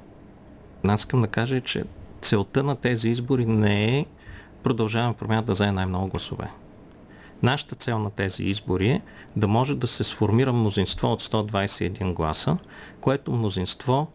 аз 0.93 1.01
искам 1.01 1.21
да 1.21 1.27
кажа, 1.27 1.61
че 1.61 1.83
целта 2.21 2.63
на 2.63 2.75
тези 2.75 3.09
избори 3.09 3.45
не 3.45 3.99
е 3.99 4.05
продължаваме 4.63 5.13
промяната 5.13 5.45
да 5.45 5.51
вземе 5.51 5.71
най-много 5.71 6.07
гласове. 6.07 6.49
Нашата 7.43 7.75
цел 7.75 7.99
на 7.99 8.11
тези 8.11 8.43
избори 8.43 8.88
е 8.88 9.01
да 9.36 9.47
може 9.47 9.75
да 9.75 9.88
се 9.88 10.03
сформира 10.03 10.53
мнозинство 10.53 11.11
от 11.11 11.23
121 11.23 12.13
гласа, 12.13 12.57
което 13.01 13.31
мнозинство 13.31 14.07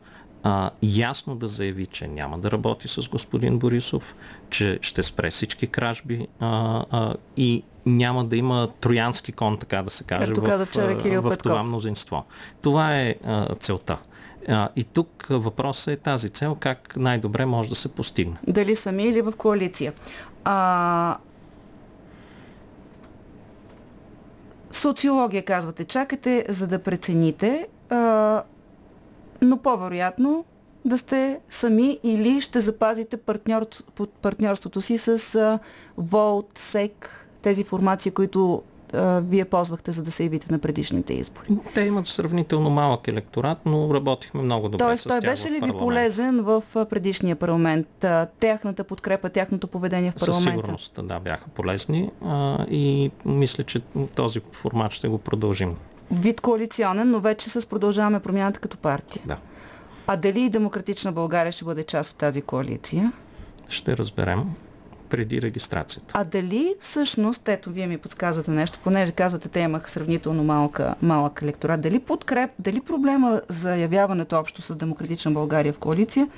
а, 0.42 0.70
ясно 0.82 1.34
да 1.34 1.48
заяви, 1.48 1.86
че 1.86 2.08
няма 2.08 2.38
да 2.38 2.50
работи 2.50 2.88
с 2.88 3.08
господин 3.08 3.58
Борисов, 3.58 4.14
че 4.50 4.78
ще 4.82 5.02
спре 5.02 5.30
всички 5.30 5.66
кражби 5.66 6.26
а, 6.40 6.84
а, 6.90 7.14
и 7.36 7.62
няма 7.86 8.24
да 8.24 8.36
има 8.36 8.68
троянски 8.80 9.32
кон, 9.32 9.58
така 9.58 9.82
да 9.82 9.90
се 9.90 10.04
каже, 10.04 10.32
в, 10.32 10.66
в, 10.66 11.30
в 11.30 11.36
това 11.36 11.62
мнозинство. 11.62 12.24
Това 12.62 12.96
е 12.96 13.14
а, 13.24 13.54
целта. 13.54 13.98
А, 14.50 14.68
и 14.76 14.84
тук 14.84 15.26
въпросът 15.30 15.88
е 15.88 15.96
тази 15.96 16.28
цел, 16.28 16.56
как 16.60 16.96
най-добре 16.96 17.46
може 17.46 17.68
да 17.68 17.74
се 17.74 17.88
постигне. 17.88 18.36
Dали 18.48 18.76
сами 18.76 19.04
или 19.04 19.20
в 19.20 19.32
коалиция. 19.36 19.92
А, 20.44 21.16
социология, 24.72 25.44
казвате, 25.44 25.84
чакате 25.84 26.44
за 26.48 26.66
да 26.66 26.78
прецените, 26.78 27.66
а, 27.90 28.42
но 29.42 29.56
по-вероятно 29.56 30.44
да 30.84 30.98
сте 30.98 31.40
сами 31.48 31.98
или 32.02 32.40
ще 32.40 32.60
запазите 32.60 33.16
партньор, 33.16 33.66
партньорството 34.22 34.80
си 34.80 34.98
с 34.98 35.58
Волт, 35.98 36.50
СЕК, 36.54 37.26
тези 37.42 37.64
формации, 37.64 38.12
които 38.12 38.62
а, 38.94 39.20
вие 39.20 39.44
ползвахте, 39.44 39.92
за 39.92 40.02
да 40.02 40.10
се 40.10 40.22
явите 40.22 40.52
на 40.52 40.58
предишните 40.58 41.14
избори? 41.14 41.48
Те 41.74 41.80
имат 41.80 42.06
сравнително 42.06 42.70
малък 42.70 43.08
електорат, 43.08 43.58
но 43.66 43.94
работихме 43.94 44.42
много 44.42 44.68
добре 44.68 44.84
Тоест, 44.84 45.02
с 45.02 45.06
той 45.06 45.20
беше 45.20 45.50
ли 45.50 45.60
ви 45.60 45.72
полезен 45.72 46.42
в 46.42 46.62
предишния 46.90 47.36
парламент? 47.36 48.04
Тяхната 48.40 48.84
подкрепа, 48.84 49.28
тяхното 49.28 49.66
поведение 49.66 50.10
в 50.10 50.14
парламента? 50.14 50.50
Със 50.50 50.52
сигурност, 50.52 51.00
да, 51.02 51.20
бяха 51.20 51.48
полезни 51.48 52.10
а, 52.24 52.66
и 52.70 53.10
мисля, 53.24 53.64
че 53.64 53.80
този 54.14 54.40
формат 54.52 54.92
ще 54.92 55.08
го 55.08 55.18
продължим. 55.18 55.76
Вид 56.10 56.40
коалиционен, 56.40 57.10
но 57.10 57.20
вече 57.20 57.50
с 57.50 57.68
продължаваме 57.68 58.20
промяната 58.20 58.60
като 58.60 58.76
партия. 58.76 59.22
Да. 59.26 59.36
А 60.06 60.16
дали 60.16 60.40
и 60.40 60.48
Демократична 60.48 61.12
България 61.12 61.52
ще 61.52 61.64
бъде 61.64 61.82
част 61.82 62.10
от 62.10 62.16
тази 62.16 62.42
коалиция? 62.42 63.12
Ще 63.68 63.96
разберем 63.96 64.44
преди 65.10 65.42
регистрацията. 65.42 66.14
А 66.16 66.24
дали 66.24 66.74
всъщност, 66.80 67.48
ето 67.48 67.70
вие 67.70 67.86
ми 67.86 67.98
подсказвате 67.98 68.50
нещо, 68.50 68.78
понеже 68.84 69.12
казвате, 69.12 69.48
те 69.48 69.60
имаха 69.60 69.90
сравнително 69.90 70.44
малка, 70.44 70.94
малък 71.02 71.42
електорат, 71.42 71.80
дали 71.80 71.98
подкреп, 71.98 72.50
дали 72.58 72.80
проблема 72.80 73.40
за 73.48 73.76
явяването 73.76 74.36
общо 74.36 74.62
с 74.62 74.76
Демократична 74.76 75.30
България 75.30 75.72
в 75.72 75.78
коалиция 75.78 76.28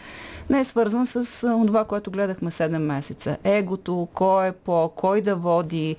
не 0.50 0.60
е 0.60 0.64
свързан 0.64 1.06
с 1.06 1.40
това, 1.66 1.84
което 1.84 2.10
гледахме 2.10 2.50
7 2.50 2.78
месеца. 2.78 3.36
Егото, 3.44 4.08
кой 4.14 4.48
е 4.48 4.52
по, 4.52 4.88
кой 4.96 5.20
да 5.20 5.36
води, 5.36 5.96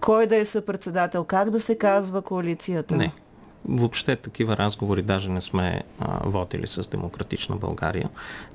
кой 0.00 0.26
да 0.26 0.36
е 0.36 0.44
съпредседател, 0.44 1.24
как 1.24 1.50
да 1.50 1.60
се 1.60 1.78
казва 1.78 2.22
коалицията? 2.22 2.96
Не. 2.96 3.12
Въобще 3.68 4.16
такива 4.16 4.56
разговори 4.56 5.02
даже 5.02 5.30
не 5.30 5.40
сме 5.40 5.82
а, 6.00 6.20
водили 6.24 6.66
с 6.66 6.88
Демократична 6.88 7.56
България. 7.56 8.08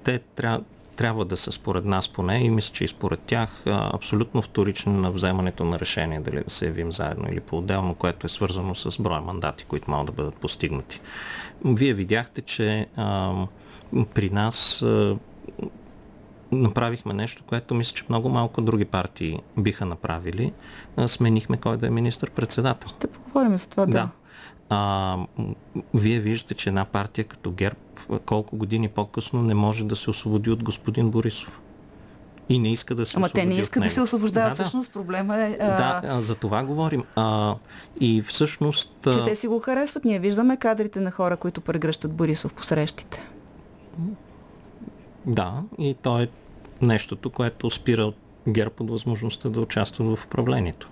Те 0.04 0.20
трябва 0.20 0.62
трябва 0.96 1.26
да 1.26 1.38
са 1.38 1.52
според 1.52 1.86
нас 1.86 2.10
поне 2.10 2.38
и 2.38 2.50
мисля, 2.50 2.74
че 2.74 2.84
и 2.84 2.88
според 2.88 3.20
тях 3.20 3.64
абсолютно 3.68 4.42
вторични 4.42 4.94
на 4.94 5.12
вземането 5.12 5.66
на 5.66 5.80
решение 5.80 6.20
дали 6.20 6.44
да 6.44 6.50
се 6.50 6.66
явим 6.66 6.94
заедно 6.94 7.26
или 7.32 7.40
по-отделно, 7.40 7.96
което 7.96 8.26
е 8.26 8.30
свързано 8.30 8.76
с 8.76 9.02
броя 9.02 9.22
мандати, 9.22 9.66
които 9.66 9.92
могат 9.92 10.06
да 10.06 10.12
бъдат 10.12 10.36
постигнати. 10.36 11.02
Вие 11.66 11.94
видяхте, 11.94 12.42
че 12.42 12.88
а, 12.96 13.34
при 14.14 14.30
нас 14.30 14.82
а, 14.82 15.18
направихме 16.52 17.14
нещо, 17.14 17.44
което 17.48 17.76
мисля, 17.76 17.96
че 17.96 18.04
много 18.10 18.30
малко 18.30 18.62
други 18.62 18.86
партии 18.86 19.40
биха 19.58 19.86
направили. 19.86 20.54
А, 20.98 21.08
сменихме 21.08 21.58
кой 21.58 21.78
да 21.78 21.88
е 21.88 21.90
министър-председател. 21.90 22.90
Ще 22.90 23.08
поговорим 23.08 23.58
за 23.58 23.70
това, 23.70 23.86
да. 23.86 23.92
да. 23.92 24.10
А, 24.74 25.18
вие 25.94 26.20
виждате, 26.20 26.54
че 26.54 26.70
една 26.70 26.86
партия 26.86 27.26
като 27.26 27.52
ГЕРБ 27.52 27.78
колко 28.26 28.58
години 28.58 28.90
по-късно 28.90 29.42
не 29.42 29.54
може 29.54 29.84
да 29.84 29.96
се 29.96 30.10
освободи 30.10 30.52
от 30.52 30.64
господин 30.64 31.12
Борисов. 31.12 31.60
И 32.50 32.60
не 32.60 32.72
иска 32.72 32.96
да 32.96 33.06
се 33.06 33.18
Ама 33.18 33.30
те 33.30 33.46
не 33.46 33.56
искат 33.56 33.84
да 33.84 33.90
се 33.90 34.02
освобождават, 34.02 34.50
да, 34.50 34.56
всъщност. 34.56 34.94
Проблема 34.94 35.38
е... 35.38 35.58
А... 35.62 36.02
Да, 36.02 36.22
за 36.22 36.36
това 36.36 36.64
говорим. 36.64 37.04
А, 37.16 37.56
и 38.00 38.22
всъщност... 38.22 38.94
Че 39.04 39.24
те 39.24 39.36
си 39.36 39.48
го 39.48 39.60
харесват. 39.60 40.06
Ние 40.06 40.20
виждаме 40.20 40.58
кадрите 40.58 41.00
на 41.00 41.12
хора, 41.12 41.38
които 41.38 41.62
прегръщат 41.62 42.14
Борисов 42.14 42.54
по 42.54 42.64
срещите. 42.64 43.22
Да, 45.26 45.54
и 45.78 45.96
то 46.02 46.20
е 46.20 46.30
нещото, 46.82 47.30
което 47.30 47.70
спира 47.70 48.04
от 48.04 48.16
ГЕРБ 48.48 48.74
от 48.80 48.90
възможността 48.90 49.50
да 49.50 49.62
участват 49.62 50.18
в 50.18 50.26
управлението. 50.26 50.90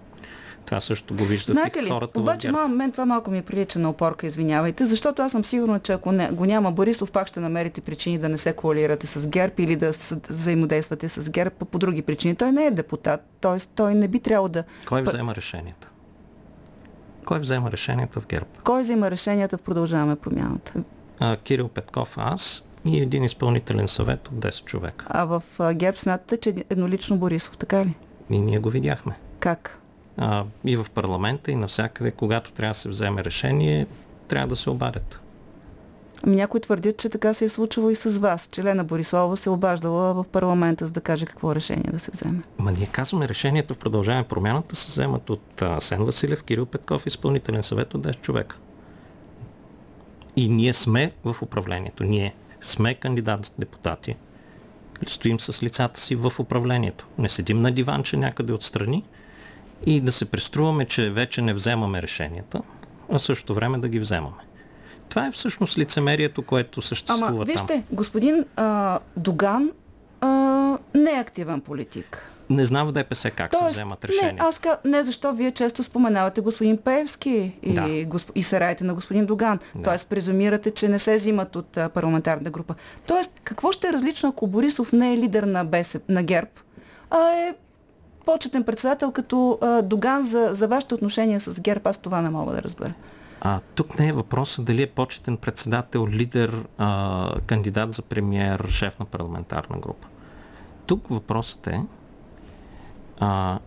Това 0.70 0.80
също 0.82 1.16
го 1.16 1.26
виждат 1.26 1.54
Знаете 1.54 1.84
ли, 1.84 1.90
хората 1.90 2.20
обаче 2.20 2.52
мал, 2.52 2.68
мен 2.68 2.92
това 2.92 3.06
малко 3.06 3.32
ми 3.32 3.42
прилича 3.42 3.80
на 3.80 3.90
опорка, 3.90 4.28
извинявайте, 4.28 4.86
защото 4.86 5.22
аз 5.22 5.32
съм 5.32 5.46
сигурна, 5.46 5.80
че 5.80 5.94
ако 5.94 6.12
не, 6.12 6.32
го 6.32 6.46
няма 6.46 6.72
Борисов, 6.72 7.12
пак 7.12 7.28
ще 7.28 7.40
намерите 7.40 7.82
причини 7.82 8.18
да 8.18 8.30
не 8.30 8.38
се 8.38 8.54
коалирате 8.54 9.08
с 9.08 9.28
ГЕРБ 9.28 9.54
или 9.58 9.76
да 9.76 9.92
взаимодействате 10.30 11.10
с 11.10 11.30
ГЕРБ 11.30 11.50
по, 11.50 11.66
по 11.66 11.80
други 11.80 12.02
причини. 12.02 12.36
Той 12.36 12.52
не 12.52 12.66
е 12.66 12.72
депутат, 12.72 13.22
т.е. 13.42 13.60
той 13.76 13.96
не 13.96 14.08
би 14.08 14.20
трябвало 14.20 14.48
да... 14.48 14.64
Кой 14.88 15.02
взема 15.02 15.36
решенията? 15.36 15.90
Кой 17.26 17.40
взема 17.40 17.72
решенията 17.72 18.22
в 18.22 18.28
ГЕРБ? 18.28 18.48
Кой 18.64 18.82
взема 18.82 19.12
решенията 19.12 19.58
в 19.58 19.62
Продължаваме 19.62 20.16
промяната? 20.16 20.74
А, 21.20 21.38
Кирил 21.38 21.68
Петков, 21.68 22.18
аз 22.18 22.64
и 22.86 23.02
един 23.02 23.24
изпълнителен 23.24 23.88
съвет 23.88 24.28
от 24.28 24.34
10 24.34 24.66
човека. 24.66 25.06
А 25.10 25.26
в 25.26 25.44
ГЕРБ 25.74 25.98
смятате, 25.98 26.38
че 26.38 26.66
еднолично 26.70 27.18
Борисов, 27.18 27.58
така 27.58 27.86
ли? 27.86 27.94
И 28.30 28.42
ние 28.42 28.60
го 28.60 28.70
видяхме. 28.70 29.16
Как? 29.40 29.79
А, 30.20 30.44
и 30.66 30.76
в 30.76 30.86
парламента, 30.94 31.52
и 31.52 31.56
навсякъде, 31.56 32.12
когато 32.12 32.52
трябва 32.52 32.72
да 32.72 32.80
се 32.80 32.90
вземе 32.90 33.24
решение, 33.24 33.88
трябва 34.28 34.48
да 34.48 34.56
се 34.56 34.70
обадят. 34.70 35.20
Ами 36.24 36.36
някои 36.36 36.60
твърдят, 36.60 36.98
че 36.98 37.10
така 37.10 37.34
се 37.34 37.46
е 37.46 37.50
случвало 37.50 37.90
и 37.90 37.96
с 37.96 38.18
вас, 38.18 38.50
че 38.52 38.64
Лена 38.64 38.84
Борисова 38.84 39.38
се 39.38 39.50
обаждала 39.50 40.14
в 40.14 40.26
парламента, 40.32 40.86
за 40.86 40.92
да 40.92 41.02
каже 41.02 41.26
какво 41.26 41.56
решение 41.56 41.92
да 41.92 42.00
се 42.00 42.12
вземе. 42.12 42.42
Ма 42.58 42.72
ние 42.72 42.88
казваме, 42.92 43.28
решението 43.28 43.74
в 43.74 43.78
продължаване 43.78 44.24
промяната 44.24 44.76
се 44.76 44.92
вземат 44.92 45.30
от 45.30 45.64
Сен 45.80 46.06
Василев, 46.06 46.44
Кирил 46.44 46.66
Петков, 46.66 47.08
изпълнителен 47.08 47.64
съвет 47.64 47.94
от 47.94 48.08
10 48.08 48.22
човека. 48.22 48.58
И 50.36 50.50
ние 50.50 50.74
сме 50.74 51.12
в 51.26 51.36
управлението. 51.42 52.04
Ние 52.04 52.36
сме 52.62 52.94
кандидат 52.94 53.46
за 53.46 53.52
депутати. 53.60 54.16
Стоим 55.08 55.40
с 55.40 55.64
лицата 55.64 56.00
си 56.00 56.16
в 56.16 56.34
управлението. 56.40 57.08
Не 57.18 57.30
седим 57.30 57.62
на 57.62 57.72
диванче 57.72 58.18
някъде 58.18 58.54
отстрани, 58.54 59.04
и 59.86 60.02
да 60.02 60.12
се 60.12 60.26
преструваме, 60.26 60.86
че 60.86 61.10
вече 61.10 61.42
не 61.42 61.54
вземаме 61.54 62.02
решенията, 62.02 62.62
а 63.12 63.20
също 63.20 63.54
време 63.54 63.78
да 63.78 63.90
ги 63.90 64.00
вземаме. 64.00 64.44
Това 65.10 65.28
е 65.28 65.32
всъщност 65.32 65.78
лицемерието, 65.78 66.42
което 66.42 66.82
съществува 66.82 67.28
Ама, 67.28 67.38
там. 67.38 67.46
вижте, 67.46 67.84
господин 67.92 68.46
а, 68.56 69.00
Доган 69.18 69.72
а, 70.22 70.28
не 70.96 71.12
е 71.12 71.20
активен 71.20 71.62
политик. 71.62 72.32
Не 72.50 72.66
знам 72.66 72.88
в 72.88 72.92
ДПС 72.92 73.32
как 73.32 73.52
Тоест, 73.52 73.66
се 73.66 73.70
вземат 73.70 74.06
решения. 74.06 74.34
Не, 74.34 74.40
аз 74.40 74.60
ка, 74.60 74.78
не 74.86 75.04
защо 75.04 75.34
вие 75.34 75.52
често 75.52 75.84
споменавате 75.84 76.42
господин 76.42 76.78
Певски 76.78 77.52
и, 77.64 77.74
да. 77.74 78.06
госп... 78.06 78.32
и 78.36 78.44
сараите 78.44 78.84
на 78.84 78.94
господин 78.94 79.26
Доган. 79.26 79.60
Да. 79.76 79.84
Тоест 79.84 80.10
презумирате, 80.10 80.72
че 80.72 80.88
не 80.88 81.00
се 81.00 81.16
взимат 81.16 81.56
от 81.56 81.78
а, 81.78 81.90
парламентарна 81.90 82.50
група. 82.50 82.76
Тоест, 83.08 83.42
какво 83.44 83.72
ще 83.72 83.88
е 83.88 83.94
различно, 83.94 84.30
ако 84.30 84.48
Борисов 84.48 84.94
не 84.94 85.14
е 85.14 85.18
лидер 85.18 85.44
на, 85.44 85.66
БСП, 85.66 86.14
на 86.14 86.24
ГЕРБ, 86.24 86.50
а 87.10 87.30
е 87.30 87.54
почетен 88.34 88.64
председател 88.64 89.12
като 89.12 89.58
а, 89.62 89.82
Доган 89.82 90.24
за, 90.24 90.50
за 90.52 90.68
вашето 90.68 90.96
отношение 90.96 91.40
с 91.40 91.62
ГЕРБ, 91.62 91.90
аз 91.90 91.98
това 91.98 92.22
не 92.22 92.30
мога 92.30 92.54
да 92.54 92.62
разбера. 92.62 92.94
А, 93.42 93.60
тук 93.76 94.00
не 94.00 94.08
е 94.08 94.14
въпросът 94.14 94.66
дали 94.66 94.82
е 94.82 94.88
почетен 94.88 95.38
председател, 95.38 96.08
лидер, 96.08 96.66
а, 96.78 97.32
кандидат 97.46 97.94
за 97.94 98.02
премьер, 98.02 98.68
шеф 98.70 99.00
на 99.00 99.06
парламентарна 99.06 99.78
група. 99.80 100.08
Тук 100.86 101.08
въпросът 101.10 101.68
е 101.68 101.82
а, 103.20 103.60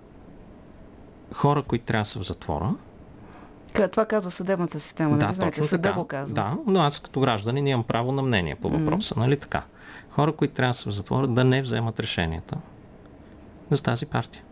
хора, 1.35 1.63
които 1.63 1.85
трябва 1.85 2.03
да 2.03 2.09
са 2.09 2.19
в 2.19 2.27
затвора. 2.27 2.75
Това 3.91 4.05
казва 4.05 4.31
съдебната 4.31 4.81
система, 4.81 5.19
да, 5.19 5.27
нали 5.27 5.35
знаете? 5.35 5.61
Точно 5.61 5.69
Съда 5.69 5.83
така. 5.83 5.99
го 5.99 6.05
казва. 6.05 6.35
Да, 6.35 6.57
но 6.67 6.81
аз 6.81 6.99
като 6.99 7.21
гражданин 7.21 7.67
имам 7.67 7.85
право 7.85 8.13
на 8.13 8.23
мнение 8.23 8.55
по 8.55 8.69
въпроса, 8.69 9.15
mm-hmm. 9.15 9.19
нали 9.19 9.37
така? 9.37 9.63
Хора, 10.11 10.33
които 10.33 10.55
трябва 10.55 10.71
да 10.71 10.75
са 10.75 10.91
в 10.91 10.93
затвора, 10.93 11.29
да 11.29 11.45
не 11.45 11.63
вземат 11.63 12.01
решенията 12.01 12.57
за 13.71 13.83
тази 13.83 14.07
партия. 14.07 14.43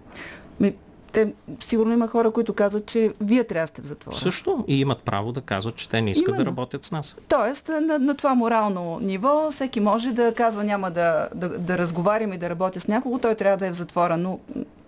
Ми, 0.60 0.74
те, 1.12 1.32
сигурно 1.60 1.92
има 1.92 2.08
хора, 2.08 2.30
които 2.30 2.54
казват, 2.54 2.86
че 2.86 3.12
вие 3.20 3.44
трябва 3.44 3.62
да 3.64 3.66
сте 3.66 3.82
в 3.82 3.86
затвора. 3.86 4.16
Също 4.16 4.64
и 4.68 4.80
имат 4.80 4.98
право 4.98 5.32
да 5.32 5.40
казват, 5.40 5.76
че 5.76 5.88
те 5.88 6.02
не 6.02 6.10
искат 6.10 6.28
Именно. 6.28 6.44
да 6.44 6.50
работят 6.50 6.84
с 6.84 6.92
нас. 6.92 7.16
Тоест, 7.28 7.68
на, 7.68 7.98
на 7.98 8.16
това 8.16 8.34
морално 8.34 8.98
ниво, 9.02 9.50
всеки 9.50 9.80
може 9.80 10.12
да 10.12 10.34
казва, 10.34 10.64
няма 10.64 10.90
да, 10.90 11.28
да, 11.34 11.58
да 11.58 11.78
разговарям 11.78 12.32
и 12.32 12.38
да 12.38 12.50
работя 12.50 12.80
с 12.80 12.88
някого, 12.88 13.18
той 13.18 13.34
трябва 13.34 13.56
да 13.56 13.66
е 13.66 13.70
в 13.70 13.76
затвора. 13.76 14.16
Но 14.16 14.38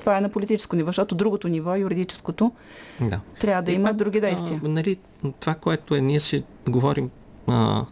това 0.00 0.18
е 0.18 0.20
на 0.20 0.28
политическо 0.28 0.76
ниво, 0.76 0.86
защото 0.86 1.14
другото 1.14 1.48
ниво, 1.48 1.76
юридическото, 1.76 2.52
да. 3.00 3.20
трябва 3.40 3.62
да 3.62 3.72
и 3.72 3.74
има 3.74 3.88
пак, 3.88 3.96
други 3.96 4.20
действия. 4.20 4.60
А, 4.64 4.68
нали, 4.68 4.98
това, 5.40 5.54
което 5.54 5.94
е, 5.94 6.00
ние 6.00 6.20
си 6.20 6.44
говорим, 6.68 7.10
а, 7.46 7.84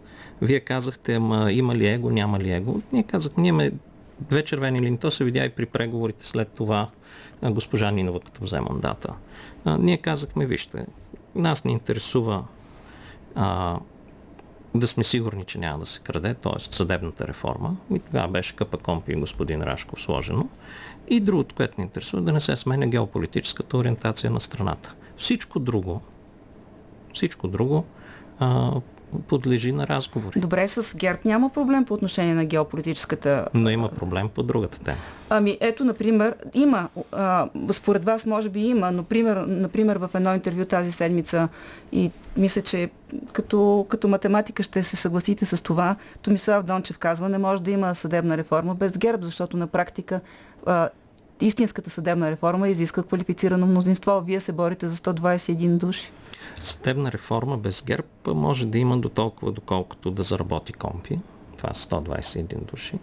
вие 0.43 0.61
казахте, 0.61 1.15
ама 1.15 1.53
има 1.53 1.75
ли 1.75 1.87
его, 1.87 2.11
няма 2.11 2.39
ли 2.39 2.51
его. 2.51 2.81
Ние 2.93 3.03
казах, 3.03 3.33
ние 3.37 3.49
имаме 3.49 3.73
две 4.21 4.45
червени 4.45 4.81
линии. 4.81 4.99
То 4.99 5.11
се 5.11 5.25
видя 5.25 5.45
и 5.45 5.49
при 5.49 5.67
преговорите 5.67 6.27
след 6.27 6.49
това 6.49 6.89
госпожа 7.43 7.91
Нинова, 7.91 8.21
като 8.21 8.45
взе 8.45 8.61
мандата. 8.61 9.15
А, 9.65 9.79
ние 9.79 9.97
казахме, 9.97 10.47
вижте, 10.47 10.87
нас 11.35 11.65
не 11.65 11.73
интересува 11.73 12.45
а, 13.35 13.79
да 14.75 14.87
сме 14.87 15.05
сигурни, 15.05 15.45
че 15.45 15.59
няма 15.59 15.79
да 15.79 15.87
се 15.87 16.01
краде, 16.01 16.35
т.е. 16.35 16.59
съдебната 16.59 17.29
реформа. 17.29 17.77
И 17.95 17.99
тогава 17.99 18.29
беше 18.29 18.57
Компи 18.57 19.13
и 19.13 19.21
господин 19.21 19.63
Рашков 19.63 20.03
сложено. 20.03 20.49
И 21.09 21.21
другото, 21.21 21.55
което 21.55 21.81
ни 21.81 21.85
интересува, 21.85 22.23
да 22.23 22.33
не 22.33 22.41
се 22.41 22.57
сменя 22.57 22.87
геополитическата 22.87 23.77
ориентация 23.77 24.31
на 24.31 24.41
страната. 24.41 24.95
Всичко 25.17 25.59
друго, 25.59 26.01
всичко 27.15 27.49
друго 27.49 27.85
а, 28.39 28.73
подлежи 29.29 29.73
на 29.73 29.87
разговори. 29.87 30.41
Добре, 30.41 30.69
с 30.69 30.97
ГЕРБ 30.97 31.21
няма 31.25 31.51
проблем 31.51 31.85
по 31.85 31.95
отношение 31.95 32.35
на 32.35 32.45
геополитическата... 32.45 33.47
Но 33.55 33.71
има 33.71 33.89
проблем 33.89 34.29
по 34.29 34.43
другата 34.43 34.81
тема. 34.81 34.97
Ами 35.31 35.59
ето, 35.61 35.85
например, 35.85 36.35
има, 36.55 36.89
а, 37.13 37.49
според 37.73 38.05
вас 38.05 38.27
може 38.27 38.49
би 38.49 38.61
има, 38.61 38.91
но 38.91 39.03
пример, 39.03 39.37
например 39.37 39.97
в 39.97 40.11
едно 40.15 40.35
интервю 40.35 40.65
тази 40.65 40.93
седмица 40.93 41.49
и 41.93 42.11
мисля, 42.37 42.63
че 42.63 42.91
като, 43.33 43.87
като 43.89 44.09
математика 44.09 44.63
ще 44.63 44.83
се 44.83 44.97
съгласите 44.97 45.45
с 45.45 45.63
това, 45.63 45.97
Томислав 46.23 46.65
Дончев 46.65 46.99
казва, 46.99 47.29
не 47.29 47.39
може 47.39 47.63
да 47.63 47.71
има 47.71 47.95
съдебна 47.95 48.37
реформа 48.37 48.75
без 48.75 48.99
ГЕРБ, 48.99 49.25
защото 49.25 49.57
на 49.57 49.67
практика 49.67 50.21
а, 50.67 50.89
истинската 51.41 51.91
съдебна 51.91 52.31
реформа 52.31 52.69
изисква 52.69 53.03
квалифицирано 53.03 53.67
мнозинство. 53.67 54.23
Вие 54.27 54.41
се 54.41 54.53
борите 54.53 54.87
за 54.87 54.97
121 54.97 55.77
души. 55.77 56.13
Съдебна 56.61 57.13
реформа 57.13 57.57
без 57.57 57.85
ГЕРБ 57.85 58.09
може 58.27 58.67
да 58.67 58.79
има 58.79 58.99
до 58.99 59.09
толкова, 59.09 59.53
доколкото 59.53 60.11
да 60.11 60.23
заработи 60.23 60.73
компи. 60.73 61.19
Това 61.57 61.75
са 61.75 61.89
121 61.89 62.71
души. 62.71 62.99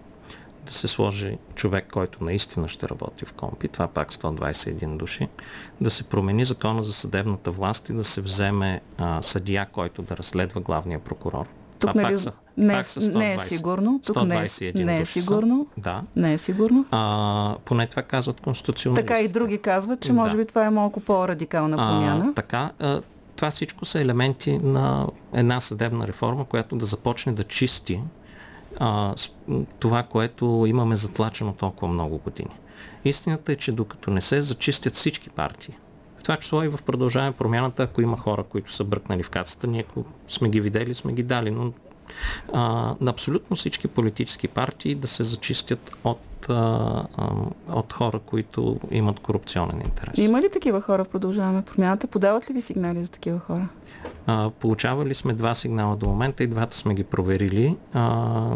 Да 0.66 0.74
се 0.74 0.88
сложи 0.88 1.38
човек, 1.56 1.88
който 1.92 2.24
наистина 2.24 2.68
ще 2.68 2.90
работи 2.90 3.26
в 3.26 3.34
компи. 3.34 3.68
Това 3.68 3.88
пак 3.88 4.14
121 4.14 4.98
души. 4.98 5.28
Да 5.82 5.90
се 5.90 6.04
промени 6.04 6.46
закона 6.46 6.84
за 6.84 6.94
съдебната 6.94 7.52
власт 7.52 7.90
и 7.90 7.94
да 7.94 8.04
се 8.04 8.22
вземе 8.22 8.82
а, 8.98 9.22
съдия, 9.22 9.68
който 9.72 10.02
да 10.02 10.18
разследва 10.18 10.62
главния 10.62 11.00
прокурор. 11.00 11.46
Тук 11.80 11.96
нали, 11.96 12.18
не, 12.58 12.74
пак 12.74 12.86
са 12.86 13.02
120, 13.02 13.16
не 13.18 13.34
е 13.34 13.38
сигурно. 13.38 14.02
Тук 14.06 14.26
не 14.26 14.48
е, 14.62 14.72
не 14.76 15.00
е 15.00 15.06
сигурно. 15.06 15.68
Да. 15.78 16.02
Не 16.16 16.34
е 16.34 16.38
сигурно. 16.38 16.86
А, 16.92 17.56
поне 17.66 17.88
това 17.88 18.02
казват 18.02 18.42
конституционалистите. 18.42 19.08
Така 19.08 19.22
и 19.22 19.28
други 19.28 19.58
казват, 19.58 20.02
че 20.02 20.14
може 20.14 20.36
да. 20.36 20.44
би 20.44 20.48
това 20.48 20.66
е 20.66 20.70
малко 20.70 21.00
по-радикална 21.00 21.78
промяна. 21.78 22.26
А, 22.30 22.34
така, 22.34 22.72
а, 22.80 23.02
това 23.36 23.52
всичко 23.52 23.86
са 23.86 24.00
елементи 24.00 24.58
на 24.58 25.08
една 25.34 25.60
съдебна 25.60 26.08
реформа, 26.08 26.46
която 26.46 26.76
да 26.76 26.86
започне 26.86 27.34
да 27.34 27.44
чисти 27.44 28.02
а, 28.80 29.16
това, 29.80 30.04
което 30.04 30.66
имаме 30.68 30.96
затлачено 30.96 31.54
толкова 31.54 31.94
много 31.94 32.18
години. 32.18 32.56
Истината 33.06 33.52
е, 33.52 33.56
че 33.56 33.72
докато 33.72 34.12
не 34.12 34.22
се 34.22 34.42
зачистят 34.42 34.94
всички 34.94 35.30
партии, 35.30 35.78
това 36.28 36.38
число 36.38 36.64
и 36.64 36.68
в 36.68 36.80
продължаване 36.86 37.32
промяната, 37.32 37.84
ако 37.84 38.02
има 38.02 38.18
хора, 38.18 38.44
които 38.44 38.74
са 38.74 38.84
бръкнали 38.84 39.24
в 39.24 39.30
кацата, 39.30 39.68
ние 39.68 39.86
ако 39.90 40.06
сме 40.28 40.50
ги 40.50 40.62
видели, 40.62 40.94
сме 40.94 41.14
ги 41.14 41.24
дали, 41.24 41.52
но 41.52 41.72
а, 42.54 42.62
на 43.02 43.12
абсолютно 43.12 43.56
всички 43.56 43.88
политически 43.88 44.48
партии 44.48 44.96
да 44.96 45.08
се 45.08 45.24
зачистят 45.24 45.98
от, 46.04 46.50
а, 46.50 47.04
от 47.70 47.94
хора, 47.94 48.20
които 48.20 48.80
имат 48.92 49.20
корупционен 49.20 49.82
интерес. 49.86 50.18
Има 50.18 50.42
ли 50.42 50.50
такива 50.54 50.82
хора 50.82 51.04
в 51.04 51.10
продължаваме 51.10 51.62
промяната? 51.62 52.08
Подават 52.08 52.50
ли 52.50 52.54
ви 52.54 52.62
сигнали 52.62 53.04
за 53.04 53.12
такива 53.12 53.40
хора? 53.40 53.68
А, 54.26 54.50
получавали 54.50 55.16
сме 55.16 55.34
два 55.34 55.56
сигнала 55.56 55.96
до 55.96 56.10
момента 56.10 56.44
и 56.44 56.48
двата 56.48 56.78
сме 56.78 56.94
ги 56.94 57.04
проверили. 57.04 57.76
А, 57.94 58.56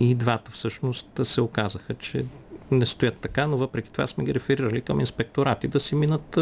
и 0.00 0.14
двата 0.14 0.50
всъщност 0.50 1.20
се 1.22 1.40
оказаха, 1.40 1.94
че 1.94 2.24
не 2.72 2.86
стоят 2.86 3.16
така, 3.16 3.46
но 3.46 3.56
въпреки 3.56 3.90
това 3.90 4.06
сме 4.06 4.24
ги 4.24 4.34
реферирали 4.34 4.80
към 4.80 5.00
инспекторати 5.00 5.68
да 5.68 5.80
си 5.80 5.94
минат 5.94 6.36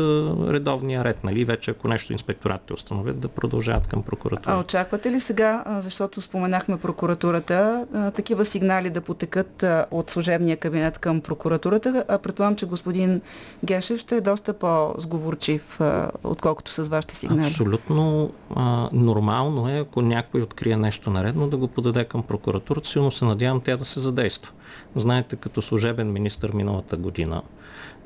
редовния 0.48 1.04
ред, 1.04 1.24
нали? 1.24 1.44
Вече 1.44 1.70
ако 1.70 1.88
нещо 1.88 2.12
инспекторатите 2.12 2.72
установят, 2.72 3.20
да 3.20 3.28
продължават 3.28 3.86
към 3.86 4.02
прокуратура. 4.02 4.54
А 4.54 4.60
очаквате 4.60 5.10
ли 5.10 5.20
сега, 5.20 5.64
защото 5.78 6.22
споменахме 6.22 6.78
прокуратурата, 6.78 7.86
такива 8.16 8.44
сигнали 8.44 8.90
да 8.90 9.00
потекат 9.00 9.64
от 9.90 10.10
служебния 10.10 10.56
кабинет 10.56 10.98
към 10.98 11.20
прокуратурата? 11.20 12.04
А 12.08 12.18
предполагам, 12.18 12.56
че 12.56 12.66
господин 12.66 13.20
Гешев 13.64 14.00
ще 14.00 14.16
е 14.16 14.20
доста 14.20 14.52
по-сговорчив, 14.52 15.80
отколкото 16.24 16.70
с 16.70 16.88
вашите 16.88 17.16
сигнали. 17.16 17.46
Абсолютно 17.46 18.30
а, 18.56 18.88
нормално 18.92 19.68
е, 19.68 19.78
ако 19.78 20.02
някой 20.02 20.42
открие 20.42 20.76
нещо 20.76 21.10
наредно, 21.10 21.48
да 21.48 21.56
го 21.56 21.68
подаде 21.68 22.04
към 22.04 22.22
прокуратурата. 22.22 22.88
Силно 22.88 23.10
се 23.10 23.24
надявам 23.24 23.60
тя 23.60 23.76
да 23.76 23.84
се 23.84 24.00
задейства. 24.00 24.52
Знаете, 24.96 25.36
като 25.36 25.62
служебен 25.62 26.12
министр 26.12 26.50
миналата 26.54 26.96
година 26.96 27.42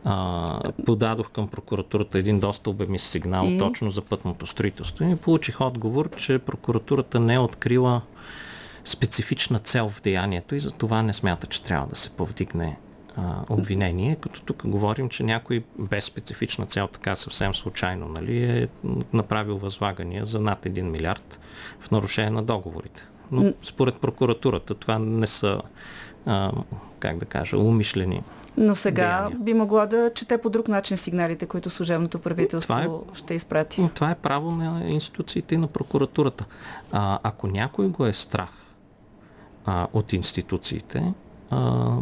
а, 0.04 0.60
подадох 0.86 1.30
към 1.30 1.48
прокуратурата 1.48 2.18
един 2.18 2.40
доста 2.40 2.70
обемист 2.70 3.10
сигнал 3.10 3.46
и? 3.46 3.58
точно 3.58 3.90
за 3.90 4.02
пътното 4.02 4.46
строителство 4.46 5.04
и 5.04 5.16
получих 5.16 5.60
отговор, 5.60 6.10
че 6.16 6.38
прокуратурата 6.38 7.20
не 7.20 7.34
е 7.34 7.38
открила 7.38 8.00
специфична 8.84 9.58
цел 9.58 9.88
в 9.88 10.02
деянието 10.02 10.54
и 10.54 10.60
за 10.60 10.70
това 10.70 11.02
не 11.02 11.12
смята, 11.12 11.46
че 11.46 11.62
трябва 11.62 11.86
да 11.86 11.96
се 11.96 12.10
повдигне 12.10 12.76
обвинение, 13.48 14.16
като 14.16 14.42
тук 14.42 14.66
говорим, 14.66 15.08
че 15.08 15.22
някой 15.22 15.64
без 15.78 16.04
специфична 16.04 16.66
цел, 16.66 16.88
така 16.92 17.14
съвсем 17.14 17.54
случайно, 17.54 18.08
нали, 18.08 18.44
е 18.44 18.68
направил 19.12 19.58
възлагания 19.58 20.24
за 20.24 20.40
над 20.40 20.64
1 20.64 20.82
милиард 20.82 21.40
в 21.80 21.90
нарушение 21.90 22.30
на 22.30 22.42
договорите. 22.42 23.04
Но 23.32 23.52
според 23.62 23.94
прокуратурата 23.94 24.74
това 24.74 24.98
не 24.98 25.26
са 25.26 25.60
а, 26.26 26.52
как 26.98 27.16
да 27.18 27.24
кажа, 27.24 27.58
умишлени. 27.58 28.22
Но 28.56 28.74
сега 28.74 29.18
деяния. 29.18 29.38
би 29.38 29.54
могло 29.54 29.86
да 29.86 30.10
чете 30.14 30.38
по 30.38 30.50
друг 30.50 30.68
начин 30.68 30.96
сигналите, 30.96 31.46
които 31.46 31.70
служебното 31.70 32.18
правителство 32.18 32.74
това 32.74 32.82
е, 32.82 33.18
ще 33.18 33.34
изпрати. 33.34 33.90
Това 33.94 34.10
е 34.10 34.14
право 34.14 34.50
на 34.50 34.82
институциите 34.88 35.54
и 35.54 35.58
на 35.58 35.66
прокуратурата. 35.66 36.44
А, 36.92 37.18
ако 37.22 37.46
някой 37.46 37.88
го 37.88 38.06
е 38.06 38.12
страх 38.12 38.50
а, 39.66 39.86
от 39.92 40.12
институциите, 40.12 41.12
а, 41.50 41.96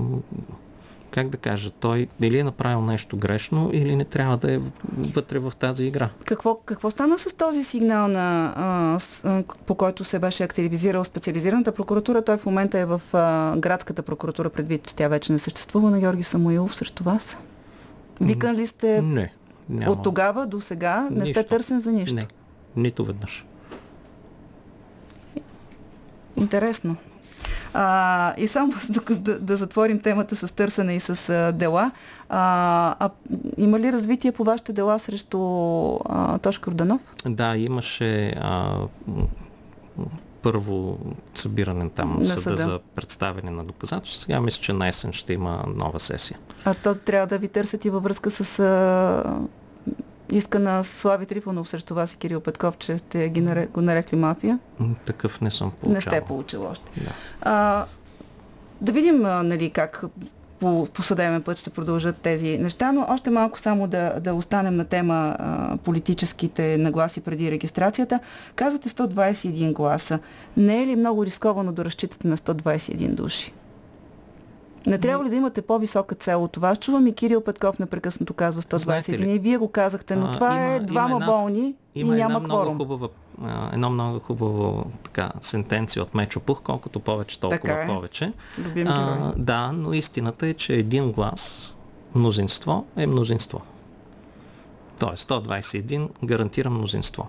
как 1.13 1.29
да 1.29 1.37
кажа, 1.37 1.71
той 1.71 2.09
дали 2.21 2.39
е 2.39 2.45
направил 2.45 2.81
нещо 2.81 3.17
грешно 3.17 3.71
или 3.73 3.97
не 3.97 4.05
трябва 4.05 4.37
да 4.37 4.53
е 4.53 4.61
вътре 5.15 5.39
в 5.39 5.53
тази 5.59 5.85
игра. 5.85 6.09
Какво, 6.25 6.55
какво 6.55 6.91
стана 6.91 7.19
с 7.19 7.37
този 7.37 7.65
сигнал, 7.65 8.09
на, 8.09 8.53
а, 8.57 8.99
с, 8.99 9.43
по 9.67 9.75
който 9.75 10.05
се 10.05 10.19
беше 10.19 10.45
активизирал 10.45 11.05
специализираната 11.05 11.73
прокуратура? 11.73 12.25
Той 12.25 12.37
в 12.37 12.47
момента 12.47 12.79
е 12.79 12.85
в 12.85 13.01
а, 13.13 13.57
градската 13.57 14.03
прокуратура, 14.03 14.51
предвид, 14.51 14.87
че 14.87 14.95
тя 14.95 15.09
вече 15.09 15.33
не 15.33 15.39
съществува 15.39 15.91
на 15.91 16.01
Георги 16.01 16.23
Самоилов 16.23 16.77
срещу 16.77 17.05
вас. 17.05 17.39
Викан 18.21 18.55
ли 18.55 18.67
сте 18.67 19.03
не, 19.03 19.33
няма. 19.69 19.93
от 19.93 20.03
тогава 20.03 20.47
до 20.47 20.61
сега? 20.61 21.09
Не 21.11 21.21
нищо. 21.21 21.41
сте 21.41 21.49
търсен 21.49 21.81
за 21.81 21.93
нищо? 21.93 22.15
Не, 22.15 22.27
нито 22.77 23.05
веднъж. 23.05 23.47
Интересно. 26.37 26.97
А, 27.75 28.35
и 28.39 28.47
само 28.47 28.73
да, 29.11 29.39
да 29.39 29.57
затворим 29.57 30.01
темата 30.01 30.37
с 30.37 30.55
търсене 30.55 30.95
и 30.95 31.01
с 31.01 31.29
а, 31.29 31.53
дела. 31.53 31.91
А, 32.29 32.95
а, 32.99 33.11
има 33.57 33.81
ли 33.81 33.93
развитие 33.93 34.33
по 34.33 34.45
вашите 34.45 34.73
дела 34.73 34.99
срещу 34.99 35.39
а, 36.05 36.39
Тошко 36.39 36.71
Орданов? 36.71 37.01
Да, 37.27 37.57
имаше 37.57 38.29
а, 38.29 38.77
първо 40.43 40.99
събиране 41.35 41.89
там 41.89 42.19
на 42.19 42.25
съда, 42.25 42.41
съда 42.41 42.57
за 42.57 42.81
представяне 42.95 43.51
на 43.51 43.65
доказателства. 43.65 44.23
Сега 44.23 44.41
мисля, 44.41 44.63
че 44.63 44.73
на 44.73 44.89
есен 44.89 45.13
ще 45.13 45.33
има 45.33 45.65
нова 45.77 46.01
сесия. 46.01 46.39
А 46.65 46.75
то 46.75 46.95
трябва 46.95 47.27
да 47.27 47.39
ви 47.39 47.49
търсят 47.49 47.85
и 47.85 47.91
във 47.91 48.03
връзка 48.03 48.31
с 48.31 48.59
а, 48.59 49.25
иска 50.33 50.59
на 50.59 50.85
Слави 50.85 51.27
Трифонов 51.27 51.69
срещу 51.69 51.95
вас 51.95 52.13
и 52.13 52.17
Кирил 52.17 52.41
Петков, 52.41 52.79
че 52.79 52.99
сте 52.99 53.29
ги 53.29 53.41
нарек, 53.41 53.71
го 53.71 53.81
нарекли 53.81 54.17
мафия? 54.17 54.59
Такъв 55.07 55.41
не 55.41 55.51
съм 55.51 55.71
получал. 55.71 55.95
Не 55.95 56.01
сте 56.01 56.21
получил 56.21 56.65
още. 56.65 56.91
Да, 56.97 57.11
а, 57.43 57.85
да 58.81 58.93
видим 58.93 59.25
а, 59.25 59.43
нали, 59.43 59.71
как 59.71 60.05
по, 60.63 60.87
по 60.93 61.03
съдебен 61.03 61.43
път 61.43 61.59
ще 61.59 61.71
продължат 61.71 62.17
тези 62.17 62.59
неща, 62.59 62.93
но 62.93 63.07
още 63.09 63.31
малко 63.31 63.59
само 63.59 63.87
да, 63.87 64.21
да 64.21 64.35
останем 64.35 64.77
на 64.77 64.85
тема 64.85 65.37
а, 65.39 65.77
политическите 65.77 66.77
нагласи 66.79 67.21
преди 67.21 67.51
регистрацията. 67.51 68.21
Казвате 68.55 68.89
121 68.89 69.73
гласа. 69.73 70.19
Не 70.57 70.83
е 70.83 70.87
ли 70.87 70.97
много 70.97 71.25
рисковано 71.25 71.73
да 71.73 71.85
разчитате 71.85 72.29
на 72.29 72.37
121 72.37 73.09
души? 73.09 73.53
Не 74.87 74.99
трябва 74.99 75.25
ли 75.25 75.31
да 75.31 75.37
имате 75.37 75.63
по-висока 75.63 76.15
цел 76.15 76.45
от 76.45 76.53
това? 76.53 76.77
Чувам 76.77 77.07
и 77.07 77.13
Кирил 77.13 77.41
Петков 77.41 77.79
непрекъснато 77.79 78.35
казва 78.35 78.63
121 78.63 79.27
и 79.27 79.39
вие 79.39 79.57
го 79.57 79.69
казахте, 79.69 80.17
но 80.17 80.33
това 80.33 80.49
а, 80.49 80.55
има, 80.55 80.75
е 80.75 80.81
двама 80.81 81.17
има 81.17 81.27
болни 81.27 81.75
има 81.95 82.15
и 82.15 82.19
няма 82.19 82.37
една 82.37 82.49
кворум. 82.49 82.75
Много 82.75 82.97
хубава, 82.97 83.09
едно 83.73 83.91
много 83.91 84.19
хубаво 84.19 84.87
така, 85.03 85.31
сентенция 85.41 86.03
от 86.03 86.15
Мечо 86.15 86.41
Пух, 86.41 86.61
колкото 86.63 87.01
повече, 87.01 87.41
толкова 87.41 87.61
така 87.61 87.83
е. 87.83 87.87
повече. 87.87 88.33
а, 88.87 89.33
да, 89.37 89.73
но 89.73 89.93
истината 89.93 90.47
е, 90.47 90.55
че 90.55 90.75
един 90.75 91.13
глас, 91.13 91.75
мнозинство 92.15 92.87
е 92.97 93.07
мнозинство. 93.07 93.61
Тоест 94.99 95.29
121 95.29 96.09
гарантира 96.25 96.71
мнозинство. 96.71 97.29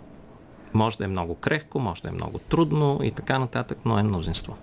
Може 0.73 0.97
да 0.97 1.03
е 1.03 1.07
много 1.07 1.35
крехко, 1.35 1.79
може 1.79 2.01
да 2.01 2.09
е 2.09 2.11
много 2.11 2.39
трудно 2.39 2.99
и 3.03 3.11
така 3.11 3.39
нататък, 3.39 3.77
но 3.85 3.99
е 3.99 4.03
мнозинство. 4.03 4.55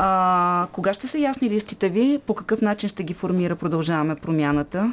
А, 0.00 0.66
кога 0.72 0.94
ще 0.94 1.06
са 1.06 1.18
ясни 1.18 1.50
листите 1.50 1.88
ви? 1.88 2.20
По 2.26 2.34
какъв 2.34 2.60
начин 2.60 2.88
ще 2.88 3.02
ги 3.02 3.14
формира 3.14 3.56
Продължаваме 3.56 4.14
промяната? 4.14 4.92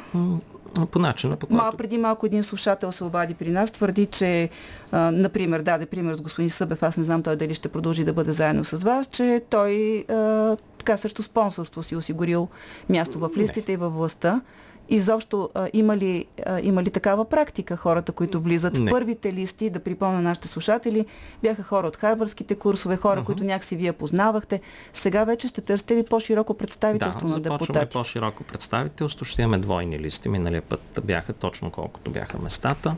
По 0.90 0.98
начина, 0.98 1.36
по 1.36 1.46
който... 1.46 1.62
Мал, 1.62 1.72
преди 1.72 1.98
малко 1.98 2.26
един 2.26 2.42
слушател 2.42 2.92
се 2.92 3.04
обади 3.04 3.34
при 3.34 3.50
нас, 3.50 3.70
твърди, 3.70 4.06
че, 4.06 4.50
а, 4.92 5.10
например, 5.10 5.60
даде 5.60 5.86
пример 5.86 6.14
с 6.14 6.22
господин 6.22 6.50
Събев, 6.50 6.82
аз 6.82 6.96
не 6.96 7.04
знам 7.04 7.22
той 7.22 7.36
дали 7.36 7.54
ще 7.54 7.68
продължи 7.68 8.04
да 8.04 8.12
бъде 8.12 8.32
заедно 8.32 8.64
с 8.64 8.76
вас, 8.82 9.06
че 9.06 9.42
той 9.50 10.04
а, 10.08 10.56
така 10.78 10.96
срещу 10.96 11.22
спонсорство 11.22 11.82
си 11.82 11.96
осигурил 11.96 12.48
място 12.88 13.18
в 13.18 13.30
листите 13.36 13.72
не. 13.72 13.74
и 13.74 13.76
във 13.76 13.94
властта. 13.94 14.40
Изобщо 14.88 15.50
а, 15.54 15.68
има, 15.72 15.96
ли, 15.96 16.24
а, 16.46 16.60
има 16.60 16.82
ли 16.82 16.90
такава 16.90 17.24
практика 17.24 17.76
хората, 17.76 18.12
които 18.12 18.40
влизат 18.40 18.74
Не. 18.74 18.90
в 18.90 18.94
първите 18.94 19.32
листи, 19.32 19.70
да 19.70 19.78
припомня 19.80 20.22
нашите 20.22 20.48
слушатели, 20.48 21.06
бяха 21.42 21.62
хора 21.62 21.86
от 21.86 21.96
харвардските 21.96 22.54
курсове, 22.54 22.96
хора, 22.96 23.20
uh-huh. 23.20 23.24
които 23.24 23.44
някакси 23.44 23.76
вие 23.76 23.92
познавахте. 23.92 24.60
Сега 24.92 25.24
вече 25.24 25.48
ще 25.48 25.60
търсите 25.60 25.96
ли 25.96 26.04
по-широко 26.04 26.54
представителство 26.54 27.26
да, 27.26 27.32
на 27.32 27.40
депутати? 27.40 27.86
Да, 27.86 27.86
по-широко 27.86 28.44
представителство. 28.44 29.24
Ще 29.24 29.42
имаме 29.42 29.58
двойни 29.58 29.98
листи. 29.98 30.28
Миналия 30.28 30.62
път 30.62 30.80
бяха 31.04 31.32
точно 31.32 31.70
колкото 31.70 32.10
бяха 32.10 32.38
местата. 32.38 32.96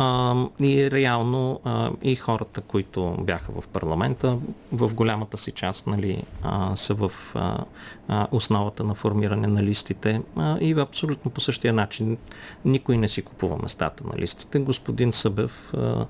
А, 0.00 0.34
и 0.60 0.90
реално 0.90 1.60
а, 1.64 1.90
и 2.02 2.16
хората, 2.16 2.60
които 2.60 3.16
бяха 3.20 3.52
в 3.60 3.68
парламента, 3.68 4.38
в 4.72 4.94
голямата 4.94 5.38
си 5.38 5.52
част 5.52 5.86
нали, 5.86 6.22
а, 6.42 6.76
са 6.76 6.94
в 6.94 7.12
а, 7.34 8.26
основата 8.32 8.84
на 8.84 8.94
формиране 8.94 9.46
на 9.46 9.62
листите 9.62 10.22
а, 10.36 10.58
и 10.58 10.72
абсолютно 10.72 11.30
по 11.30 11.40
същия 11.40 11.72
начин 11.72 12.16
никой 12.64 12.96
не 12.96 13.08
си 13.08 13.22
купува 13.22 13.56
местата 13.62 14.04
на 14.12 14.18
листите. 14.18 14.58
Господин 14.58 15.12
Събев, 15.12 15.74
а, 15.74 16.06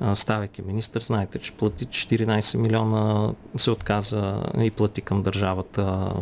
а, 0.00 0.14
ставайки 0.14 0.62
министр, 0.62 1.00
знаете, 1.00 1.38
че 1.38 1.52
плати 1.52 1.86
14 1.86 2.58
милиона, 2.58 3.32
се 3.56 3.70
отказа 3.70 4.42
и 4.58 4.70
плати 4.70 5.00
към 5.00 5.22
държавата 5.22 6.12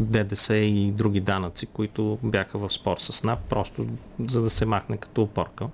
ДДС 0.00 0.54
и 0.54 0.90
други 0.90 1.20
данъци, 1.20 1.66
които 1.66 2.18
бяха 2.22 2.58
в 2.58 2.72
спор 2.72 2.96
с 2.98 3.24
НАП, 3.24 3.38
просто 3.48 3.86
за 4.28 4.42
да 4.42 4.50
се 4.50 4.66
махне 4.66 4.96
като 4.96 5.22
опорка. 5.22 5.66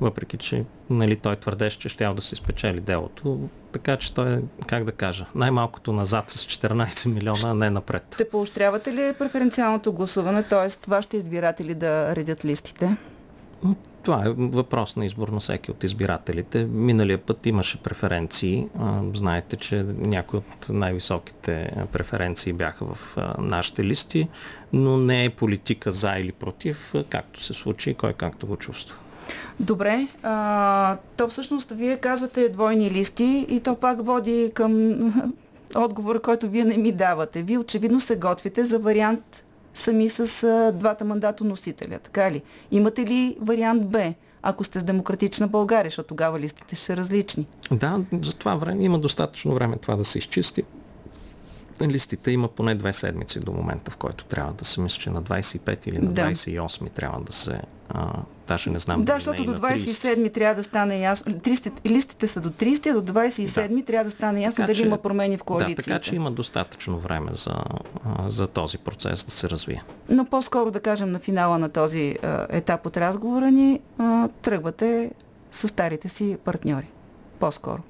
Въпреки, 0.00 0.36
че 0.36 0.64
нали, 0.90 1.16
той 1.16 1.36
твърдеше, 1.36 1.78
че 1.78 1.88
ще 1.88 2.04
да 2.04 2.22
се 2.22 2.36
спечели 2.36 2.80
делото. 2.80 3.48
Така 3.72 3.96
че 3.96 4.14
той 4.14 4.42
как 4.66 4.84
да 4.84 4.92
кажа, 4.92 5.26
най-малкото 5.34 5.92
назад 5.92 6.30
с 6.30 6.46
14 6.46 7.12
милиона, 7.12 7.50
а 7.50 7.54
не 7.54 7.70
напред. 7.70 8.14
Те 8.18 8.30
поощрявате 8.30 8.92
ли 8.92 9.14
преференциалното 9.18 9.92
гласуване, 9.92 10.42
т.е. 10.42 10.90
вашите 10.90 11.16
избиратели 11.16 11.74
да 11.74 12.16
редят 12.16 12.44
листите? 12.44 12.96
Това 14.02 14.24
е 14.26 14.30
въпрос 14.30 14.96
на 14.96 15.06
избор 15.06 15.28
на 15.28 15.40
всеки 15.40 15.70
от 15.70 15.84
избирателите. 15.84 16.64
Миналия 16.64 17.18
път 17.18 17.46
имаше 17.46 17.82
преференции. 17.82 18.68
Знаете, 19.14 19.56
че 19.56 19.84
някои 19.98 20.38
от 20.38 20.68
най-високите 20.68 21.72
преференции 21.92 22.52
бяха 22.52 22.84
в 22.84 23.16
нашите 23.38 23.84
листи, 23.84 24.28
но 24.72 24.96
не 24.96 25.24
е 25.24 25.30
политика 25.30 25.92
за 25.92 26.12
или 26.18 26.32
против, 26.32 26.94
както 27.08 27.42
се 27.42 27.54
случи 27.54 27.90
и 27.90 27.94
кой 27.94 28.12
както 28.12 28.46
го 28.46 28.56
чувства. 28.56 28.96
Добре, 29.60 30.08
а, 30.22 30.96
то 31.16 31.28
всъщност 31.28 31.70
вие 31.70 31.96
казвате 31.96 32.48
двойни 32.48 32.90
листи 32.90 33.46
и 33.48 33.60
то 33.60 33.74
пак 33.74 34.04
води 34.04 34.50
към 34.54 34.98
отговора, 35.76 36.20
който 36.20 36.48
вие 36.48 36.64
не 36.64 36.76
ми 36.76 36.92
давате. 36.92 37.42
Вие 37.42 37.58
очевидно 37.58 38.00
се 38.00 38.16
готвите 38.16 38.64
за 38.64 38.78
вариант 38.78 39.44
сами 39.74 40.08
с 40.08 40.44
а, 40.44 40.72
двата 40.72 41.04
мандатоносителя, 41.04 41.98
така 41.98 42.30
ли? 42.30 42.42
Имате 42.70 43.06
ли 43.06 43.36
вариант 43.40 43.86
Б? 43.86 44.14
ако 44.42 44.64
сте 44.64 44.78
с 44.78 44.82
демократична 44.82 45.48
България, 45.48 45.90
защото 45.90 46.06
тогава 46.06 46.40
листите 46.40 46.76
ще 46.76 46.84
са 46.84 46.96
различни. 46.96 47.46
Да, 47.70 48.00
за 48.22 48.36
това 48.36 48.54
време 48.54 48.84
има 48.84 48.98
достатъчно 48.98 49.54
време 49.54 49.76
това 49.76 49.96
да 49.96 50.04
се 50.04 50.18
изчисти. 50.18 50.62
Листите 51.88 52.30
има 52.30 52.48
поне 52.48 52.74
две 52.74 52.92
седмици 52.92 53.40
до 53.40 53.52
момента, 53.52 53.90
в 53.90 53.96
който 53.96 54.24
трябва 54.24 54.52
да 54.52 54.64
се 54.64 54.80
мисля, 54.80 55.00
че 55.00 55.10
на 55.10 55.22
25 55.22 55.88
или 55.88 55.98
на 55.98 56.10
28 56.10 56.84
да. 56.84 56.90
трябва 56.90 57.20
да 57.20 57.32
се 57.32 57.60
а, 57.88 58.12
даже 58.48 58.70
не 58.70 58.78
знам. 58.78 59.04
Да, 59.04 59.14
защото 59.14 59.44
до 59.44 59.52
27 59.52 60.32
трябва 60.32 60.54
да 60.54 60.62
стане 60.62 61.00
ясно. 61.00 61.32
30, 61.32 61.90
листите 61.90 62.26
са 62.26 62.40
до 62.40 62.50
30, 62.50 62.90
а 62.90 63.00
до 63.00 63.12
27 63.12 63.76
да. 63.76 63.84
трябва 63.84 64.04
да 64.04 64.10
стане 64.10 64.42
ясно 64.42 64.56
така, 64.56 64.66
дали 64.66 64.78
че, 64.78 64.86
има 64.86 64.98
промени 64.98 65.36
в 65.36 65.42
коалицията. 65.42 65.82
Да, 65.82 65.84
така 65.84 65.98
че 65.98 66.16
има 66.16 66.30
достатъчно 66.30 66.98
време 66.98 67.30
за, 67.34 67.56
за 68.26 68.46
този 68.46 68.78
процес 68.78 69.24
да 69.24 69.30
се 69.30 69.50
развие. 69.50 69.82
Но 70.08 70.24
по-скоро 70.24 70.70
да 70.70 70.80
кажем 70.80 71.10
на 71.10 71.18
финала 71.18 71.58
на 71.58 71.68
този 71.68 72.16
етап 72.48 72.86
от 72.86 72.96
разговора 72.96 73.50
ни 73.50 73.80
тръгвате 74.42 75.10
с 75.50 75.68
старите 75.68 76.08
си 76.08 76.36
партньори. 76.44 76.86
По-скоро. 77.38 77.82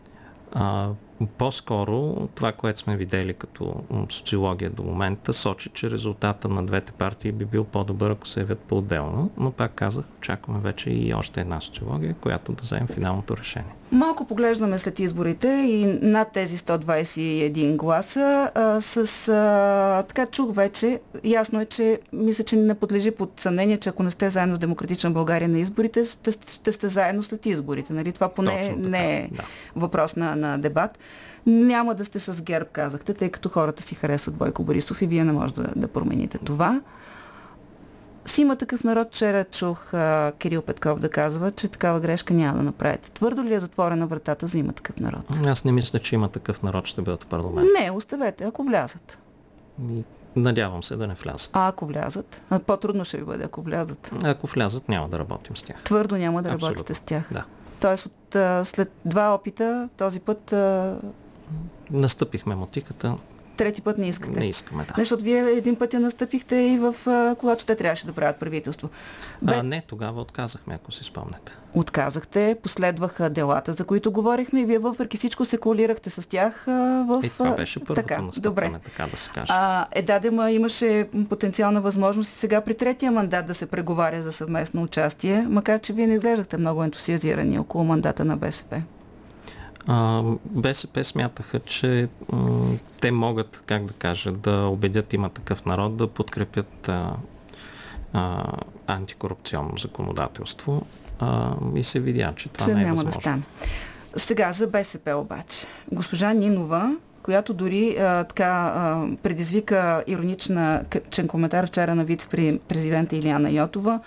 По-скоро 1.27 2.29
това, 2.35 2.53
което 2.53 2.81
сме 2.81 2.97
видели 2.97 3.35
като 3.35 3.85
социология 4.09 4.71
до 4.71 4.83
момента, 4.83 5.33
сочи, 5.33 5.71
че 5.75 5.91
резултата 5.91 6.49
на 6.49 6.67
двете 6.67 6.93
партии 6.93 7.33
би 7.33 7.45
бил 7.45 7.65
по-добър, 7.65 8.11
ако 8.11 8.29
се 8.29 8.41
явят 8.41 8.59
по-отделно, 8.59 9.31
но 9.37 9.51
пак 9.51 9.75
казах, 9.75 10.05
очакваме 10.19 10.61
вече 10.61 10.91
и 10.91 11.15
още 11.15 11.41
една 11.41 11.61
социология, 11.61 12.15
която 12.15 12.53
да 12.53 12.63
вземе 12.63 12.87
финалното 12.87 13.37
решение. 13.37 13.75
Малко 13.93 14.25
поглеждаме 14.25 14.79
след 14.79 14.99
изборите 14.99 15.49
и 15.49 15.87
над 16.03 16.33
тези 16.33 16.59
121 16.59 17.77
гласа 17.77 18.51
а, 18.55 18.81
с... 18.81 19.29
А, 19.29 20.03
така 20.09 20.27
чух 20.27 20.55
вече, 20.55 21.01
ясно 21.25 21.61
е, 21.61 21.65
че 21.65 22.01
мисля, 22.13 22.45
че 22.45 22.57
не 22.57 22.75
подлежи 22.75 23.11
под 23.11 23.41
съмнение, 23.41 23.77
че 23.77 23.89
ако 23.89 24.03
не 24.03 24.11
сте 24.11 24.31
заедно 24.31 24.57
с 24.57 24.59
Демократична 24.59 25.11
България 25.11 25.49
на 25.49 25.59
изборите, 25.59 26.05
ще, 26.05 26.31
ще 26.33 26.73
сте 26.73 26.89
заедно 26.89 27.23
след 27.23 27.47
изборите. 27.47 27.93
Нали? 27.93 28.13
Това 28.13 28.29
поне 28.29 28.75
не 28.79 29.19
е 29.19 29.29
да. 29.33 29.43
въпрос 29.77 30.17
на, 30.17 30.37
на 30.37 30.59
дебат. 30.59 30.99
Няма 31.47 31.95
да 31.95 32.05
сте 32.05 32.19
с 32.19 32.43
ГЕРБ, 32.43 32.67
казахте, 32.73 33.15
тъй 33.15 33.31
като 33.31 33.49
хората 33.49 33.83
си 33.83 33.95
харесват 33.95 34.35
Бойко 34.35 34.63
Борисов 34.63 35.03
и 35.03 35.07
вие 35.07 35.25
не 35.25 35.33
можете 35.33 35.61
да, 35.61 35.73
да 35.77 35.89
промените 35.89 36.39
това. 36.39 36.81
С 38.25 38.39
има 38.39 38.57
такъв 38.57 38.85
народ, 38.85 39.09
вчера 39.09 39.45
чух 39.45 39.95
а, 39.95 40.33
Кирил 40.39 40.63
Петков 40.63 40.99
да 40.99 41.11
казва, 41.11 41.51
че 41.51 41.69
такава 41.69 42.01
грешка 42.01 42.35
няма 42.35 42.59
да 42.59 42.63
направите. 42.63 43.11
Твърдо 43.11 43.43
ли 43.43 43.55
е 43.55 43.61
затворена 43.61 44.07
вратата 44.07 44.47
за 44.47 44.59
има 44.59 44.73
такъв 44.73 44.97
народ? 45.01 45.25
Аз 45.47 45.65
не 45.65 45.73
мисля, 45.73 45.99
че 45.99 46.15
има 46.15 46.29
такъв 46.29 46.63
народ, 46.63 46.87
ще 46.87 47.03
бъдат 47.03 47.23
в 47.23 47.27
парламент. 47.27 47.69
Не, 47.81 47.91
оставете, 47.91 48.45
ако 48.45 48.65
влязат. 48.65 49.19
Надявам 50.37 50.83
се 50.83 50.97
да 50.97 51.07
не 51.07 51.15
влязат. 51.15 51.51
А 51.53 51.69
ако 51.69 51.87
влязат? 51.87 52.43
По-трудно 52.67 53.05
ще 53.05 53.17
ви 53.17 53.25
бъде, 53.25 53.45
ако 53.45 53.63
влязат. 53.63 54.11
Ако 54.25 54.47
влязат, 54.47 54.89
няма 54.89 55.09
да 55.09 55.19
работим 55.19 55.57
с 55.57 55.63
тях. 55.63 55.83
Твърдо 55.85 56.17
няма 56.17 56.43
да 56.43 56.49
Абсолютно. 56.49 56.69
работите 56.69 56.95
с 56.95 57.01
тях. 57.01 57.29
Да. 57.33 57.45
Тоест, 57.81 58.07
от, 58.07 58.37
след 58.67 58.93
два 59.05 59.35
опита, 59.35 59.89
този 59.97 60.21
път. 60.21 60.55
Настъпихме 61.91 62.55
мотиката, 62.55 63.17
трети 63.61 63.83
път 63.83 63.99
не 63.99 64.09
искате. 64.09 64.41
Не 64.41 64.47
искаме, 64.47 64.85
да. 64.85 64.95
Защото 64.99 65.25
вие 65.25 65.39
един 65.39 65.77
път 65.77 65.95
я 65.95 66.01
настъпихте 66.01 66.57
и 66.57 66.79
в 66.79 66.95
когато 67.39 67.65
те 67.65 67.77
трябваше 67.77 68.07
да 68.07 68.13
правят 68.13 68.37
правителство. 68.37 68.89
Бе... 69.43 69.53
А, 69.55 69.63
не, 69.63 69.83
тогава 69.87 70.21
отказахме, 70.21 70.75
ако 70.75 70.93
си 70.93 71.05
спомняте. 71.05 71.53
Отказахте, 71.75 72.57
последваха 72.63 73.31
делата, 73.31 73.73
за 73.73 73.85
които 73.85 74.13
говорихме 74.13 74.61
и 74.61 74.65
вие 74.65 74.79
въпреки 74.79 75.17
всичко 75.17 75.45
се 75.45 75.59
коалирахте 75.59 76.11
с 76.11 76.29
тях 76.29 76.65
в... 76.67 77.21
И 77.23 77.27
е, 77.27 77.31
това 77.31 77.51
беше 77.51 77.81
първото 77.81 77.95
така, 77.95 78.23
добре. 78.41 78.73
така 78.85 79.07
да 79.11 79.17
се 79.17 79.31
каже. 79.31 79.53
А, 79.53 79.87
е, 79.93 80.03
дадема 80.03 80.51
имаше 80.51 81.09
потенциална 81.29 81.81
възможност 81.81 82.31
и 82.31 82.39
сега 82.39 82.61
при 82.61 82.75
третия 82.75 83.13
мандат 83.13 83.47
да 83.47 83.55
се 83.55 83.67
преговаря 83.67 84.23
за 84.23 84.33
съвместно 84.33 84.83
участие, 84.83 85.47
макар 85.49 85.81
че 85.81 85.93
вие 85.93 86.07
не 86.07 86.15
изглеждахте 86.15 86.57
много 86.57 86.85
ентусиазирани 86.85 87.59
около 87.59 87.85
мандата 87.85 88.25
на 88.25 88.37
БСП. 88.37 88.83
БСП 90.45 91.05
смятаха, 91.05 91.61
че 91.61 92.09
м- 92.33 92.73
те 93.01 93.11
могат, 93.11 93.63
как 93.67 93.85
да 93.85 93.93
кажа, 93.93 94.33
да 94.33 94.67
убедят 94.67 95.13
има 95.13 95.29
такъв 95.29 95.65
народ 95.65 95.97
да 95.97 96.07
подкрепят 96.07 96.89
а, 96.89 97.13
а, 98.13 98.45
антикорупционно 98.87 99.79
законодателство 99.79 100.83
а, 101.19 101.55
и 101.75 101.85
се 101.85 102.01
видя, 102.01 102.33
че 102.37 102.49
това 102.49 102.67
че 102.67 102.75
не 102.75 102.81
е 102.81 102.85
няма 102.85 102.95
възможно. 102.95 103.19
да 103.19 103.21
стане. 103.21 103.43
Сега 104.17 104.53
за 104.53 104.67
БСП 104.67 105.15
обаче. 105.17 105.67
Госпожа 105.93 106.33
Нинова, 106.33 106.97
която 107.23 107.55
дори 107.55 107.97
а, 107.97 108.25
така 108.25 108.73
а, 108.77 109.07
предизвика 109.23 110.05
иронична 110.07 110.85
чен 111.11 111.29
коментар 111.29 111.67
вчера 111.67 111.95
на 111.95 112.05
вице-президента 112.05 113.17
Илияна 113.17 113.51
Йотова 113.51 114.01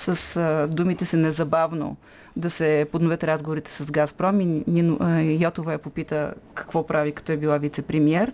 с 0.00 0.36
а, 0.36 0.66
думите 0.66 1.04
се 1.04 1.16
незабавно 1.16 1.96
да 2.36 2.50
се 2.50 2.86
подновят 2.92 3.24
разговорите 3.24 3.70
с 3.70 3.90
Газпром 3.90 4.40
и 4.40 4.64
Нино, 4.66 4.98
Йотова 5.20 5.72
я 5.72 5.78
попита 5.78 6.34
какво 6.54 6.86
прави, 6.86 7.12
като 7.12 7.32
е 7.32 7.36
била 7.36 7.58
вице-премьер. 7.58 8.32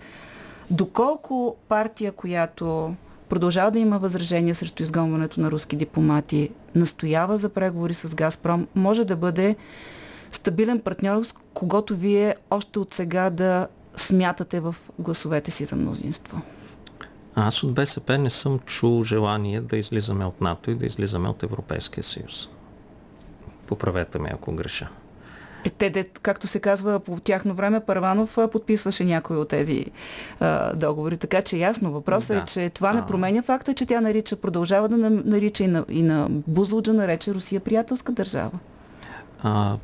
Доколко 0.71 1.57
партия, 1.69 2.13
която 2.13 2.95
продължава 3.29 3.71
да 3.71 3.79
има 3.79 3.99
възражения 3.99 4.55
срещу 4.55 4.83
изгонването 4.83 5.41
на 5.41 5.51
руски 5.51 5.77
дипломати, 5.77 6.51
настоява 6.75 7.39
за 7.39 7.49
преговори 7.49 7.95
с 7.95 8.15
Газпром, 8.15 8.67
може 8.75 9.05
да 9.05 9.17
бъде 9.17 9.57
стабилен 10.33 10.81
партньор, 10.81 11.25
с 11.25 11.35
когото 11.55 11.97
вие 11.97 12.35
още 12.51 12.79
от 12.79 12.95
сега 12.95 13.31
да 13.31 13.69
смятате 13.97 14.61
в 14.61 14.77
гласовете 14.99 15.51
си 15.51 15.65
за 15.65 15.77
мнозинство? 15.77 16.41
Аз 17.39 17.63
от 17.63 17.75
БСП 17.75 18.19
не 18.19 18.31
съм 18.31 18.59
чул 18.59 19.05
желание 19.05 19.61
да 19.61 19.77
излизаме 19.77 20.25
от 20.25 20.41
НАТО 20.41 20.71
и 20.71 20.75
да 20.75 20.87
излизаме 20.87 21.29
от 21.29 21.43
Европейския 21.43 22.05
съюз. 22.05 22.49
Поправете 23.67 24.19
ме, 24.19 24.31
ако 24.33 24.53
греша. 24.53 24.89
Е, 25.65 25.91
те, 25.91 26.05
както 26.05 26.47
се 26.47 26.61
казва, 26.61 27.01
по 27.01 27.21
тяхно 27.21 27.55
време 27.55 27.81
Парванов 27.81 28.39
подписваше 28.53 29.05
някои 29.05 29.37
от 29.37 29.49
тези 29.49 29.85
а, 30.41 30.77
договори. 30.77 31.17
Така 31.17 31.43
че 31.43 31.57
ясно, 31.57 31.93
въпросът 31.93 32.31
е, 32.31 32.35
да. 32.35 32.41
е, 32.41 32.45
че 32.45 32.71
това 32.71 32.93
не 32.93 33.07
променя 33.07 33.43
факта, 33.43 33.75
че 33.75 33.87
тя 33.87 34.01
нарича, 34.01 34.37
продължава 34.37 34.89
да 34.89 34.97
нарича 35.11 35.65
и 35.65 35.67
на, 35.67 35.85
и 35.89 36.03
на 36.03 36.27
Бузлуджа 36.31 36.93
нарече 36.93 37.35
Русия 37.35 37.61
приятелска 37.61 38.13
държава. 38.13 38.59
А, 39.43 39.77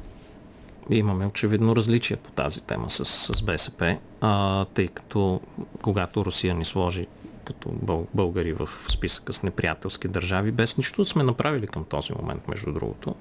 имаме 0.90 1.26
очевидно 1.26 1.76
различия 1.76 2.16
по 2.16 2.30
тази 2.30 2.62
тема 2.62 2.90
с, 2.90 3.04
с 3.04 3.42
БСП, 3.42 3.96
а, 4.20 4.64
тъй 4.64 4.88
като 4.88 5.40
когато 5.82 6.24
Русия 6.24 6.54
ни 6.54 6.64
сложи 6.64 7.06
като 7.52 7.70
българи 8.14 8.52
в 8.52 8.68
списъка 8.88 9.32
с 9.32 9.42
неприятелски 9.42 10.08
държави, 10.08 10.52
без 10.52 10.76
нищо 10.76 11.04
сме 11.04 11.22
направили 11.22 11.66
към 11.66 11.84
този 11.84 12.12
момент, 12.12 12.48
между 12.48 12.72
другото 12.72 13.14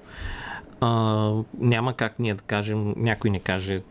а, 0.81 1.33
няма 1.59 1.93
как 1.93 2.19
ние 2.19 2.33
да 2.33 2.41
кажем, 2.41 2.93
някой 2.97 3.29
не 3.29 3.39
каже, 3.39 3.81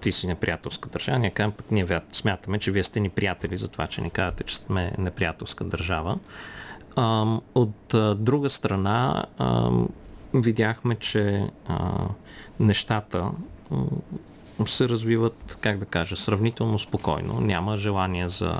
ти 0.00 0.12
си 0.12 0.26
неприятелска 0.26 0.88
държава, 0.88 1.18
ние 1.18 1.30
кажем, 1.30 1.52
пък 1.52 1.70
ние 1.70 2.00
смятаме, 2.12 2.58
че 2.58 2.70
вие 2.70 2.84
сте 2.84 3.00
ни 3.00 3.08
приятели 3.08 3.56
за 3.56 3.68
това, 3.68 3.86
че 3.86 4.00
ни 4.00 4.10
казвате, 4.10 4.44
че 4.44 4.56
сме 4.56 4.92
неприятелска 4.98 5.64
държава. 5.64 6.18
А, 6.96 7.26
от 7.54 7.94
а, 7.94 8.14
друга 8.14 8.50
страна, 8.50 9.24
а, 9.38 9.70
видяхме, 10.34 10.94
че 10.94 11.46
а, 11.66 11.90
нещата 12.60 13.30
се 14.66 14.88
развиват, 14.88 15.58
как 15.60 15.78
да 15.78 15.86
кажа, 15.86 16.16
сравнително 16.16 16.78
спокойно. 16.78 17.40
Няма 17.40 17.76
желание 17.76 18.28
за 18.28 18.54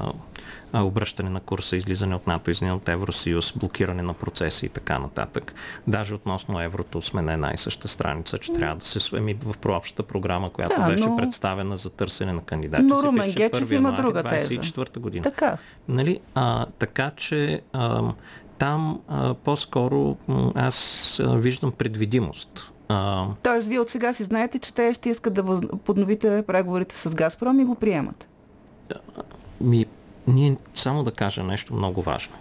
обръщане 0.74 1.30
на 1.30 1.40
курса, 1.40 1.76
излизане 1.76 2.14
от 2.14 2.26
НАТО, 2.26 2.50
излизане 2.50 2.72
от 2.72 2.88
Евросъюз, 2.88 3.52
блокиране 3.56 4.02
на 4.02 4.14
процеси 4.14 4.66
и 4.66 4.68
така 4.68 4.98
нататък. 4.98 5.54
Даже 5.86 6.14
относно 6.14 6.60
еврото 6.60 7.02
сме 7.02 7.22
на 7.22 7.32
една 7.32 7.50
и 7.54 7.58
съща 7.58 7.88
страница, 7.88 8.38
че 8.38 8.52
трябва 8.52 8.76
да 8.76 8.84
се 8.84 9.00
свеми 9.00 9.34
в 9.44 9.58
прообщата 9.58 10.02
програма, 10.02 10.50
която 10.50 10.80
да, 10.80 10.86
беше 10.86 11.08
но... 11.08 11.16
представена 11.16 11.76
за 11.76 11.90
търсене 11.90 12.32
на 12.32 12.42
кандидати. 12.42 12.82
Но 12.82 13.02
Румен 13.02 13.32
Гечев 13.32 13.70
има 13.70 13.92
друга 13.92 14.22
теза. 14.22 14.60
година. 14.98 15.22
Така. 15.22 15.56
Нали? 15.88 16.20
А, 16.34 16.66
така 16.78 17.10
че 17.16 17.60
а, 17.72 18.02
там 18.58 19.00
а, 19.08 19.34
по-скоро 19.34 20.16
аз 20.54 21.20
а, 21.20 21.36
виждам 21.36 21.72
предвидимост. 21.72 22.72
А... 22.88 23.26
Тоест, 23.42 23.68
вие 23.68 23.80
от 23.80 23.90
сега 23.90 24.12
си 24.12 24.24
знаете, 24.24 24.58
че 24.58 24.74
те 24.74 24.94
ще 24.94 25.10
искат 25.10 25.34
да 25.34 25.60
подновите 25.84 26.44
преговорите 26.46 26.96
с 26.96 27.14
Газпром 27.14 27.60
и 27.60 27.64
го 27.64 27.74
приемат. 27.74 28.28
Ми, 29.60 29.86
ние 30.26 30.56
само 30.74 31.04
да 31.04 31.12
кажа 31.12 31.42
нещо 31.42 31.74
много 31.74 32.02
важно. 32.02 32.34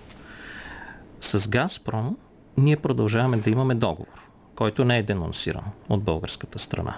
С 1.21 1.49
Газпром 1.49 2.17
ние 2.57 2.77
продължаваме 2.77 3.37
да 3.37 3.49
имаме 3.49 3.75
договор, 3.75 4.21
който 4.55 4.85
не 4.85 4.97
е 4.97 5.03
денонсиран 5.03 5.63
от 5.89 6.03
българската 6.03 6.59
страна. 6.59 6.97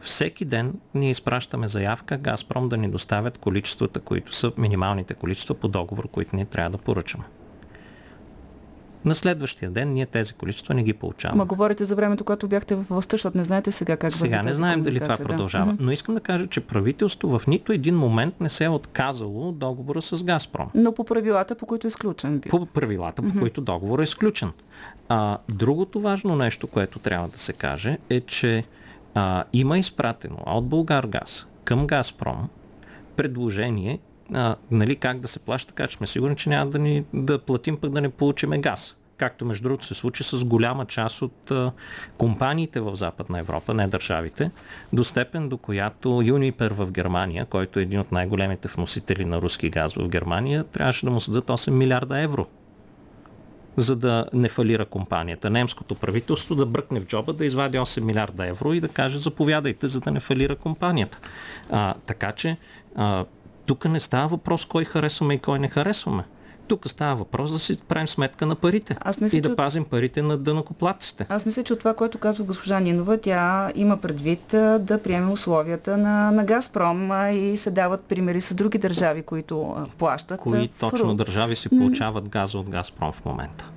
Всеки 0.00 0.44
ден 0.44 0.74
ние 0.94 1.10
изпращаме 1.10 1.68
заявка 1.68 2.18
Газпром 2.18 2.68
да 2.68 2.76
ни 2.76 2.88
доставят 2.88 3.38
количествата, 3.38 4.00
които 4.00 4.34
са 4.34 4.52
минималните 4.56 5.14
количества 5.14 5.54
по 5.54 5.68
договор, 5.68 6.08
които 6.08 6.36
ние 6.36 6.44
трябва 6.44 6.70
да 6.70 6.78
поръчаме. 6.78 7.24
На 9.04 9.14
следващия 9.14 9.70
ден 9.70 9.92
ние 9.92 10.06
тези 10.06 10.32
количества 10.32 10.74
не 10.74 10.82
ги 10.82 10.92
получаваме. 10.92 11.38
Ма 11.38 11.44
говорите 11.44 11.84
за 11.84 11.94
времето, 11.94 12.24
когато 12.24 12.48
бяхте 12.48 12.74
в 12.74 12.82
властта, 12.88 13.14
защото 13.14 13.38
не 13.38 13.44
знаете 13.44 13.72
сега 13.72 13.96
как 13.96 14.12
Сега 14.12 14.42
не 14.42 14.54
знаем 14.54 14.82
дали 14.82 15.00
това 15.00 15.16
продължава. 15.16 15.72
Да. 15.72 15.84
Но 15.84 15.92
искам 15.92 16.14
да 16.14 16.20
кажа, 16.20 16.46
че 16.46 16.60
правителство 16.60 17.38
в 17.38 17.46
нито 17.46 17.72
един 17.72 17.96
момент 17.96 18.40
не 18.40 18.48
се 18.48 18.64
е 18.64 18.68
отказало 18.68 19.52
договора 19.52 20.02
с 20.02 20.24
Газпром. 20.24 20.70
Но 20.74 20.92
по 20.92 21.04
правилата, 21.04 21.54
по 21.54 21.66
които 21.66 21.86
е 21.86 21.88
изключен. 21.88 22.40
По 22.48 22.66
правилата, 22.66 23.22
по 23.22 23.28
mm-hmm. 23.28 23.40
които 23.40 23.60
договор 23.60 24.00
е 24.00 24.02
изключен. 24.02 24.52
А, 25.08 25.38
другото 25.48 26.00
важно 26.00 26.36
нещо, 26.36 26.66
което 26.66 26.98
трябва 26.98 27.28
да 27.28 27.38
се 27.38 27.52
каже, 27.52 27.98
е, 28.10 28.20
че 28.20 28.64
а, 29.14 29.44
има 29.52 29.78
изпратено 29.78 30.36
от 30.46 30.68
Българгаз 30.68 31.46
към 31.64 31.86
Газпром 31.86 32.48
предложение 33.16 33.98
а, 34.34 34.56
нали, 34.70 34.96
как 34.96 35.20
да 35.20 35.28
се 35.28 35.38
плаща, 35.38 35.68
така 35.68 35.86
че 35.86 35.96
сме 35.96 36.06
сигурни, 36.06 36.36
че 36.36 36.48
няма 36.48 36.70
да, 36.70 36.78
ни, 36.78 37.04
да 37.14 37.38
платим 37.38 37.76
пък 37.76 37.90
да 37.90 38.00
не 38.00 38.08
получиме 38.08 38.58
газ. 38.58 38.94
Както 39.16 39.44
между 39.44 39.62
другото 39.62 39.86
се 39.86 39.94
случи 39.94 40.24
с 40.24 40.44
голяма 40.44 40.86
част 40.86 41.22
от 41.22 41.50
а, 41.50 41.72
компаниите 42.18 42.80
в 42.80 42.96
Западна 42.96 43.38
Европа, 43.38 43.74
не 43.74 43.86
държавите, 43.86 44.50
до 44.92 45.04
степен 45.04 45.48
до 45.48 45.56
която 45.56 46.22
Юнипер 46.24 46.70
в 46.70 46.90
Германия, 46.90 47.44
който 47.44 47.78
е 47.78 47.82
един 47.82 48.00
от 48.00 48.12
най-големите 48.12 48.68
вносители 48.68 49.24
на 49.24 49.42
руски 49.42 49.70
газ 49.70 49.94
в 49.94 50.08
Германия, 50.08 50.64
трябваше 50.64 51.06
да 51.06 51.12
му 51.12 51.20
съдат 51.20 51.46
8 51.46 51.70
милиарда 51.70 52.18
евро 52.18 52.46
за 53.78 53.96
да 53.96 54.26
не 54.32 54.48
фалира 54.48 54.84
компанията. 54.84 55.50
Немското 55.50 55.94
правителство 55.94 56.54
да 56.54 56.66
бръкне 56.66 57.00
в 57.00 57.06
джоба, 57.06 57.32
да 57.32 57.44
извади 57.44 57.78
8 57.78 58.00
милиарда 58.00 58.46
евро 58.46 58.72
и 58.72 58.80
да 58.80 58.88
каже 58.88 59.18
заповядайте, 59.18 59.88
за 59.88 60.00
да 60.00 60.10
не 60.10 60.20
фалира 60.20 60.56
компанията. 60.56 61.18
А, 61.70 61.94
така 62.06 62.32
че 62.32 62.56
а, 62.94 63.24
тук 63.68 63.84
не 63.84 64.00
става 64.00 64.28
въпрос 64.28 64.64
кой 64.64 64.84
харесваме 64.84 65.34
и 65.34 65.38
кой 65.38 65.58
не 65.58 65.68
харесваме. 65.68 66.24
Тук 66.68 66.88
става 66.88 67.16
въпрос 67.16 67.52
да 67.52 67.58
си 67.58 67.78
правим 67.88 68.08
сметка 68.08 68.46
на 68.46 68.54
парите 68.54 68.96
Аз 69.00 69.20
мисля, 69.20 69.38
и 69.38 69.40
да 69.40 69.48
че... 69.48 69.56
пазим 69.56 69.84
парите 69.84 70.22
на 70.22 70.38
дънакоплатците. 70.38 71.26
Аз 71.28 71.46
мисля, 71.46 71.62
че 71.62 71.72
от 71.72 71.78
това, 71.78 71.94
което 71.94 72.18
казва 72.18 72.44
госпожа 72.44 72.80
Нинова, 72.80 73.18
тя 73.18 73.72
има 73.74 73.96
предвид 73.96 74.40
да 74.80 75.00
приеме 75.04 75.32
условията 75.32 75.96
на, 75.96 76.30
на 76.30 76.44
Газпром 76.44 77.10
и 77.32 77.56
се 77.56 77.70
дават 77.70 78.00
примери 78.00 78.40
с 78.40 78.54
други 78.54 78.78
държави, 78.78 79.22
които 79.22 79.76
плащат. 79.98 80.40
Кои 80.40 80.68
точно 80.68 81.14
държави 81.14 81.56
си 81.56 81.68
получават 81.68 82.28
газа 82.28 82.58
от 82.58 82.70
Газпром 82.70 83.12
в 83.12 83.24
момента? 83.24 83.70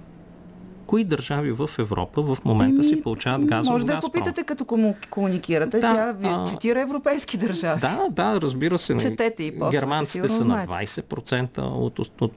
Кои 0.92 1.04
държави 1.04 1.52
в 1.52 1.70
Европа 1.80 2.22
в 2.22 2.38
момента 2.46 2.84
си 2.84 3.02
получават 3.02 3.46
газ 3.46 3.66
Може 3.68 3.86
да 3.86 4.00
попитате 4.00 4.44
като 4.44 4.66
комуникирате. 5.10 5.80
Да, 5.80 5.94
Тя 5.94 6.12
ви 6.12 6.28
а... 6.28 6.46
цитира 6.46 6.82
европейски 6.82 7.38
държави. 7.38 7.82
Да, 7.82 8.08
да, 8.12 8.42
разбира 8.42 8.78
се. 8.78 8.98
Четете 8.98 9.44
и 9.44 9.54
Германците 9.72 10.30
са 10.30 10.46
на 10.46 10.68
20% 10.68 11.60
от, 11.60 12.00
от, 12.00 12.32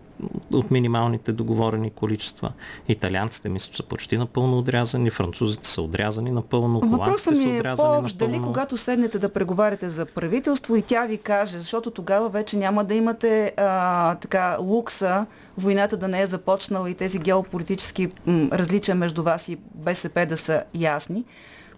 от, 0.52 0.70
минималните 0.70 1.32
договорени 1.32 1.90
количества. 1.90 2.52
Италианците 2.88 3.48
мисля, 3.48 3.70
че 3.70 3.76
са 3.76 3.82
почти 3.82 4.18
напълно 4.18 4.58
отрязани, 4.58 5.10
французите 5.10 5.68
са 5.68 5.82
отрязани 5.82 6.30
напълно, 6.30 6.80
Въпросът 6.80 7.36
ми 7.36 7.56
е 7.58 7.62
по-общ, 7.76 8.18
дали 8.18 8.42
когато 8.42 8.76
седнете 8.76 9.18
да 9.18 9.28
преговаряте 9.28 9.88
за 9.88 10.06
правителство 10.06 10.76
и 10.76 10.82
тя 10.82 11.06
ви 11.06 11.18
каже, 11.18 11.58
защото 11.58 11.90
тогава 11.90 12.28
вече 12.28 12.56
няма 12.56 12.84
да 12.84 12.94
имате 12.94 13.52
а, 13.56 14.14
така 14.14 14.56
лукса 14.60 15.26
войната 15.58 15.96
да 15.96 16.08
не 16.08 16.22
е 16.22 16.26
започнала 16.26 16.90
и 16.90 16.94
тези 16.94 17.18
геополитически 17.18 18.08
м, 18.26 18.48
различия 18.52 18.94
между 18.94 19.22
вас 19.22 19.48
и 19.48 19.58
БСП 19.74 20.26
да 20.26 20.36
са 20.36 20.62
ясни. 20.74 21.24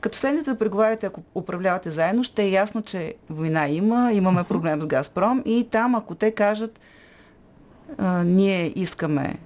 Като 0.01 0.19
седнете 0.19 0.51
да 0.51 0.59
преговаряте, 0.59 1.07
ако 1.07 1.23
управлявате 1.35 1.91
заедно, 1.91 2.25
ще 2.25 2.43
е 2.43 2.51
ясно, 2.51 2.83
че 2.83 3.15
война 3.31 3.69
има, 3.69 4.13
имаме 4.13 4.45
проблем 4.45 4.83
с 4.83 4.87
Газпром 4.87 5.43
и 5.47 5.67
там, 5.71 5.95
ако 5.95 6.15
те 6.15 6.31
кажат, 6.31 6.81
ние 8.25 8.73
искаме 8.77 9.39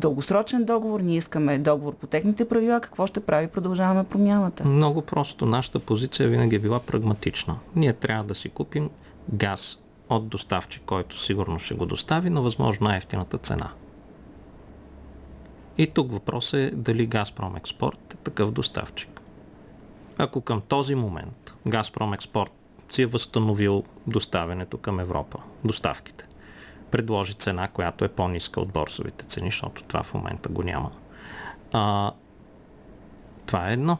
дългосрочен 0.00 0.64
договор, 0.64 1.00
ние 1.00 1.16
искаме 1.16 1.58
договор 1.58 1.94
по 1.94 2.06
техните 2.06 2.48
правила, 2.48 2.80
какво 2.80 3.06
ще 3.06 3.20
прави, 3.20 3.48
продължаваме 3.48 4.04
промяната? 4.04 4.64
Много 4.64 5.02
просто. 5.02 5.46
Нашата 5.46 5.78
позиция 5.78 6.28
винаги 6.28 6.56
е 6.56 6.58
била 6.58 6.80
прагматична. 6.80 7.58
Ние 7.76 7.92
трябва 7.92 8.24
да 8.24 8.34
си 8.34 8.48
купим 8.48 8.90
газ 9.32 9.78
от 10.08 10.28
доставчик, 10.28 10.82
който 10.86 11.18
сигурно 11.18 11.58
ще 11.58 11.74
го 11.74 11.86
достави 11.86 12.30
на 12.30 12.40
възможно 12.40 12.86
най-ефтината 12.86 13.38
цена. 13.38 13.70
И 15.78 15.86
тук 15.86 16.12
въпрос 16.12 16.52
е 16.52 16.70
дали 16.74 17.06
Газпром 17.06 17.56
Експорт 17.56 18.14
е 18.14 18.16
такъв 18.16 18.50
доставчик. 18.50 19.20
Ако 20.18 20.40
към 20.40 20.60
този 20.60 20.94
момент 20.94 21.54
Газпром 21.66 22.14
Експорт 22.14 22.52
си 22.90 23.02
е 23.02 23.06
възстановил 23.06 23.84
доставянето 24.06 24.78
към 24.78 25.00
Европа, 25.00 25.38
доставките, 25.64 26.24
предложи 26.90 27.34
цена, 27.34 27.68
която 27.68 28.04
е 28.04 28.08
по-ниска 28.08 28.60
от 28.60 28.72
борсовите 28.72 29.24
цени, 29.24 29.46
защото 29.46 29.82
това 29.82 30.02
в 30.02 30.14
момента 30.14 30.48
го 30.48 30.62
няма. 30.62 30.90
А, 31.72 32.12
това 33.46 33.70
е 33.70 33.72
едно. 33.72 33.98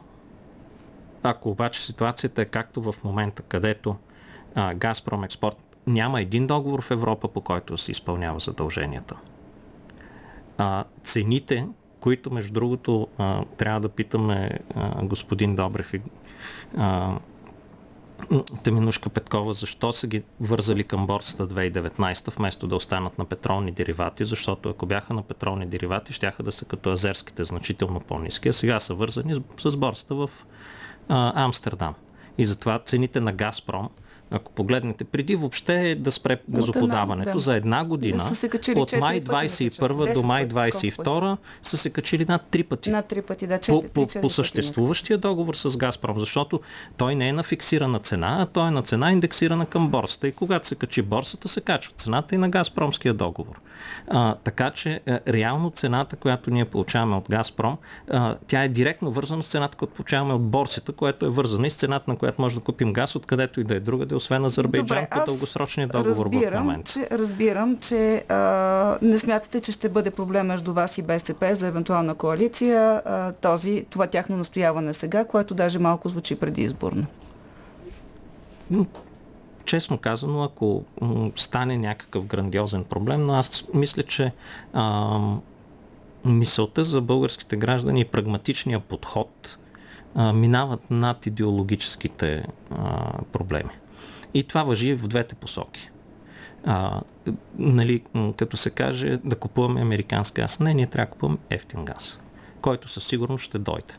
Ако 1.23 1.49
обаче 1.49 1.81
ситуацията 1.81 2.41
е 2.41 2.45
както 2.45 2.81
в 2.81 2.95
момента, 3.03 3.41
където 3.41 3.95
а, 4.55 4.73
Газпром 4.73 5.23
Експорт 5.23 5.57
няма 5.87 6.21
един 6.21 6.47
договор 6.47 6.81
в 6.81 6.91
Европа, 6.91 7.27
по 7.27 7.41
който 7.41 7.77
се 7.77 7.91
изпълнява 7.91 8.39
задълженията. 8.39 9.15
А, 10.57 10.83
цените, 11.03 11.67
които 11.99 12.31
между 12.31 12.53
другото 12.53 13.07
а, 13.17 13.43
трябва 13.57 13.79
да 13.79 13.89
питаме 13.89 14.59
а, 14.75 15.05
господин 15.05 15.55
Добрев 15.55 15.93
и 15.93 16.01
а, 16.77 17.17
Теминушка 18.63 19.09
Петкова, 19.09 19.53
защо 19.53 19.93
са 19.93 20.07
ги 20.07 20.23
вързали 20.39 20.83
към 20.83 21.07
борсата 21.07 21.47
2019, 21.47 22.37
вместо 22.37 22.67
да 22.67 22.75
останат 22.75 23.17
на 23.17 23.25
петролни 23.25 23.71
деривати, 23.71 24.25
защото 24.25 24.69
ако 24.69 24.85
бяха 24.85 25.13
на 25.13 25.21
петролни 25.21 25.65
деривати, 25.65 26.13
щяха 26.13 26.43
да 26.43 26.51
са 26.51 26.65
като 26.65 26.91
азерските 26.91 27.43
значително 27.43 27.99
по-низки, 27.99 28.49
а 28.49 28.53
сега 28.53 28.79
са 28.79 28.93
вързани 28.93 29.35
с 29.57 29.77
борсата 29.77 30.15
в 30.15 30.29
а, 31.09 31.43
Амстердам. 31.43 31.93
И 32.37 32.45
затова 32.45 32.79
цените 32.79 33.19
на 33.19 33.33
Газпром 33.33 33.89
ако 34.31 34.51
погледнете, 34.51 35.03
преди 35.03 35.35
въобще 35.35 35.95
да 35.95 36.11
спре 36.11 36.37
газоподаването, 36.49 37.33
да. 37.33 37.39
за 37.39 37.55
една 37.55 37.85
година, 37.85 38.23
от 38.75 38.93
май 38.99 39.21
21 39.21 40.13
до 40.13 40.23
май 40.23 40.47
22 40.47 41.37
са 41.63 41.77
се 41.77 41.89
качили 41.89 42.25
над 42.29 42.41
три 42.51 42.63
пъти. 42.63 42.89
Над 42.89 43.05
три 43.05 43.21
пъти, 43.21 43.47
да, 43.47 43.57
4, 43.57 43.67
по, 43.67 44.07
по, 44.07 44.21
по 44.21 44.29
съществуващия 44.29 45.17
договор 45.17 45.55
с 45.55 45.77
Газпром, 45.77 46.19
защото 46.19 46.59
той 46.97 47.15
не 47.15 47.27
е 47.27 47.33
на 47.33 47.43
фиксирана 47.43 47.99
цена, 47.99 48.37
а 48.39 48.45
той 48.45 48.67
е 48.67 48.71
на 48.71 48.81
цена 48.81 49.11
индексирана 49.11 49.65
към 49.65 49.89
борсата. 49.89 50.27
И 50.27 50.31
когато 50.31 50.67
се 50.67 50.75
качи 50.75 51.01
борсата, 51.01 51.47
се 51.47 51.61
качва 51.61 51.93
цената 51.97 52.35
и 52.35 52.37
на 52.37 52.49
Газпромския 52.49 53.13
договор. 53.13 53.59
А, 54.07 54.35
така 54.35 54.69
че 54.69 55.01
е, 55.05 55.19
реално 55.27 55.71
цената, 55.71 56.15
която 56.15 56.51
ние 56.51 56.65
получаваме 56.65 57.15
от 57.15 57.29
Газпром, 57.29 57.77
а, 58.09 58.35
тя 58.47 58.63
е 58.63 58.69
директно 58.69 59.11
вързана 59.11 59.43
с 59.43 59.47
цената, 59.47 59.77
която 59.77 59.93
получаваме 59.93 60.33
от 60.33 60.41
борсата, 60.41 60.91
която 60.91 61.25
е 61.25 61.29
вързана 61.29 61.67
и 61.67 61.69
с 61.69 61.75
цената, 61.75 62.11
на 62.11 62.17
която 62.17 62.41
може 62.41 62.55
да 62.55 62.61
купим 62.61 62.93
газ, 62.93 63.15
откъдето 63.15 63.61
и 63.61 63.63
да 63.63 63.75
е 63.75 63.79
другаде, 63.79 64.15
освен 64.21 64.45
Азербайджан 64.45 65.05
по 65.11 65.25
дългосрочния 65.25 65.87
договор 65.87 66.25
разбирам, 66.25 66.63
в 66.63 66.63
момента. 66.63 66.91
Че, 66.91 67.07
разбирам, 67.11 67.77
че 67.77 68.23
а, 68.29 68.97
не 69.01 69.19
смятате, 69.19 69.59
че 69.59 69.71
ще 69.71 69.89
бъде 69.89 70.11
проблем 70.11 70.47
между 70.47 70.73
вас 70.73 70.97
и 70.97 71.01
БСП 71.01 71.55
за 71.55 71.67
евентуална 71.67 72.15
коалиция 72.15 73.01
а, 73.05 73.31
този, 73.31 73.85
това 73.89 74.07
тяхно 74.07 74.37
настояване 74.37 74.93
сега, 74.93 75.25
което 75.25 75.53
даже 75.53 75.79
малко 75.79 76.09
звучи 76.09 76.39
предизборно 76.39 77.05
честно 79.65 79.97
казано, 79.97 80.43
ако 80.43 80.83
стане 81.35 81.77
някакъв 81.77 82.25
грандиозен 82.25 82.83
проблем, 82.83 83.25
но 83.25 83.33
аз 83.33 83.65
мисля, 83.73 84.03
че 84.03 84.31
а, 84.73 85.19
мисълта 86.25 86.83
за 86.83 87.01
българските 87.01 87.55
граждани 87.55 88.01
и 88.01 88.05
прагматичния 88.05 88.79
подход 88.79 89.57
а, 90.15 90.33
минават 90.33 90.91
над 90.91 91.25
идеологическите 91.25 92.45
а, 92.71 93.11
проблеми. 93.31 93.71
И 94.33 94.43
това 94.43 94.63
въжи 94.63 94.93
в 94.93 95.07
двете 95.07 95.35
посоки. 95.35 95.89
А, 96.65 97.01
нали, 97.57 98.01
като 98.37 98.57
се 98.57 98.69
каже 98.69 99.19
да 99.23 99.35
купуваме 99.35 99.81
американски 99.81 100.41
газ. 100.41 100.59
Не, 100.59 100.73
ние 100.73 100.87
трябва 100.87 101.05
да 101.05 101.11
купуваме 101.11 101.37
ефтин 101.49 101.85
газ, 101.85 102.19
който 102.61 102.87
със 102.87 103.03
сигурност 103.03 103.43
ще 103.43 103.57
дойде. 103.57 103.93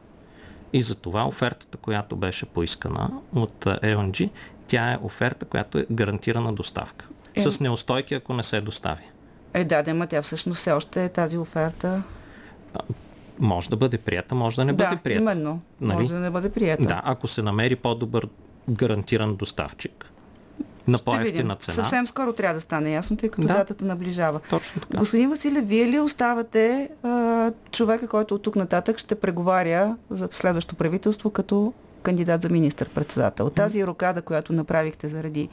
И 0.72 0.83
за 0.83 0.95
това 0.95 1.26
офертата, 1.26 1.78
която 1.78 2.16
беше 2.16 2.47
поискана 2.47 3.11
от 3.35 3.64
LNG, 3.64 4.30
тя 4.66 4.93
е 4.93 4.99
оферта, 5.03 5.47
която 5.47 5.78
е 5.78 5.87
гарантирана 5.91 6.53
доставка. 6.53 7.07
Е... 7.35 7.41
С 7.41 7.61
неустойки, 7.61 8.14
ако 8.14 8.35
не 8.35 8.43
се 8.43 8.61
достави. 8.61 9.03
Е, 9.55 9.64
да, 9.64 9.83
да, 9.83 10.07
тя 10.07 10.22
всъщност 10.22 10.59
все 10.59 10.72
още 10.72 11.05
е 11.05 11.09
тази 11.09 11.39
оферта. 11.39 12.03
Може 13.39 13.70
да 13.70 13.76
бъде 13.76 13.99
прията, 13.99 14.35
може 14.35 14.57
да 14.57 14.64
не 14.64 14.72
да, 14.72 14.85
бъде 14.85 14.97
прията. 15.03 15.22
именно. 15.22 15.61
Нали? 15.80 16.03
Може 16.03 16.14
да 16.14 16.20
не 16.20 16.30
бъде 16.30 16.53
прията. 16.53 16.83
Да, 16.83 17.03
ако 17.05 17.28
се 17.28 17.43
намери 17.43 17.76
по-добър 17.76 18.28
гарантиран 18.70 19.37
доставчик 19.37 20.12
на 20.89 20.99
по-ефтина 20.99 21.57
цена. 21.57 21.74
Съвсем 21.74 22.07
скоро 22.07 22.33
трябва 22.33 22.55
да 22.55 22.61
стане 22.61 22.93
ясно, 22.93 23.16
тъй 23.16 23.28
като 23.28 23.47
да, 23.47 23.55
датата 23.55 23.85
наближава. 23.85 24.41
Точно 24.51 24.80
така. 24.80 24.99
Господин 24.99 25.30
Василев, 25.30 25.68
вие 25.68 25.87
ли 25.87 26.01
оставате 26.01 26.89
а, 27.03 27.53
човека, 27.70 28.09
който 28.09 28.35
от 28.35 28.43
тук 28.43 28.57
нататък 28.57 28.99
ще 28.99 29.14
преговаря 29.14 29.97
за 30.11 30.28
следващото 30.33 30.76
правителство 30.76 31.30
като 31.30 31.72
кандидат 32.03 32.43
за 32.43 32.49
министър-председател. 32.49 33.51
Тази 33.51 33.87
рокада, 33.87 34.22
която 34.22 34.53
направихте 34.53 35.09
заради 35.09 35.49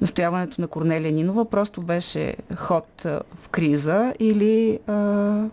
настояването 0.00 0.60
на 0.60 0.66
Корнелия 0.66 1.12
Нинова 1.12 1.44
просто 1.44 1.82
беше 1.82 2.34
ход 2.56 2.86
в 3.34 3.48
криза 3.50 4.14
или... 4.18 4.78
А... 4.86 4.92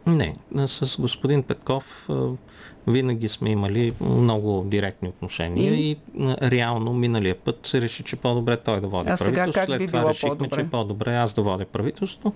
Не, 0.07 0.35
с 0.65 0.97
господин 1.01 1.43
Петков 1.43 2.09
винаги 2.87 3.27
сме 3.27 3.49
имали 3.49 3.93
много 4.01 4.63
директни 4.67 5.07
отношения 5.07 5.73
и, 5.73 5.91
и 5.91 5.97
реално 6.41 6.93
миналия 6.93 7.35
път 7.35 7.65
се 7.65 7.81
реши, 7.81 8.03
че 8.03 8.15
по-добре 8.15 8.57
той 8.57 8.81
да 8.81 8.87
води 8.87 9.09
а 9.09 9.17
правителство. 9.17 9.53
Сега 9.53 9.65
След 9.65 9.77
би 9.77 9.87
това 9.87 10.09
решихме, 10.09 10.29
по-добре? 10.29 10.55
че 10.55 10.61
е 10.61 10.69
по-добре 10.69 11.15
аз 11.15 11.33
да 11.33 11.41
водя 11.41 11.65
правителство. 11.65 12.33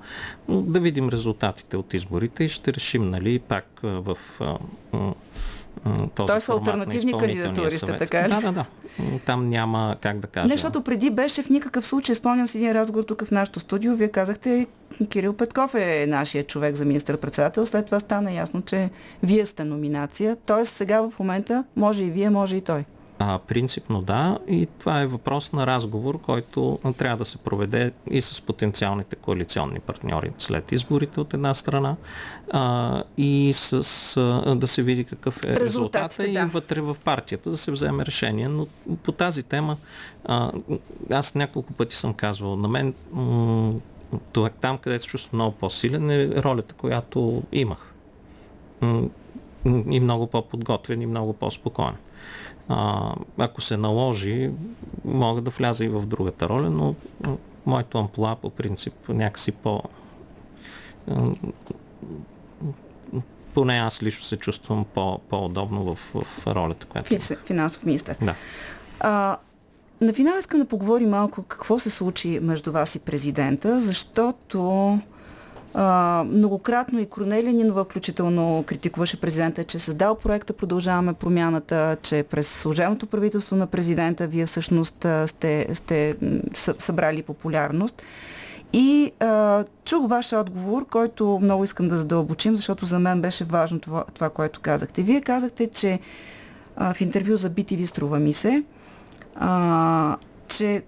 Да 0.49 0.79
видим 0.79 1.09
резултатите 1.09 1.77
от 1.77 1.93
изборите 1.93 2.43
и 2.43 2.49
ще 2.49 2.73
решим, 2.73 3.09
нали, 3.09 3.39
пак 3.39 3.79
в 3.83 4.17
този 6.15 6.27
Тоест 6.27 6.47
формат 6.47 6.67
алтернативни 6.67 7.11
на 7.11 7.17
кандидатури 7.17 7.71
сте, 7.71 7.97
така 7.97 8.23
ли? 8.23 8.29
Да, 8.29 8.41
да, 8.41 8.51
да. 8.51 8.65
Там 9.25 9.49
няма 9.49 9.95
как 10.01 10.19
да 10.19 10.27
кажа. 10.27 10.47
Не, 10.47 10.53
защото 10.53 10.81
преди 10.81 11.09
беше 11.09 11.43
в 11.43 11.49
никакъв 11.49 11.87
случай, 11.87 12.15
спомням 12.15 12.47
си 12.47 12.57
един 12.57 12.71
разговор 12.71 13.03
тук 13.03 13.25
в 13.25 13.31
нашото 13.31 13.59
студио, 13.59 13.95
вие 13.95 14.07
казахте, 14.07 14.67
Кирил 15.09 15.33
Петков 15.33 15.75
е 15.75 16.05
нашия 16.07 16.43
човек 16.43 16.75
за 16.75 16.85
министър-председател, 16.85 17.65
след 17.65 17.85
това 17.85 17.99
стана 17.99 18.31
ясно, 18.31 18.61
че 18.61 18.89
вие 19.23 19.45
сте 19.45 19.63
номинация, 19.63 20.35
т.е. 20.35 20.65
сега 20.65 21.01
в 21.01 21.13
момента 21.19 21.63
може 21.75 22.03
и 22.03 22.11
вие, 22.11 22.29
може 22.29 22.55
и 22.55 22.61
той. 22.61 22.85
А, 23.19 23.39
принципно 23.39 24.01
да. 24.01 24.37
И 24.47 24.67
това 24.79 25.01
е 25.01 25.07
въпрос 25.07 25.53
на 25.53 25.67
разговор, 25.67 26.21
който 26.21 26.79
трябва 26.97 27.17
да 27.17 27.25
се 27.25 27.37
проведе 27.37 27.91
и 28.11 28.21
с 28.21 28.41
потенциалните 28.41 29.15
коалиционни 29.15 29.79
партньори 29.79 30.31
след 30.37 30.71
изборите 30.71 31.19
от 31.19 31.33
една 31.33 31.53
страна 31.53 31.95
а, 32.51 33.03
и 33.17 33.51
с, 33.53 34.17
а, 34.17 34.55
да 34.55 34.67
се 34.67 34.83
види 34.83 35.03
какъв 35.03 35.43
е 35.43 35.59
резултата 35.59 36.23
да. 36.23 36.29
и 36.29 36.37
вътре 36.37 36.81
в 36.81 36.97
партията 37.03 37.49
да 37.49 37.57
се 37.57 37.71
вземе 37.71 38.05
решение. 38.05 38.47
Но 38.47 38.67
по 39.03 39.11
тази 39.11 39.43
тема 39.43 39.77
а, 40.25 40.51
аз 41.11 41.35
няколко 41.35 41.73
пъти 41.73 41.95
съм 41.95 42.13
казвал, 42.13 42.55
на 42.55 42.67
мен 42.67 42.93
м- 43.11 43.73
това, 44.31 44.49
там, 44.49 44.77
където 44.77 45.03
се 45.03 45.09
чувства 45.09 45.35
много 45.35 45.55
по-силен 45.55 46.11
е 46.11 46.43
ролята, 46.43 46.75
която 46.75 47.43
имах. 47.51 47.93
М- 48.81 49.03
и 49.89 49.99
много 49.99 50.27
по-подготвен 50.27 51.01
и 51.01 51.05
много 51.05 51.33
по-спокоен. 51.33 51.95
А, 52.69 53.13
ако 53.37 53.61
се 53.61 53.77
наложи, 53.77 54.51
мога 55.05 55.41
да 55.41 55.51
вляза 55.51 55.85
и 55.85 55.89
в 55.89 56.05
другата 56.05 56.49
роля, 56.49 56.69
но 56.69 56.95
моето 57.65 57.97
амплуа 57.97 58.35
по 58.35 58.49
принцип 58.49 58.93
някакси 59.09 59.51
по... 59.51 59.83
Поне 63.53 63.73
аз 63.73 64.03
лично 64.03 64.23
се 64.23 64.37
чувствам 64.37 64.85
по, 64.93 65.17
по-удобно 65.17 65.95
в, 65.95 65.95
в 65.95 66.47
ролята, 66.47 66.85
която... 66.85 67.15
Финансов 67.45 67.85
министр. 67.85 68.15
Да. 68.21 68.35
А, 68.99 69.37
на 70.01 70.13
финал 70.13 70.33
искам 70.39 70.59
да 70.59 70.65
поговорим 70.65 71.09
малко 71.09 71.43
какво 71.43 71.79
се 71.79 71.89
случи 71.89 72.39
между 72.41 72.71
вас 72.71 72.95
и 72.95 72.99
президента, 72.99 73.81
защото 73.81 74.99
многократно 76.25 76.99
и 76.99 77.05
Корнелия 77.05 77.53
Нинова 77.53 77.83
включително 77.83 78.63
критикуваше 78.67 79.21
президента, 79.21 79.63
че 79.63 79.77
е 79.77 79.79
създал 79.79 80.15
проекта 80.15 80.53
Продължаваме 80.53 81.13
промяната, 81.13 81.97
че 82.01 82.23
през 82.23 82.47
служебното 82.47 83.07
правителство 83.07 83.55
на 83.55 83.67
президента 83.67 84.27
вие 84.27 84.45
всъщност 84.45 85.05
сте, 85.25 85.67
сте 85.73 86.15
събрали 86.53 87.23
популярност. 87.23 88.01
И 88.73 89.11
а, 89.19 89.63
чух 89.85 90.09
ваш 90.09 90.33
отговор, 90.33 90.85
който 90.87 91.39
много 91.41 91.63
искам 91.63 91.87
да 91.87 91.97
задълбочим, 91.97 92.55
защото 92.55 92.85
за 92.85 92.99
мен 92.99 93.21
беше 93.21 93.43
важно 93.43 93.79
това, 93.79 94.03
това 94.13 94.29
което 94.29 94.59
казахте. 94.59 95.01
Вие 95.01 95.21
казахте, 95.21 95.67
че 95.67 95.99
а, 96.75 96.93
в 96.93 97.01
интервю 97.01 97.35
за 97.35 97.49
BTV 97.49 97.85
струва 97.85 98.19
ми 98.19 98.33
се, 98.33 98.63
а, 99.35 100.17
че 100.47 100.83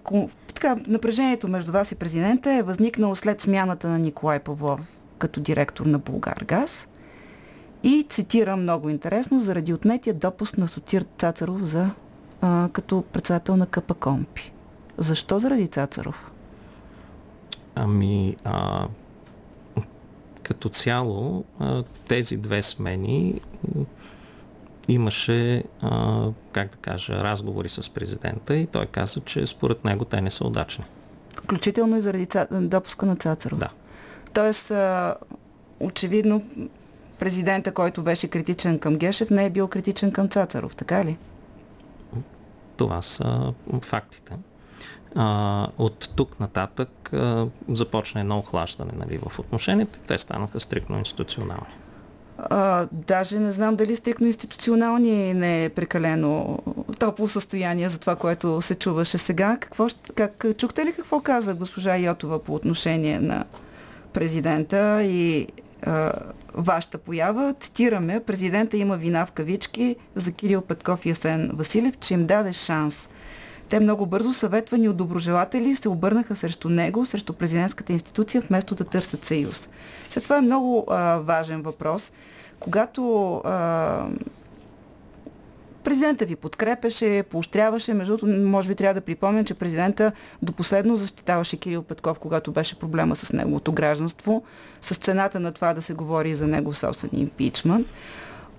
така, 0.54 0.76
напрежението 0.86 1.48
между 1.48 1.72
вас 1.72 1.92
и 1.92 1.94
президента 1.94 2.52
е 2.52 2.62
възникнало 2.62 3.16
след 3.16 3.40
смяната 3.40 3.88
на 3.88 3.98
Николай 3.98 4.38
Павлов 4.38 4.80
като 5.18 5.40
директор 5.40 5.86
на 5.86 5.98
Булгаргаз. 5.98 6.88
И 7.82 8.06
цитирам 8.08 8.62
много 8.62 8.88
интересно, 8.88 9.40
заради 9.40 9.72
отнетия 9.72 10.14
допуск 10.14 10.58
на 10.58 10.68
Сотир 10.68 11.04
Цацаров 11.18 11.62
за, 11.62 11.90
а, 12.40 12.68
като 12.72 13.04
председател 13.12 13.56
на 13.56 13.66
КПКОМПИ. 13.66 14.52
Защо 14.98 15.38
заради 15.38 15.68
Цацаров? 15.68 16.30
Ами, 17.74 18.36
а, 18.44 18.88
като 20.42 20.68
цяло, 20.68 21.44
а, 21.58 21.82
тези 22.08 22.36
две 22.36 22.62
смени 22.62 23.40
имаше, 24.92 25.64
а, 25.82 26.26
как 26.52 26.70
да 26.70 26.76
кажа, 26.76 27.12
разговори 27.24 27.68
с 27.68 27.90
президента 27.90 28.56
и 28.56 28.66
той 28.66 28.86
каза, 28.86 29.20
че 29.20 29.46
според 29.46 29.84
него 29.84 30.04
те 30.04 30.20
не 30.20 30.30
са 30.30 30.46
удачни. 30.46 30.84
Включително 31.42 31.96
и 31.96 32.00
заради 32.00 32.26
ца... 32.26 32.46
допуска 32.50 33.06
на 33.06 33.16
Цацаров. 33.16 33.58
Да. 33.58 33.68
Тоест, 34.32 34.70
а, 34.70 35.16
очевидно, 35.80 36.42
президента, 37.18 37.72
който 37.72 38.02
беше 38.02 38.28
критичен 38.28 38.78
към 38.78 38.96
Гешев, 38.96 39.30
не 39.30 39.44
е 39.44 39.50
бил 39.50 39.68
критичен 39.68 40.12
към 40.12 40.28
Цацаров, 40.28 40.76
така 40.76 41.04
ли? 41.04 41.16
Това 42.76 43.02
са 43.02 43.52
фактите. 43.82 44.36
А, 45.14 45.66
от 45.78 46.08
тук 46.16 46.40
нататък 46.40 47.12
а, 47.12 47.46
започна 47.68 48.20
едно 48.20 48.38
охлаждане 48.38 48.92
нали, 48.96 49.20
в 49.28 49.38
отношенията. 49.38 49.98
Те 50.06 50.18
станаха 50.18 50.60
стрикно 50.60 50.98
институционални. 50.98 51.74
А, 52.50 52.86
даже 52.92 53.38
не 53.38 53.52
знам 53.52 53.76
дали 53.76 53.96
стрикно 53.96 54.26
институционални 54.26 55.34
не 55.34 55.64
е 55.64 55.68
прекалено 55.68 56.58
топло 56.98 57.28
състояние 57.28 57.88
за 57.88 58.00
това, 58.00 58.16
което 58.16 58.60
се 58.60 58.74
чуваше 58.74 59.18
сега. 59.18 59.56
Какво, 59.60 59.86
как, 60.14 60.44
чухте 60.56 60.84
ли 60.84 60.92
какво 60.92 61.20
каза 61.20 61.54
госпожа 61.54 61.96
Йотова 61.96 62.44
по 62.44 62.54
отношение 62.54 63.20
на 63.20 63.44
президента 64.12 65.02
и 65.02 65.46
а, 65.82 66.12
вашата 66.54 66.98
поява? 66.98 67.54
Цитираме, 67.60 68.20
президента 68.20 68.76
има 68.76 68.96
вина 68.96 69.26
в 69.26 69.32
кавички 69.32 69.96
за 70.14 70.32
Кирил 70.32 70.60
Петков 70.60 71.06
и 71.06 71.10
Асен 71.10 71.50
Василев, 71.54 71.98
че 71.98 72.14
им 72.14 72.26
даде 72.26 72.52
шанс. 72.52 73.08
Те 73.70 73.80
много 73.80 74.06
бързо, 74.06 74.32
съветвани 74.32 74.88
от 74.88 74.96
доброжелатели, 74.96 75.74
се 75.74 75.88
обърнаха 75.88 76.36
срещу 76.36 76.68
него, 76.68 77.06
срещу 77.06 77.32
президентската 77.32 77.92
институция, 77.92 78.42
вместо 78.48 78.74
да 78.74 78.84
търсят 78.84 79.24
съюз. 79.24 79.70
След 80.08 80.24
това 80.24 80.36
е 80.36 80.40
много 80.40 80.86
а, 80.88 81.18
важен 81.18 81.62
въпрос. 81.62 82.12
Когато 82.60 83.34
а, 83.36 84.06
президента 85.84 86.24
ви 86.24 86.36
подкрепеше, 86.36 87.24
поощряваше, 87.30 87.94
между 87.94 88.16
другото, 88.16 88.48
може 88.48 88.68
би 88.68 88.74
трябва 88.74 88.94
да 88.94 89.00
припомня, 89.00 89.44
че 89.44 89.54
президента 89.54 90.12
до 90.42 90.52
последно 90.52 90.96
защитаваше 90.96 91.56
Кирил 91.56 91.82
Петков, 91.82 92.18
когато 92.18 92.52
беше 92.52 92.78
проблема 92.78 93.16
с 93.16 93.32
неговото 93.32 93.72
гражданство, 93.72 94.42
с 94.80 94.96
цената 94.96 95.40
на 95.40 95.52
това 95.52 95.74
да 95.74 95.82
се 95.82 95.94
говори 95.94 96.34
за 96.34 96.46
негов 96.46 96.78
собствен 96.78 97.10
импичмент. 97.12 97.86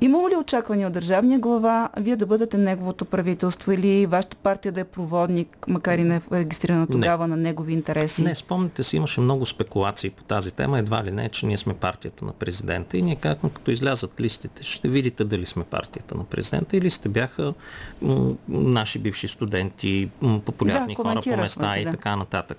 Имало 0.03 0.29
ли 0.29 0.35
очаквания 0.35 0.87
от 0.87 0.93
държавния 0.93 1.39
глава 1.39 1.89
вие 1.97 2.15
да 2.15 2.25
бъдете 2.25 2.57
неговото 2.57 3.05
правителство 3.05 3.71
или 3.71 4.05
вашата 4.05 4.37
партия 4.37 4.71
да 4.71 4.79
е 4.79 4.83
проводник, 4.83 5.65
макар 5.67 5.97
и 5.97 6.03
не 6.03 6.15
е 6.15 6.21
регистрирана 6.31 6.87
тогава 6.87 7.27
не. 7.27 7.35
на 7.35 7.41
негови 7.41 7.73
интереси? 7.73 8.23
Не, 8.23 8.35
спомните 8.35 8.83
си, 8.83 8.97
имаше 8.97 9.21
много 9.21 9.45
спекулации 9.45 10.09
по 10.09 10.23
тази 10.23 10.51
тема. 10.51 10.79
Едва 10.79 11.03
ли 11.03 11.11
не, 11.11 11.29
че 11.29 11.45
ние 11.45 11.57
сме 11.57 11.73
партията 11.73 12.25
на 12.25 12.31
президента 12.31 12.97
и 12.97 13.01
ние 13.01 13.15
казахме, 13.15 13.49
като 13.49 13.71
излязат 13.71 14.21
листите, 14.21 14.63
ще 14.63 14.87
видите 14.87 15.23
дали 15.23 15.45
сме 15.45 15.63
партията 15.63 16.15
на 16.15 16.23
президента 16.23 16.77
или 16.77 16.89
сте 16.89 17.09
бяха 17.09 17.53
м- 18.01 18.31
наши 18.49 18.99
бивши 18.99 19.27
студенти, 19.27 20.09
м- 20.21 20.39
популярни 20.45 20.95
да, 20.95 21.03
хора 21.03 21.21
по 21.23 21.37
места 21.37 21.77
и 21.77 21.83
да. 21.83 21.91
така 21.91 22.15
нататък. 22.15 22.57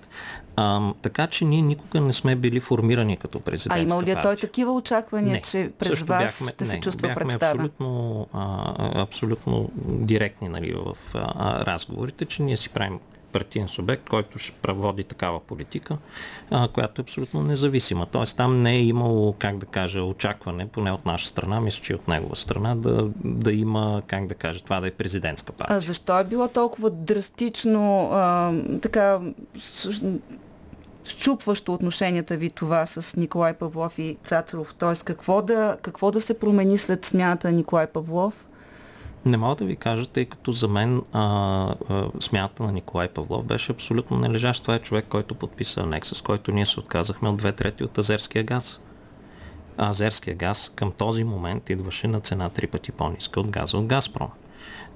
А, 0.55 0.93
така 1.01 1.27
че 1.27 1.45
ние 1.45 1.61
никога 1.61 2.01
не 2.01 2.13
сме 2.13 2.35
били 2.35 2.59
формирани 2.59 3.17
като 3.17 3.39
президентска 3.39 3.79
А 3.79 3.95
има 3.95 4.01
ли 4.03 4.05
партия. 4.05 4.21
той 4.21 4.35
такива 4.35 4.73
очаквания, 4.73 5.33
не, 5.33 5.41
че 5.41 5.71
през 5.79 6.01
вас 6.01 6.07
бяхме, 6.07 6.51
ще 6.51 6.65
се 6.65 6.75
не, 6.75 6.81
чувства 6.81 7.07
бяхме 7.07 7.32
представен? 7.39 7.65
Абсолютно, 7.65 8.27
а, 8.33 9.01
абсолютно 9.01 9.69
директни 9.85 10.49
нали, 10.49 10.73
в 10.73 10.97
а, 11.13 11.65
разговорите, 11.65 12.25
че 12.25 12.43
ние 12.43 12.57
си 12.57 12.69
правим 12.69 12.99
партиен 13.33 13.67
субект, 13.67 14.09
който 14.09 14.39
ще 14.39 14.51
проводи 14.51 15.03
такава 15.03 15.39
политика, 15.39 15.97
а, 16.51 16.67
която 16.67 17.01
е 17.01 17.03
абсолютно 17.03 17.43
независима. 17.43 18.05
Тоест 18.05 18.37
там 18.37 18.61
не 18.61 18.75
е 18.75 18.83
имало, 18.83 19.33
как 19.33 19.57
да 19.57 19.65
кажа, 19.65 20.03
очакване, 20.03 20.67
поне 20.67 20.91
от 20.91 21.05
наша 21.05 21.27
страна, 21.27 21.61
мисля, 21.61 21.83
че 21.83 21.93
и 21.93 21.95
от 21.95 22.07
негова 22.07 22.35
страна, 22.35 22.75
да, 22.75 23.09
да 23.23 23.53
има, 23.53 24.01
как 24.07 24.27
да 24.27 24.35
кажа, 24.35 24.63
това 24.63 24.79
да 24.79 24.87
е 24.87 24.91
президентска 24.91 25.53
партия. 25.53 25.77
А 25.77 25.79
защо 25.79 26.19
е 26.19 26.23
било 26.23 26.47
толкова 26.47 26.89
драстично, 26.89 28.09
а, 28.11 28.53
така, 28.81 29.19
щупващо 31.05 31.73
отношенията 31.73 32.37
ви 32.37 32.49
това 32.49 32.85
с 32.85 33.17
Николай 33.17 33.53
Павлов 33.53 33.99
и 33.99 34.17
Цацаров? 34.23 34.75
Т.е. 34.75 35.05
Какво 35.05 35.41
да, 35.41 35.77
какво 35.81 36.11
да 36.11 36.21
се 36.21 36.39
промени 36.39 36.77
след 36.77 37.05
смяната 37.05 37.47
на 37.47 37.53
Николай 37.53 37.87
Павлов? 37.87 38.45
Не 39.25 39.37
мога 39.37 39.55
да 39.55 39.65
ви 39.65 39.75
кажа, 39.75 40.05
тъй 40.05 40.25
като 40.25 40.51
за 40.51 40.67
мен 40.67 41.01
а, 41.11 41.21
а, 41.89 42.07
смята 42.19 42.63
на 42.63 42.71
Николай 42.71 43.07
Павлов 43.07 43.45
беше 43.45 43.71
абсолютно 43.71 44.17
належащ. 44.17 44.61
Това 44.61 44.75
е 44.75 44.79
човек, 44.79 45.05
който 45.09 45.35
подписа 45.35 45.81
анекс, 45.81 46.09
с 46.09 46.21
който 46.21 46.51
ние 46.51 46.65
се 46.65 46.79
отказахме 46.79 47.29
от 47.29 47.37
две 47.37 47.51
трети 47.51 47.83
от 47.83 47.97
азерския 47.97 48.43
газ. 48.43 48.79
Азерския 49.77 50.35
газ 50.35 50.71
към 50.75 50.91
този 50.91 51.23
момент 51.23 51.69
идваше 51.69 52.07
на 52.07 52.19
цена 52.19 52.49
три 52.49 52.67
пъти 52.67 52.91
по-ниска 52.91 53.39
от 53.39 53.47
газа 53.47 53.77
от 53.77 53.85
Газпром. 53.85 54.29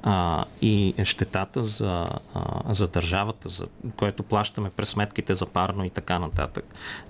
А, 0.04 0.46
и 0.62 0.94
щетата 1.04 1.64
за, 1.64 2.08
а, 2.34 2.74
за 2.74 2.88
държавата, 2.88 3.50
за 3.50 3.68
което 3.98 4.24
плащаме 4.24 4.70
през 4.70 4.90
сметките 4.90 5.36
за 5.36 5.46
парно 5.46 5.86
и 5.86 5.90
така 5.90 6.20
нататък, 6.20 6.66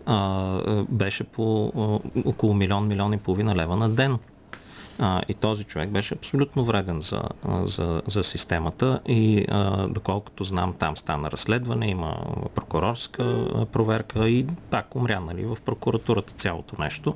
а, 0.06 0.86
беше 0.90 1.24
по 1.24 1.72
а, 1.78 2.10
около 2.30 2.54
милион, 2.54 2.88
милион 2.88 3.14
и 3.14 3.18
половина 3.18 3.56
лева 3.56 3.76
на 3.76 3.90
ден. 3.90 4.18
А, 5.00 5.22
и 5.28 5.34
този 5.34 5.64
човек 5.64 5.90
беше 5.90 6.14
абсолютно 6.14 6.66
вреден 6.66 7.02
за, 7.02 7.22
за, 7.64 8.02
за 8.08 8.24
системата 8.24 9.00
и 9.08 9.46
а, 9.50 9.88
доколкото 9.88 10.44
знам, 10.44 10.74
там 10.80 10.98
стана 10.98 11.32
разследване, 11.32 11.88
има 11.88 12.18
прокурорска 12.56 13.48
проверка 13.72 14.30
и 14.30 14.46
пак 14.70 14.96
умря 14.96 15.20
нали, 15.20 15.46
в 15.46 15.58
прокуратурата 15.66 16.34
цялото 16.34 16.76
нещо 16.82 17.16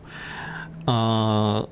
а, 0.87 1.63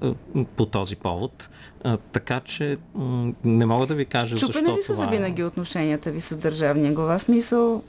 по 0.48 0.66
този 0.66 0.96
повод. 0.96 1.50
А, 1.84 1.98
така 1.98 2.40
че 2.40 2.78
м- 2.96 3.34
не 3.44 3.66
мога 3.66 3.86
да 3.86 3.96
ви 3.96 4.06
кажа 4.06 4.38
Чупени 4.38 4.54
защо 4.66 4.78
ли 4.78 4.84
са 4.84 4.94
това 4.94 5.06
е. 5.06 5.10
винаги 5.10 5.44
отношенията 5.44 6.12
ви 6.12 6.22
с 6.22 6.38
държавния 6.38 6.94
глава? 6.94 7.20
Смисъл, 7.20 7.84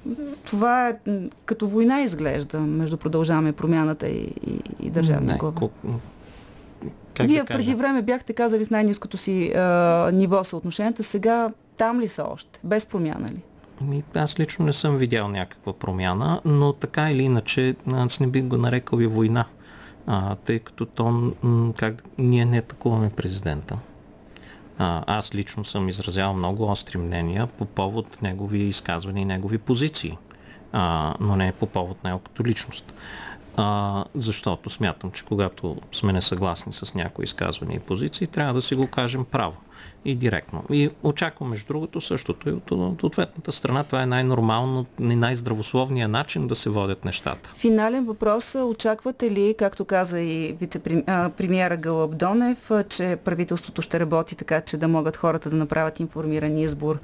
това 0.45 0.89
е 0.89 0.97
като 1.45 1.69
война 1.69 2.01
изглежда 2.01 2.61
между 2.61 2.97
продължаваме 2.97 3.53
промяната 3.53 4.09
и, 4.09 4.19
и, 4.47 4.59
и 4.81 4.91
държавния 4.91 5.33
Не, 5.33 5.39
глава. 5.39 5.55
ко- 5.57 5.71
как 7.15 7.27
Вие 7.27 7.39
да 7.39 7.45
кажа? 7.45 7.59
преди 7.59 7.75
време 7.75 8.03
бяхте 8.03 8.33
казали 8.33 8.65
в 8.65 8.71
най-низкото 8.71 9.17
си 9.17 9.49
а, 9.49 9.61
ниво 10.13 10.45
съотношенията, 10.45 11.03
сега 11.03 11.51
там 11.77 12.01
ли 12.01 12.09
са 12.09 12.25
още? 12.25 12.61
Без 12.65 12.87
промяна 12.87 13.29
ли? 13.29 13.43
Аз 14.15 14.41
лично 14.41 14.65
не 14.65 14.73
съм 14.73 14.97
видял 14.97 15.29
някаква 15.29 15.73
промяна, 15.73 16.41
но 16.45 16.73
така 16.73 17.11
или 17.11 17.23
иначе, 17.23 17.75
аз 17.93 18.21
не 18.21 18.27
бих 18.27 18.43
го 18.45 18.57
нарекал 18.57 18.99
и 18.99 19.07
война, 19.07 19.45
а, 20.07 20.35
тъй 20.35 20.59
като 20.59 20.87
то, 20.87 21.33
как, 21.77 22.05
ние 22.19 22.45
не 22.45 22.59
атакуваме 22.59 23.11
президента. 23.11 23.79
А, 24.79 25.05
аз 25.07 25.35
лично 25.35 25.65
съм 25.65 25.89
изразявал 25.89 26.35
много 26.35 26.71
остри 26.71 26.99
мнения 26.99 27.47
по 27.47 27.65
повод 27.65 28.23
негови 28.23 28.59
изказвания 28.59 29.23
и 29.23 29.25
негови 29.25 29.59
позиции, 29.59 30.19
а, 30.73 31.15
но 31.21 31.37
не 31.37 31.53
по 31.53 31.67
повод 31.67 32.05
него 32.05 32.19
като 32.19 32.45
личност. 32.45 32.95
А, 33.57 34.05
защото 34.15 34.71
смятам, 34.71 35.11
че 35.11 35.25
когато 35.25 35.77
сме 35.93 36.13
несъгласни 36.13 36.73
с 36.73 36.95
някои 36.95 37.25
изказвания 37.25 37.77
и 37.77 37.81
позиции, 37.81 38.27
трябва 38.27 38.55
да 38.55 38.63
си 38.63 38.75
го 38.75 38.87
кажем 38.87 39.25
право 39.25 39.55
и 40.05 40.15
директно. 40.15 40.65
И 40.71 40.91
очаквам, 41.03 41.51
между 41.51 41.67
другото, 41.67 42.01
същото 42.01 42.49
и 42.49 42.53
от, 42.53 42.71
от 42.71 43.03
ответната 43.03 43.53
страна. 43.53 43.85
Това 43.85 44.03
е 44.03 44.07
най-нормално 44.07 44.87
и 45.01 45.17
най-здравословният 45.17 46.11
начин 46.11 46.47
да 46.47 46.55
се 46.55 46.71
водят 46.71 47.05
нещата. 47.05 47.51
Финален 47.55 48.05
въпрос. 48.05 48.55
Очаквате 48.55 49.31
ли, 49.31 49.55
както 49.59 49.85
каза 49.85 50.21
и 50.21 50.57
вице-премьера 50.61 51.77
Гълъб 51.77 52.17
Донев, 52.17 52.71
че 52.89 53.19
правителството 53.25 53.83
ще 53.83 54.01
работи 54.01 54.37
така, 54.37 54.61
че 54.61 54.77
да 54.77 54.89
могат 54.89 55.17
хората 55.17 55.51
да 55.51 55.57
направят 55.57 56.01
информиран 56.01 56.59
избор 56.59 56.99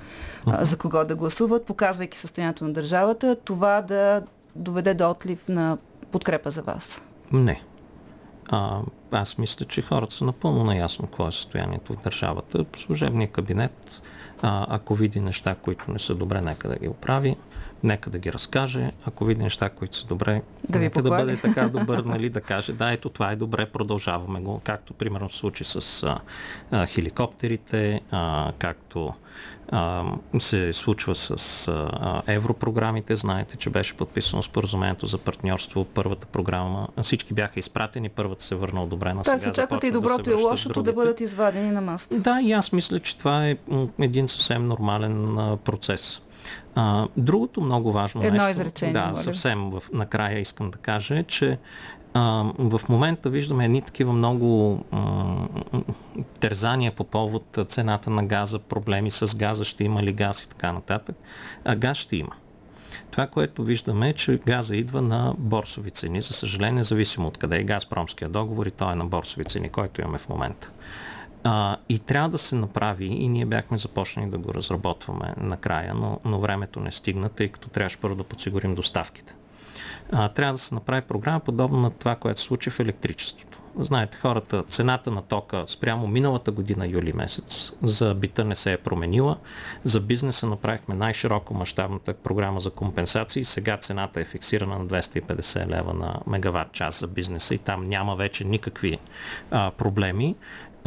а, 0.47 0.65
за 0.65 0.79
кого 0.79 1.05
да 1.05 1.17
гласуват, 1.17 1.67
показвайки 1.67 2.19
състоянието 2.19 2.65
на 2.65 2.73
държавата, 2.73 3.37
това 3.45 3.81
да 3.81 4.23
доведе 4.55 4.95
до 4.95 5.11
отлив 5.11 5.49
на 5.49 5.79
подкрепа 6.11 6.51
за 6.51 6.63
вас? 6.63 7.03
Не. 7.33 7.63
А, 8.49 8.81
аз 9.11 9.39
мисля, 9.39 9.67
че 9.67 9.83
хората 9.83 10.15
са 10.15 10.25
напълно 10.25 10.65
наясно 10.65 11.07
какво 11.07 11.29
е 11.29 11.33
състоянието 11.33 11.93
в 11.93 12.03
държавата. 12.03 12.65
Служебният 12.77 13.33
кабинет, 13.33 14.03
а, 14.43 14.67
ако 14.69 14.95
види 14.95 15.21
неща, 15.21 15.55
които 15.55 15.91
не 15.93 15.99
са 15.99 16.15
добре, 16.15 16.41
нека 16.41 16.69
да 16.69 16.77
ги 16.77 16.89
оправи, 16.89 17.37
нека 17.83 18.11
да 18.11 18.19
ги 18.19 18.33
разкаже. 18.33 18.93
Ако 19.05 19.25
види 19.25 19.43
неща, 19.43 19.69
които 19.69 19.97
са 19.97 20.07
добре, 20.07 20.43
Да 20.69 20.79
нека 20.79 21.03
да 21.03 21.09
похвали. 21.09 21.27
бъде 21.27 21.41
така 21.41 21.69
добър, 21.79 21.99
нали, 21.99 22.29
да 22.29 22.41
каже, 22.41 22.73
да, 22.73 22.93
ето 22.93 23.09
това 23.09 23.31
е 23.33 23.37
добре, 23.37 23.67
продължаваме 23.67 24.41
го. 24.41 24.61
Както 24.65 24.95
примерно 24.95 25.31
случи 25.31 25.65
с 25.65 26.03
а, 26.03 26.19
а, 26.71 26.87
хеликоптерите, 26.87 28.01
а, 28.11 28.53
както 28.59 29.15
а, 29.69 30.05
се 30.39 30.73
случва 30.73 31.15
с 31.15 31.69
а, 31.69 32.23
европрограмите. 32.27 33.17
Знаете, 33.17 33.57
че 33.57 33.71
беше 33.71 33.95
подписано 33.95 34.43
споразумението 34.43 35.07
за 35.07 35.19
партньорство. 35.19 35.85
Първата 35.85 36.27
програма, 36.27 36.89
всички 37.03 37.35
бяха 37.35 37.61
изпратени, 37.61 38.09
първата 38.09 38.45
се 38.45 38.55
върна 38.55 38.83
одобрена. 38.83 39.23
Та 39.23 39.31
сега 39.31 39.43
се 39.43 39.49
очаквате 39.49 39.87
и 39.87 39.91
започва 39.91 40.11
да 40.11 40.23
доброто 40.23 40.31
и 40.31 40.45
лошото 40.45 40.83
да 40.83 40.93
бъдат 40.93 41.21
извадени 41.21 41.71
на 41.71 41.81
масата. 41.81 42.21
Да, 42.21 42.41
и 42.43 42.53
аз 42.53 42.73
мисля, 42.73 43.01
че 43.01 43.19
това 43.19 43.49
е 43.49 43.57
един 44.01 44.29
съвсем 44.29 44.67
нормален 44.67 45.39
а, 45.39 45.57
процес. 45.57 46.21
А, 46.75 47.09
другото 47.17 47.61
много 47.61 47.93
важно 47.93 48.23
Едно 48.23 48.45
нещо, 48.45 48.51
изречение, 48.51 48.93
да, 48.93 49.07
моля. 49.07 49.17
съвсем 49.17 49.71
в, 49.71 49.83
накрая 49.93 50.39
искам 50.39 50.71
да 50.71 50.79
кажа, 50.79 51.19
е, 51.19 51.23
че 51.23 51.59
а, 52.17 52.53
в 52.59 52.81
момента 52.89 53.31
виждаме 53.31 53.65
едни 53.65 53.83
такива 53.83 54.13
много 54.13 54.81
м, 54.93 55.49
тързания 56.41 56.93
по 56.93 57.05
повод 57.05 57.59
цената 57.69 58.11
на 58.11 58.25
газа, 58.25 58.59
проблеми 58.59 59.11
с 59.11 59.37
газа, 59.37 59.65
ще 59.65 59.85
има 59.85 60.03
ли 60.03 60.13
газ 60.13 60.43
и 60.43 60.49
така 60.49 60.73
нататък. 60.73 61.17
А 61.65 61.77
газ 61.77 61.99
ще 61.99 62.17
има. 62.17 62.33
Това, 63.11 63.27
което 63.27 63.65
виждаме 63.65 64.09
е, 64.09 64.13
че 64.13 64.41
газа 64.47 64.77
идва 64.77 65.03
на 65.03 65.35
борсови 65.39 65.91
цени. 65.91 66.21
За 66.21 66.33
съжаление, 66.33 66.73
независимо 66.73 67.29
от 67.29 67.39
къде 67.39 67.59
е 67.59 67.65
Газпромския 67.65 68.29
договор 68.29 68.67
и 68.67 68.71
той 68.71 68.93
е 68.93 68.97
на 68.97 69.05
борсови 69.05 69.45
цени, 69.45 69.69
който 69.69 70.01
имаме 70.01 70.19
в 70.19 70.29
момента. 70.29 70.71
А, 71.45 71.77
и 71.89 71.99
трябва 71.99 72.29
да 72.29 72.39
се 72.39 72.55
направи, 72.55 73.05
и 73.05 73.29
ние 73.29 73.45
бяхме 73.45 73.79
започнали 73.79 74.31
да 74.31 74.39
го 74.39 74.55
разработваме 74.55 75.35
накрая, 75.37 75.95
но, 75.95 76.21
но 76.25 76.41
времето 76.41 76.81
не 76.81 76.91
стигна, 76.91 77.29
тъй 77.29 77.49
като 77.49 77.69
трябваше 77.69 77.99
първо 77.99 78.17
да 78.17 78.25
подсигурим 78.25 78.75
доставките. 78.75 79.35
А, 80.13 80.29
трябва 80.29 80.53
да 80.53 80.59
се 80.59 80.75
направи 80.75 81.03
програма 81.03 81.41
подобна 81.41 81.81
на 81.81 81.91
това, 81.91 82.15
което 82.15 82.41
се 82.41 82.47
случи 82.47 82.71
в 82.71 82.81
електричеството. 82.81 83.59
Знаете, 83.79 84.19
хората, 84.19 84.63
цената 84.63 85.11
на 85.11 85.23
тока 85.23 85.65
спрямо 85.67 86.07
миналата 86.07 86.51
година, 86.51 86.87
юли 86.87 87.13
месец, 87.13 87.73
за 87.83 88.15
бита 88.15 88.45
не 88.45 88.57
се 88.57 88.73
е 88.73 88.77
променила. 88.77 89.37
За 89.85 90.01
бизнеса 90.01 90.47
направихме 90.47 90.95
най-широко 90.95 91.55
мащабната 91.55 92.15
програма 92.15 92.61
за 92.61 92.71
компенсации. 92.71 93.45
Сега 93.45 93.77
цената 93.77 94.21
е 94.21 94.25
фиксирана 94.25 94.79
на 94.79 94.87
250 94.87 95.69
лева 95.69 95.95
на 95.95 96.21
мегаватт 96.27 96.73
час 96.73 97.01
за 97.01 97.07
бизнеса 97.07 97.55
и 97.55 97.59
там 97.59 97.89
няма 97.89 98.17
вече 98.17 98.45
никакви 98.45 98.99
а, 99.51 99.71
проблеми. 99.71 100.37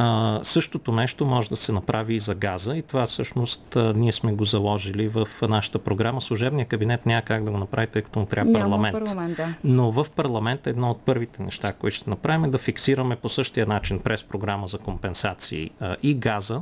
А, 0.02 0.40
същото 0.42 0.92
нещо 0.92 1.26
може 1.26 1.48
да 1.48 1.56
се 1.56 1.72
направи 1.72 2.14
и 2.14 2.20
за 2.20 2.34
газа 2.34 2.76
и 2.76 2.82
това 2.82 3.06
всъщност 3.06 3.76
а, 3.76 3.92
ние 3.96 4.12
сме 4.12 4.32
го 4.32 4.44
заложили 4.44 5.08
в 5.08 5.28
нашата 5.42 5.78
програма. 5.78 6.20
Служебния 6.20 6.66
кабинет 6.66 7.06
няма 7.06 7.22
как 7.22 7.44
да 7.44 7.50
го 7.50 7.58
направи, 7.58 7.86
тъй 7.86 8.02
като 8.02 8.18
му 8.18 8.26
трябва 8.26 8.52
Няма 8.52 8.64
парламент. 8.64 8.94
парламент, 8.94 9.36
да. 9.36 9.54
Но 9.64 9.92
в 9.92 10.06
парламента 10.16 10.70
едно 10.70 10.90
от 10.90 11.00
първите 11.00 11.42
неща, 11.42 11.72
които 11.72 11.96
ще 11.96 12.10
направим 12.10 12.44
е 12.44 12.48
да 12.48 12.58
фиксираме 12.58 13.16
по 13.16 13.28
същия 13.28 13.66
начин 13.66 14.00
през 14.00 14.24
програма 14.24 14.66
за 14.66 14.78
компенсации 14.78 15.70
а, 15.80 15.96
и 16.02 16.14
газа, 16.14 16.60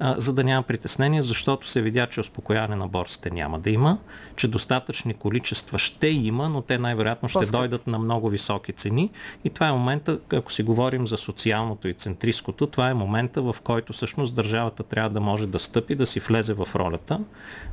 а, 0.00 0.14
за 0.20 0.34
да 0.34 0.44
няма 0.44 0.62
притеснение, 0.62 1.22
защото 1.22 1.68
се 1.68 1.82
видя, 1.82 2.06
че 2.06 2.20
успокояване 2.20 2.76
на 2.76 2.88
борсите 2.88 3.30
няма 3.30 3.58
да 3.58 3.70
има, 3.70 3.98
че 4.36 4.48
достатъчни 4.48 5.14
количества 5.14 5.78
ще 5.78 6.06
има, 6.06 6.48
но 6.48 6.62
те 6.62 6.78
най-вероятно 6.78 7.28
ще 7.28 7.38
По-скъпо. 7.38 7.58
дойдат 7.58 7.86
на 7.86 7.98
много 7.98 8.28
високи 8.28 8.72
цени. 8.72 9.10
И 9.44 9.50
това 9.50 9.68
е 9.68 9.72
момента, 9.72 10.18
ако 10.32 10.52
си 10.52 10.62
говорим 10.62 11.06
за 11.06 11.16
социалното 11.16 11.88
и 11.88 11.94
центристското, 11.94 12.66
това 12.66 12.90
е 12.90 12.94
момента, 12.94 13.42
в 13.42 13.56
който 13.64 13.92
всъщност 13.92 14.34
държавата 14.34 14.82
трябва 14.82 15.10
да 15.10 15.20
може 15.20 15.46
да 15.46 15.58
стъпи, 15.58 15.94
да 15.94 16.06
си 16.06 16.20
влезе 16.20 16.54
в 16.54 16.68
ролята 16.74 17.20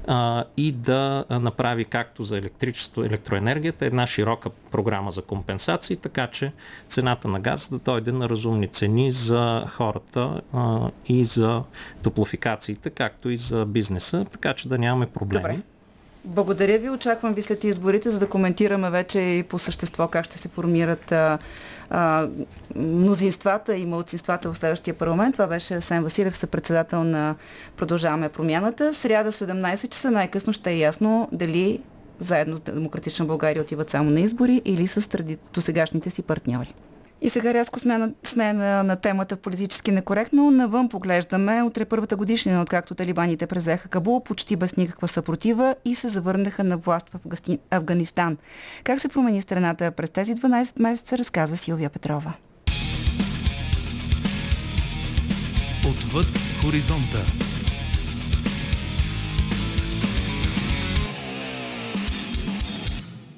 а, 0.07 0.43
и 0.57 0.71
да 0.71 1.25
направи 1.29 1.85
както 1.85 2.23
за 2.23 2.37
електричество, 2.37 3.03
електроенергията, 3.03 3.85
една 3.85 4.07
широка 4.07 4.49
програма 4.49 5.11
за 5.11 5.21
компенсации, 5.21 5.95
така 5.95 6.27
че 6.27 6.51
цената 6.87 7.27
на 7.27 7.39
газ 7.39 7.69
да 7.69 7.79
дойде 7.79 8.11
на 8.11 8.29
разумни 8.29 8.67
цени 8.67 9.11
за 9.11 9.65
хората 9.69 10.41
а, 10.53 10.89
и 11.07 11.25
за 11.25 11.63
топлофикациите, 12.03 12.89
както 12.89 13.29
и 13.29 13.37
за 13.37 13.65
бизнеса, 13.65 14.25
така 14.31 14.53
че 14.53 14.69
да 14.69 14.77
нямаме 14.77 15.05
проблеми. 15.05 15.43
Добре. 15.43 15.61
Благодаря 16.25 16.79
ви. 16.79 16.89
Очаквам 16.89 17.33
ви 17.33 17.41
след 17.41 17.63
изборите, 17.63 18.09
за 18.09 18.19
да 18.19 18.29
коментираме 18.29 18.89
вече 18.89 19.19
и 19.19 19.43
по 19.43 19.59
същество 19.59 20.07
как 20.07 20.25
ще 20.25 20.37
се 20.37 20.47
формират 20.47 21.13
а, 21.89 22.27
мнозинствата 22.75 23.75
и 23.75 23.85
малцинствата 23.85 24.53
в 24.53 24.57
следващия 24.57 24.93
парламент. 24.93 25.33
Това 25.33 25.47
беше 25.47 25.81
Сен 25.81 26.03
Василев, 26.03 26.37
съпредседател 26.37 27.03
на 27.03 27.35
Продължаваме 27.77 28.29
промяната. 28.29 28.93
Сряда 28.93 29.31
17 29.31 29.89
часа 29.89 30.11
най-късно 30.11 30.53
ще 30.53 30.71
е 30.71 30.77
ясно 30.77 31.29
дали 31.31 31.81
заедно 32.19 32.55
с 32.55 32.59
Демократична 32.59 33.25
България 33.25 33.61
отиват 33.61 33.89
само 33.89 34.09
на 34.09 34.19
избори 34.19 34.61
или 34.65 34.87
с 34.87 35.09
досегашните 35.53 36.09
си 36.09 36.21
партньори. 36.21 36.73
И 37.21 37.29
сега 37.29 37.53
рязко 37.53 37.79
сме 37.79 37.97
на, 37.97 38.09
сме 38.23 38.53
на, 38.53 38.83
на 38.83 38.95
темата 38.95 39.35
политически 39.35 39.91
некоректно. 39.91 40.51
Навън 40.51 40.89
поглеждаме. 40.89 41.63
Утре 41.63 41.85
първата 41.85 42.15
годишнина, 42.15 42.61
откакто 42.61 42.95
талибаните 42.95 43.47
презеха 43.47 43.89
Кабул, 43.89 44.23
почти 44.23 44.55
без 44.55 44.77
никаква 44.77 45.07
съпротива 45.07 45.75
и 45.85 45.95
се 45.95 46.07
завърнаха 46.07 46.63
на 46.63 46.77
власт 46.77 47.09
в 47.09 47.19
Афганистан. 47.71 48.37
Как 48.83 48.99
се 48.99 49.07
промени 49.07 49.41
страната 49.41 49.91
през 49.91 50.09
тези 50.09 50.35
12 50.35 50.81
месеца, 50.81 51.17
разказва 51.17 51.57
Силвия 51.57 51.89
Петрова. 51.89 52.33
Отвъд 55.89 56.27
хоризонта. 56.61 57.44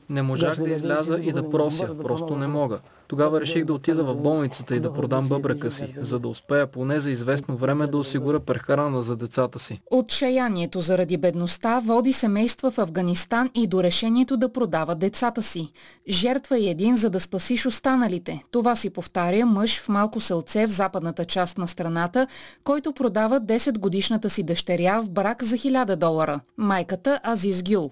Не 0.09 0.21
можах 0.21 0.55
да 0.55 0.69
изляза 0.69 1.17
и 1.17 1.31
да 1.31 1.49
прося, 1.49 1.97
просто 1.97 2.35
не 2.35 2.47
мога. 2.47 2.79
Тогава 3.11 3.41
реших 3.41 3.65
да 3.65 3.73
отида 3.73 4.03
в 4.03 4.15
болницата 4.15 4.75
и 4.75 4.79
да 4.79 4.93
продам 4.93 5.27
бъбрека 5.27 5.71
си, 5.71 5.95
за 5.97 6.19
да 6.19 6.27
успея 6.27 6.67
поне 6.67 6.99
за 6.99 7.11
известно 7.11 7.57
време 7.57 7.87
да 7.87 7.97
осигуря 7.97 8.39
прехрана 8.39 9.01
за 9.01 9.15
децата 9.15 9.59
си. 9.59 9.81
Отчаянието 9.91 10.81
заради 10.81 11.17
бедността 11.17 11.79
води 11.79 12.13
семейства 12.13 12.71
в 12.71 12.77
Афганистан 12.77 13.49
и 13.55 13.67
до 13.67 13.83
решението 13.83 14.37
да 14.37 14.53
продават 14.53 14.99
децата 14.99 15.43
си. 15.43 15.71
Жертва 16.09 16.57
е 16.57 16.69
един, 16.69 16.95
за 16.95 17.09
да 17.09 17.19
спасиш 17.19 17.65
останалите. 17.65 18.43
Това 18.51 18.75
си 18.75 18.89
повтаря 18.89 19.45
мъж 19.45 19.81
в 19.81 19.89
малко 19.89 20.19
селце 20.19 20.67
в 20.67 20.71
западната 20.71 21.25
част 21.25 21.57
на 21.57 21.67
страната, 21.67 22.27
който 22.63 22.93
продава 22.93 23.41
10 23.41 23.79
годишната 23.79 24.29
си 24.29 24.43
дъщеря 24.43 25.01
в 25.01 25.09
брак 25.09 25.43
за 25.43 25.55
1000 25.57 25.95
долара. 25.95 26.39
Майката 26.57 27.19
Азиз 27.23 27.63
Гюл. 27.63 27.91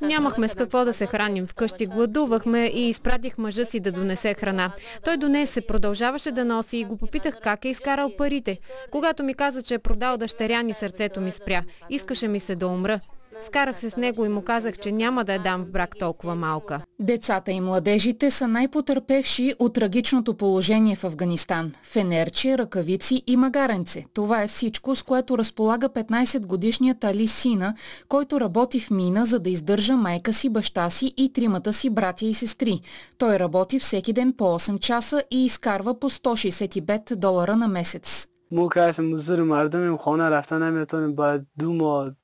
Нямахме 0.00 0.48
с 0.48 0.54
какво 0.54 0.84
да 0.84 0.92
се 0.92 1.06
храним 1.06 1.46
вкъщи. 1.46 1.86
Гладувахме 1.86 2.66
и 2.66 2.88
изпратих 2.88 3.38
мъжа 3.38 3.64
си 3.64 3.80
да 3.80 3.92
донесе 3.92 4.34
храна. 4.34 4.72
Той 5.04 5.16
донесе, 5.16 5.60
продължаваше 5.60 6.32
да 6.32 6.44
носи 6.44 6.78
и 6.78 6.84
го 6.84 6.96
попитах 6.96 7.34
как 7.42 7.64
е 7.64 7.68
изкарал 7.68 8.16
парите. 8.16 8.58
Когато 8.90 9.22
ми 9.22 9.34
каза, 9.34 9.62
че 9.62 9.74
е 9.74 9.78
продал 9.78 10.16
дъщеря 10.16 10.62
ни, 10.62 10.72
сърцето 10.72 11.20
ми 11.20 11.30
спря. 11.30 11.62
Искаше 11.90 12.28
ми 12.28 12.40
се 12.40 12.54
да 12.54 12.66
умра. 12.66 13.00
Скарах 13.40 13.80
се 13.80 13.90
с 13.90 13.96
него 13.96 14.24
и 14.24 14.28
му 14.28 14.42
казах, 14.42 14.78
че 14.78 14.92
няма 14.92 15.24
да 15.24 15.32
я 15.32 15.38
дам 15.38 15.64
в 15.64 15.70
брак 15.70 15.98
толкова 15.98 16.34
малка. 16.34 16.80
Децата 17.00 17.52
и 17.52 17.60
младежите 17.60 18.30
са 18.30 18.48
най-потърпевши 18.48 19.54
от 19.58 19.74
трагичното 19.74 20.34
положение 20.34 20.96
в 20.96 21.04
Афганистан. 21.04 21.72
Фенерче, 21.82 22.58
ръкавици 22.58 23.22
и 23.26 23.36
магаренце. 23.36 24.04
Това 24.14 24.42
е 24.42 24.48
всичко, 24.48 24.96
с 24.96 25.02
което 25.02 25.38
разполага 25.38 25.88
15-годишният 25.88 27.04
Али 27.04 27.26
Сина, 27.26 27.74
който 28.08 28.40
работи 28.40 28.80
в 28.80 28.90
мина, 28.90 29.26
за 29.26 29.38
да 29.38 29.50
издържа 29.50 29.96
майка 29.96 30.32
си, 30.32 30.48
баща 30.48 30.90
си 30.90 31.14
и 31.16 31.32
тримата 31.32 31.72
си 31.72 31.90
братя 31.90 32.26
и 32.26 32.34
сестри. 32.34 32.80
Той 33.18 33.38
работи 33.38 33.78
всеки 33.78 34.12
ден 34.12 34.32
по 34.32 34.44
8 34.44 34.78
часа 34.78 35.22
и 35.30 35.44
изкарва 35.44 36.00
по 36.00 36.10
165 36.10 37.16
долара 37.16 37.56
на 37.56 37.68
месец. 37.68 38.28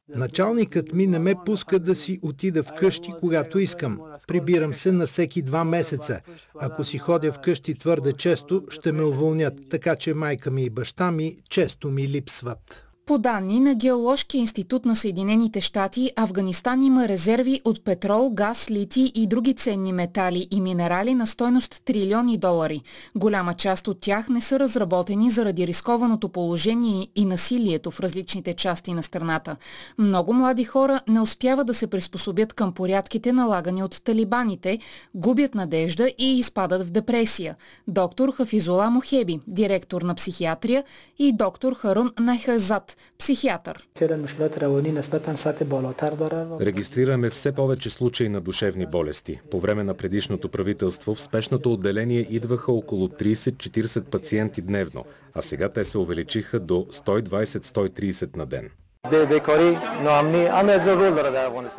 Началникът 0.09 0.93
ми 0.93 1.07
не 1.07 1.19
ме 1.19 1.35
пуска 1.47 1.79
да 1.79 1.95
си 1.95 2.19
отида 2.23 2.63
вкъщи, 2.63 3.15
когато 3.21 3.59
искам. 3.59 4.01
Прибирам 4.29 4.75
се 4.75 4.93
на 4.93 5.07
всеки 5.07 5.43
два 5.43 5.65
месеца. 5.65 6.21
Ако 6.61 6.85
си 6.85 6.99
ходя 6.99 7.33
вкъщи 7.33 7.75
твърде 7.75 8.13
често, 8.13 8.65
ще 8.69 8.93
ме 8.93 9.03
уволнят, 9.03 9.55
така 9.71 9.97
че 9.97 10.15
майка 10.15 10.51
ми 10.51 10.63
и 10.63 10.71
баща 10.71 11.11
ми 11.11 11.37
често 11.51 11.89
ми 11.91 12.09
липсват. 12.09 12.92
По 13.07 13.19
данни 13.19 13.61
на 13.61 13.75
Геоложкия 13.75 14.39
институт 14.39 14.85
на 14.85 14.97
Съединените 14.97 15.61
щати, 15.61 16.13
Афганистан 16.17 16.83
има 16.83 17.09
резерви 17.09 17.61
от 17.65 17.85
петрол, 17.85 18.31
газ, 18.31 18.71
лити 18.71 19.13
и 19.15 19.27
други 19.27 19.55
ценни 19.55 19.93
метали 19.93 20.49
и 20.51 20.61
минерали 20.61 21.15
на 21.15 21.27
стойност 21.27 21.83
трилиони 21.85 22.39
долари. 22.39 22.83
Голяма 23.15 23.55
част 23.55 23.89
от 23.89 24.01
тях 24.01 24.29
не 24.29 24.41
са 24.41 24.61
разработени 24.61 25.31
заради 25.31 25.67
рискованото 25.67 26.29
положение 26.29 27.09
и 27.17 27.25
насилието 27.25 27.91
в 27.91 28.01
различните 28.01 28.55
части 28.55 28.93
на 28.93 29.03
страната. 29.03 29.57
Много 29.99 30.33
млади 30.33 30.65
хора 30.65 31.01
не 31.09 31.21
успяват 31.21 31.67
да 31.67 31.75
се 31.75 31.87
приспособят 31.87 32.53
към 32.53 32.73
порядките 32.73 33.33
налагани 33.33 33.83
от 33.83 34.03
талибаните, 34.05 34.79
губят 35.15 35.55
надежда 35.55 36.11
и 36.19 36.39
изпадат 36.39 36.87
в 36.87 36.91
депресия. 36.91 37.57
Доктор 37.89 38.33
Хафизула 38.33 38.91
Мохеби, 38.91 39.41
директор 39.47 40.03
на 40.03 40.15
психиатрия 40.15 40.85
и 41.19 41.33
доктор 41.33 41.75
Харун 41.75 42.13
Найхазат, 42.21 42.92
психиатър. 43.19 43.89
Регистрираме 46.61 47.31
все 47.31 47.53
повече 47.53 47.91
случаи 47.91 48.29
на 48.29 48.41
душевни 48.41 48.87
болести. 48.87 49.41
По 49.51 49.61
време 49.61 49.85
на 49.85 49.95
предишното 49.95 50.49
правителство 50.49 51.15
в 51.15 51.21
спешното 51.21 51.73
отделение 51.73 52.27
идваха 52.31 52.73
около 52.73 53.09
30-40 53.09 54.05
пациенти 54.05 54.63
дневно, 54.63 55.05
а 55.35 55.43
сега 55.43 55.69
те 55.69 55.85
се 55.85 55.99
увеличиха 55.99 56.61
до 56.61 56.87
120-130 56.91 58.37
на 58.37 58.47
ден. 58.47 58.71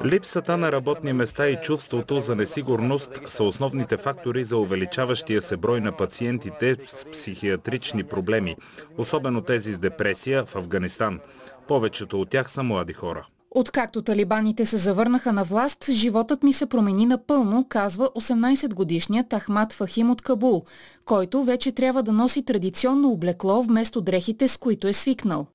Липсата 0.06 0.58
на 0.58 0.72
работни 0.72 1.14
места 1.14 1.48
и 1.48 1.62
чувството 1.62 2.20
за 2.20 2.36
несигурност 2.36 3.12
са 3.26 3.44
основните 3.44 3.98
фактори 3.98 4.44
за 4.44 4.58
увеличаващия 4.58 5.42
се 5.42 5.58
брой 5.58 5.82
на 5.82 5.92
пациентите 5.92 6.78
с 6.86 7.06
психиатрични 7.06 8.04
проблеми, 8.04 8.56
особено 8.98 9.42
тези 9.42 9.74
с 9.74 9.78
депресия 9.78 10.46
в 10.46 10.56
Афганистан. 10.56 11.20
Повечето 11.68 12.22
от 12.22 12.30
тях 12.30 12.52
са 12.52 12.64
млади 12.64 12.94
хора. 12.94 13.26
Откакто 13.56 14.02
талибаните 14.02 14.66
се 14.66 14.78
завърнаха 14.78 15.34
на 15.34 15.44
власт, 15.44 15.86
животът 15.90 16.44
ми 16.44 16.54
се 16.54 16.66
промени 16.66 17.06
напълно, 17.06 17.66
казва 17.70 18.10
18-годишният 18.10 19.34
Ахмад 19.34 19.74
Фахим 19.74 20.12
от 20.12 20.22
Кабул, 20.22 20.64
който 21.06 21.44
вече 21.44 21.72
трябва 21.72 22.04
да 22.04 22.12
носи 22.12 22.46
традиционно 22.46 23.10
облекло 23.10 23.64
вместо 23.64 24.02
дрехите, 24.02 24.48
с 24.48 24.58
които 24.58 24.88
е 24.88 24.94
свикнал. 24.94 25.48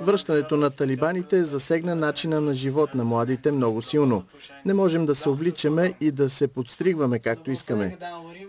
Връщането 0.00 0.56
на 0.56 0.70
талибаните 0.70 1.44
засегна 1.44 1.94
начина 1.94 2.40
на 2.40 2.52
живот 2.52 2.94
на 2.94 3.04
младите 3.04 3.52
много 3.52 3.82
силно. 3.82 4.22
Не 4.64 4.74
можем 4.74 5.06
да 5.06 5.14
се 5.14 5.28
обличаме 5.28 5.92
и 6.00 6.10
да 6.10 6.30
се 6.30 6.48
подстригваме 6.48 7.18
както 7.18 7.50
искаме. 7.50 7.98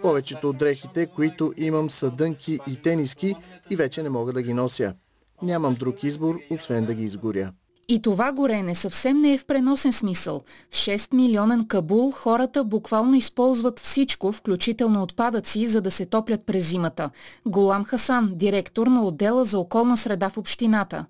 Повечето 0.01 0.49
от 0.49 0.57
дрехите, 0.57 1.05
които 1.05 1.53
имам 1.57 1.89
са 1.89 2.11
дънки 2.11 2.59
и 2.67 2.81
тениски 2.81 3.35
и 3.69 3.76
вече 3.76 4.03
не 4.03 4.09
мога 4.09 4.34
да 4.34 4.41
ги 4.41 4.53
нося. 4.53 4.93
Нямам 5.41 5.76
друг 5.76 6.03
избор, 6.03 6.40
освен 6.52 6.86
да 6.86 6.94
ги 6.94 7.03
изгоря. 7.03 7.52
И 7.88 8.02
това 8.02 8.32
горене 8.32 8.76
съвсем 8.76 9.18
не 9.18 9.34
е 9.34 9.38
в 9.38 9.45
преносен 9.45 9.94
смисъл. 9.94 10.41
В 10.72 10.76
6 10.76 11.14
милионен 11.14 11.68
Кабул 11.68 12.12
хората 12.12 12.64
буквално 12.64 13.16
използват 13.16 13.80
всичко, 13.80 14.32
включително 14.32 15.03
отпадъци, 15.03 15.66
за 15.66 15.82
да 15.82 15.91
се 15.91 16.06
топлят 16.06 16.45
през 16.45 16.70
зимата. 16.70 17.10
Голам 17.45 17.84
Хасан, 17.84 18.32
директор 18.36 18.88
на 18.88 19.03
отдела 19.03 19.45
за 19.45 19.60
околна 19.60 19.98
среда 19.98 20.30
в 20.30 20.38
общината. 20.38 21.06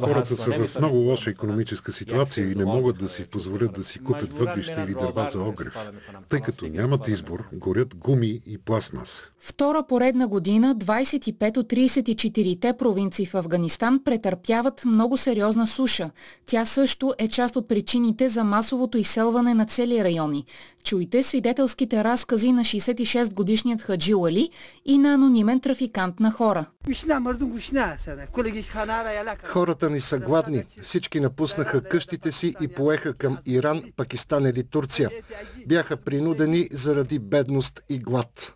Хората 0.00 0.36
са 0.36 0.66
в 0.66 0.78
много 0.78 0.96
лоша 0.96 1.30
економическа 1.30 1.92
ситуация 1.92 2.52
и 2.52 2.54
не 2.54 2.64
могат 2.64 2.98
да 2.98 3.08
си 3.08 3.24
позволят 3.24 3.72
да 3.72 3.84
си 3.84 3.98
купят 3.98 4.38
въглища 4.38 4.82
или 4.82 4.94
дърва 4.94 5.30
за 5.32 5.40
огрев, 5.40 5.90
тъй 6.28 6.40
като 6.40 6.66
нямат 6.66 7.08
избор, 7.08 7.44
горят 7.52 7.94
гуми 7.94 8.40
и 8.46 8.58
пластмас. 8.58 9.22
Втора 9.38 9.82
поредна 9.88 10.28
година 10.28 10.76
25 10.76 11.56
от 11.56 11.72
34-те 11.72 12.76
провинции 12.76 13.26
в 13.26 13.34
Афганистан 13.34 14.00
претърпяват 14.04 14.82
много 14.84 15.16
сериозна 15.16 15.66
суша. 15.66 16.10
Тя 16.46 16.64
също 16.64 17.14
е 17.18 17.28
част 17.28 17.56
от 17.56 17.68
причините 17.68 18.28
за 18.28 18.44
масовото 18.44 18.98
изселване 18.98 19.54
на 19.54 19.66
цели 19.66 20.04
райони. 20.04 20.44
Чуйте 20.84 21.22
свидетелските 21.22 22.04
разкази 22.04 22.52
на 22.52 22.64
66-годишният 22.64 23.82
Хаджи 23.82 24.12
Али 24.12 24.50
и 24.84 24.98
на 24.98 25.14
анонимен 25.14 25.60
трафикант 25.60 26.20
на 26.20 26.30
хора. 26.30 26.66
Хората 29.44 29.90
ни 29.90 30.00
са 30.00 30.18
гладни. 30.18 30.64
Всички 30.82 31.20
напуснаха 31.20 31.82
къщите 31.82 32.32
си 32.32 32.54
и 32.60 32.68
поеха 32.68 33.14
към 33.14 33.38
Иран, 33.46 33.82
Пакистан 33.96 34.46
или 34.46 34.64
Турция. 34.64 35.10
Бяха 35.66 35.96
принудени 35.96 36.68
заради 36.72 37.18
бедност 37.18 37.80
и 37.88 37.98
глад. 37.98 38.54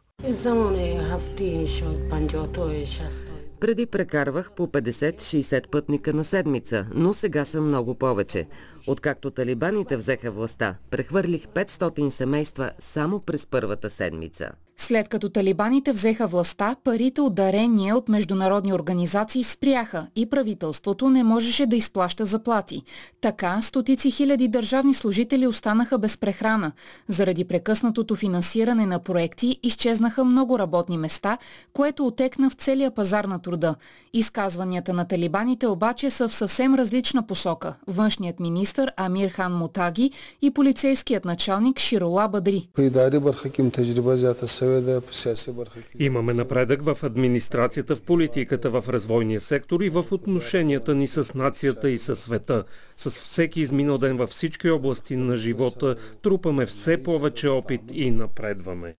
Преди 3.61 3.87
прекарвах 3.87 4.53
по 4.53 4.67
50-60 4.67 5.69
пътника 5.69 6.13
на 6.13 6.25
седмица, 6.25 6.87
но 6.95 7.15
сега 7.15 7.45
са 7.45 7.61
много 7.61 7.95
повече. 7.95 8.47
Откакто 8.87 9.31
талибаните 9.31 9.97
взеха 9.97 10.31
властта, 10.31 10.75
прехвърлих 10.91 11.47
500 11.47 12.09
семейства 12.09 12.71
само 12.79 13.21
през 13.21 13.47
първата 13.47 13.91
седмица. 13.91 14.51
След 14.81 15.09
като 15.09 15.29
талибаните 15.29 15.93
взеха 15.93 16.27
властта, 16.27 16.77
парите 16.85 17.21
от 17.21 17.35
дарения 17.35 17.97
от 17.97 18.09
международни 18.09 18.73
организации 18.73 19.45
спряха 19.45 20.07
и 20.17 20.31
правителството 20.31 21.11
не 21.11 21.25
можеше 21.25 21.67
да 21.67 21.77
изплаща 21.77 22.25
заплати. 22.25 22.83
Така, 23.21 23.63
стотици 23.63 24.11
хиляди 24.11 24.49
държавни 24.49 24.95
служители 24.95 25.47
останаха 25.47 25.99
без 25.99 26.17
прехрана. 26.17 26.73
Заради 27.09 27.45
прекъснатото 27.45 28.15
финансиране 28.15 28.87
на 28.87 28.99
проекти 28.99 29.59
изчезнаха 29.63 30.25
много 30.25 30.59
работни 30.59 30.99
места, 30.99 31.39
което 31.73 32.07
отекна 32.07 32.51
в 32.51 32.55
целия 32.55 32.91
пазар 32.91 33.25
на 33.25 33.39
труда. 33.39 33.75
Изказванията 34.13 34.93
на 34.93 35.05
талибаните 35.05 35.67
обаче 35.67 36.11
са 36.11 36.29
в 36.29 36.35
съвсем 36.35 36.75
различна 36.75 37.27
посока. 37.27 37.75
Външният 37.87 38.41
министр 38.41 38.91
Амир 38.97 39.31
Хан 39.31 39.53
Мутаги 39.53 40.11
и 40.43 40.51
полицейският 40.51 41.25
началник 41.25 41.79
Широла 41.79 42.29
Бадри. 42.29 42.69
Имаме 45.99 46.35
напредък 46.35 46.83
в 46.83 46.99
администрацията, 47.03 47.97
в 47.97 48.03
политиката, 48.03 48.71
в 48.71 48.85
развойния 48.89 49.41
сектор 49.41 49.81
и 49.81 49.91
в 49.91 50.05
отношенията 50.11 50.95
ни 50.95 51.09
с 51.09 51.35
нацията 51.35 51.91
и 51.91 51.99
със 51.99 52.19
света. 52.19 52.65
С 52.97 53.11
всеки 53.11 53.61
изминал 53.61 53.99
ден 53.99 54.17
във 54.17 54.31
всички 54.31 54.71
области 54.71 55.17
на 55.17 55.37
живота 55.37 55.97
трупаме 56.23 56.67
все 56.67 57.03
повече 57.03 57.49
опит 57.49 57.81
и 57.93 58.11
напредваме. 58.11 58.95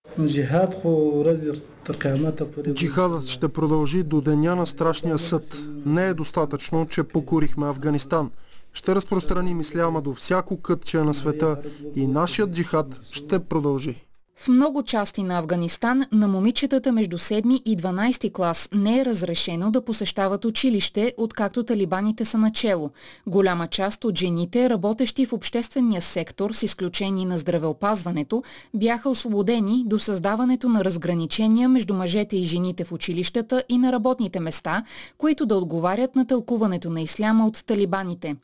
Джихадът 2.74 3.28
ще 3.28 3.50
продължи 3.50 4.04
до 4.04 4.22
деня 4.22 4.56
на 4.56 4.66
страшния 4.66 5.18
съд. 5.18 5.58
Не 5.86 6.08
е 6.08 6.14
достатъчно, 6.14 6.88
че 6.90 7.04
покорихме 7.04 7.68
Афганистан. 7.68 8.32
Ще 8.74 8.96
разпространим 8.96 9.60
исляма 9.60 10.02
до 10.02 10.14
всяко 10.14 10.62
кътче 10.62 10.98
на 10.98 11.14
света 11.14 11.58
и 11.96 12.08
нашият 12.08 12.52
джихад 12.52 13.00
ще 13.12 13.40
продължи. 13.40 14.09
В 14.42 14.48
много 14.48 14.84
части 14.84 15.24
на 15.24 15.38
Афганистан 15.38 16.06
на 16.12 16.28
момичетата 16.28 16.92
между 16.92 17.18
7 17.18 17.62
и 17.66 17.78
12 17.78 18.34
клас 18.34 18.70
не 18.74 19.00
е 19.00 19.06
разрешено 19.06 19.72
да 19.72 19.82
посещават 19.82 20.46
училище, 20.46 21.14
откакто 21.18 21.64
талибаните 21.64 22.26
са 22.26 22.38
начело. 22.38 22.90
Голяма 23.28 23.68
част 23.68 24.04
от 24.04 24.18
жените, 24.18 24.70
работещи 24.70 25.26
в 25.26 25.34
обществения 25.34 26.02
сектор, 26.02 26.52
с 26.52 26.64
изключение 26.64 27.26
на 27.26 27.38
здравеопазването, 27.38 28.44
бяха 28.74 29.10
освободени 29.10 29.84
до 29.86 30.00
създаването 30.00 30.70
на 30.70 30.86
разграничения 30.86 31.70
между 31.70 31.94
мъжете 31.94 32.38
и 32.38 32.44
жените 32.44 32.84
в 32.84 32.92
училищата 32.92 33.64
и 33.70 33.78
на 33.78 33.92
работните 33.92 34.40
места, 34.40 34.84
които 35.18 35.46
да 35.46 35.56
отговарят 35.56 36.16
на 36.16 36.28
тълкуването 36.28 36.90
на 36.90 37.02
исляма 37.02 37.48
от 37.48 37.66
талибаните. 37.66 38.36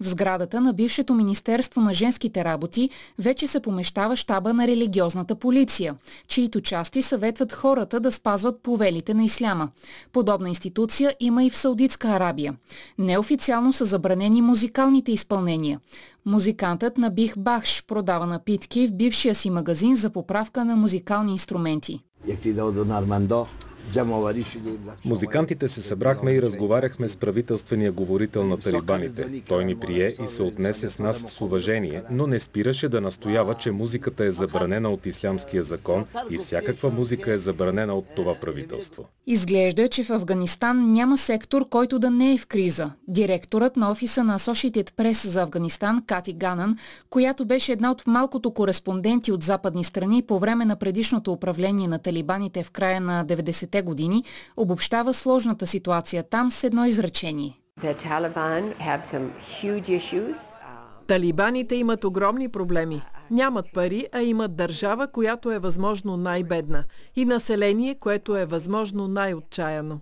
В 0.00 0.08
сградата 0.08 0.60
на 0.60 0.72
бившето 0.72 1.14
Министерство 1.14 1.80
на 1.80 1.94
женските 1.94 2.44
работи 2.44 2.90
вече 3.18 3.46
се 3.46 3.60
помещава 3.60 4.16
щаба 4.16 4.54
на 4.54 4.66
религиозната 4.66 5.34
полиция, 5.44 5.94
чието 6.28 6.60
части 6.60 7.02
съветват 7.02 7.52
хората 7.52 8.00
да 8.00 8.12
спазват 8.12 8.62
повелите 8.62 9.14
на 9.14 9.24
исляма. 9.24 9.68
Подобна 10.12 10.48
институция 10.48 11.14
има 11.20 11.44
и 11.44 11.50
в 11.50 11.56
Саудитска 11.56 12.08
Арабия. 12.08 12.54
Неофициално 12.98 13.72
са 13.72 13.84
забранени 13.84 14.42
музикалните 14.42 15.12
изпълнения. 15.12 15.80
Музикантът 16.26 16.98
на 16.98 17.10
Бих 17.10 17.38
Бахш 17.38 17.84
продава 17.86 18.26
напитки 18.26 18.86
в 18.86 18.92
бившия 18.92 19.34
си 19.34 19.50
магазин 19.50 19.96
за 19.96 20.10
поправка 20.10 20.64
на 20.64 20.76
музикални 20.76 21.32
инструменти. 21.32 22.00
Музикантите 25.04 25.68
се 25.68 25.82
събрахме 25.82 26.32
и 26.32 26.42
разговаряхме 26.42 27.08
с 27.08 27.16
правителствения 27.16 27.92
говорител 27.92 28.44
на 28.44 28.58
талибаните. 28.58 29.42
Той 29.48 29.64
ни 29.64 29.76
прие 29.76 30.14
и 30.24 30.26
се 30.26 30.42
отнесе 30.42 30.90
с 30.90 30.98
нас 30.98 31.24
с 31.26 31.40
уважение, 31.40 32.02
но 32.10 32.26
не 32.26 32.40
спираше 32.40 32.88
да 32.88 33.00
настоява, 33.00 33.54
че 33.54 33.70
музиката 33.70 34.24
е 34.24 34.30
забранена 34.30 34.90
от 34.90 35.06
ислямския 35.06 35.62
закон 35.62 36.04
и 36.30 36.38
всякаква 36.38 36.90
музика 36.90 37.32
е 37.32 37.38
забранена 37.38 37.94
от 37.94 38.06
това 38.16 38.34
правителство. 38.34 39.04
Изглежда, 39.26 39.88
че 39.88 40.04
в 40.04 40.10
Афганистан 40.10 40.92
няма 40.92 41.18
сектор, 41.18 41.68
който 41.68 41.98
да 41.98 42.10
не 42.10 42.34
е 42.34 42.38
в 42.38 42.46
криза. 42.46 42.90
Директорът 43.08 43.76
на 43.76 43.90
офиса 43.90 44.24
на 44.24 44.38
Associated 44.38 44.90
Press 44.90 45.28
за 45.28 45.42
Афганистан, 45.42 46.02
Кати 46.06 46.32
Ганан, 46.32 46.76
която 47.10 47.44
беше 47.44 47.72
една 47.72 47.90
от 47.90 48.06
малкото 48.06 48.50
кореспонденти 48.50 49.32
от 49.32 49.42
западни 49.42 49.84
страни 49.84 50.22
по 50.22 50.38
време 50.38 50.64
на 50.64 50.76
предишното 50.76 51.32
управление 51.32 51.88
на 51.88 51.98
талибаните 51.98 52.62
в 52.62 52.70
края 52.70 53.00
на 53.00 53.24
90-те 53.74 53.82
години, 53.82 54.24
обобщава 54.56 55.14
сложната 55.14 55.66
ситуация 55.66 56.22
там 56.22 56.50
с 56.50 56.64
едно 56.64 56.84
изречение. 56.84 57.60
Талибаните 61.06 61.74
имат 61.74 62.04
огромни 62.04 62.48
проблеми. 62.48 63.02
Нямат 63.30 63.66
пари, 63.74 64.06
а 64.12 64.22
имат 64.22 64.56
държава, 64.56 65.08
която 65.08 65.52
е 65.52 65.58
възможно 65.58 66.16
най-бедна 66.16 66.84
и 67.16 67.24
население, 67.24 67.94
което 67.94 68.36
е 68.36 68.46
възможно 68.46 69.08
най-отчаяно. 69.08 70.00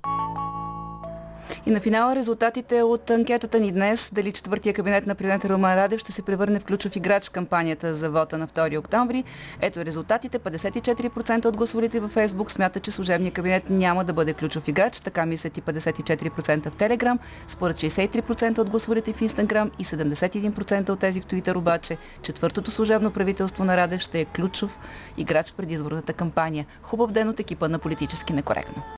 И 1.66 1.70
на 1.70 1.80
финала 1.80 2.16
резултатите 2.16 2.82
от 2.82 3.10
анкетата 3.10 3.60
ни 3.60 3.72
днес, 3.72 4.10
дали 4.12 4.32
четвъртия 4.32 4.74
кабинет 4.74 5.06
на 5.06 5.14
президента 5.14 5.48
Роман 5.48 5.74
Радев 5.74 6.00
ще 6.00 6.12
се 6.12 6.22
превърне 6.22 6.60
в 6.60 6.64
ключов 6.64 6.96
играч 6.96 7.26
в 7.26 7.30
кампанията 7.30 7.94
за 7.94 8.10
вота 8.10 8.38
на 8.38 8.48
2 8.48 8.78
октомври. 8.78 9.24
Ето 9.60 9.84
резултатите. 9.84 10.38
54% 10.38 11.46
от 11.46 11.56
гласовалите 11.56 12.00
във 12.00 12.12
Фейсбук 12.12 12.50
смятат, 12.50 12.82
че 12.82 12.90
служебният 12.90 13.34
кабинет 13.34 13.70
няма 13.70 14.04
да 14.04 14.12
бъде 14.12 14.34
ключов 14.34 14.68
играч. 14.68 15.00
Така 15.00 15.26
мислят 15.26 15.58
и 15.58 15.62
54% 15.62 16.70
в 16.70 16.76
Телеграм. 16.76 17.18
Според 17.48 17.76
63% 17.76 18.58
от 18.58 18.70
гласовалите 18.70 19.12
в 19.12 19.22
Инстаграм 19.22 19.70
и 19.78 19.84
71% 19.84 20.90
от 20.90 20.98
тези 20.98 21.20
в 21.20 21.26
Твитър 21.26 21.54
обаче, 21.54 21.96
четвъртото 22.22 22.70
служебно 22.70 23.10
правителство 23.10 23.64
на 23.64 23.76
Радев 23.76 24.00
ще 24.00 24.20
е 24.20 24.24
ключов 24.24 24.78
играч 25.16 25.50
в 25.50 25.54
предизборната 25.54 26.12
кампания. 26.12 26.66
Хубав 26.82 27.12
ден 27.12 27.28
от 27.28 27.40
екипа 27.40 27.68
на 27.68 27.78
политически 27.78 28.32
некоректно. 28.32 28.82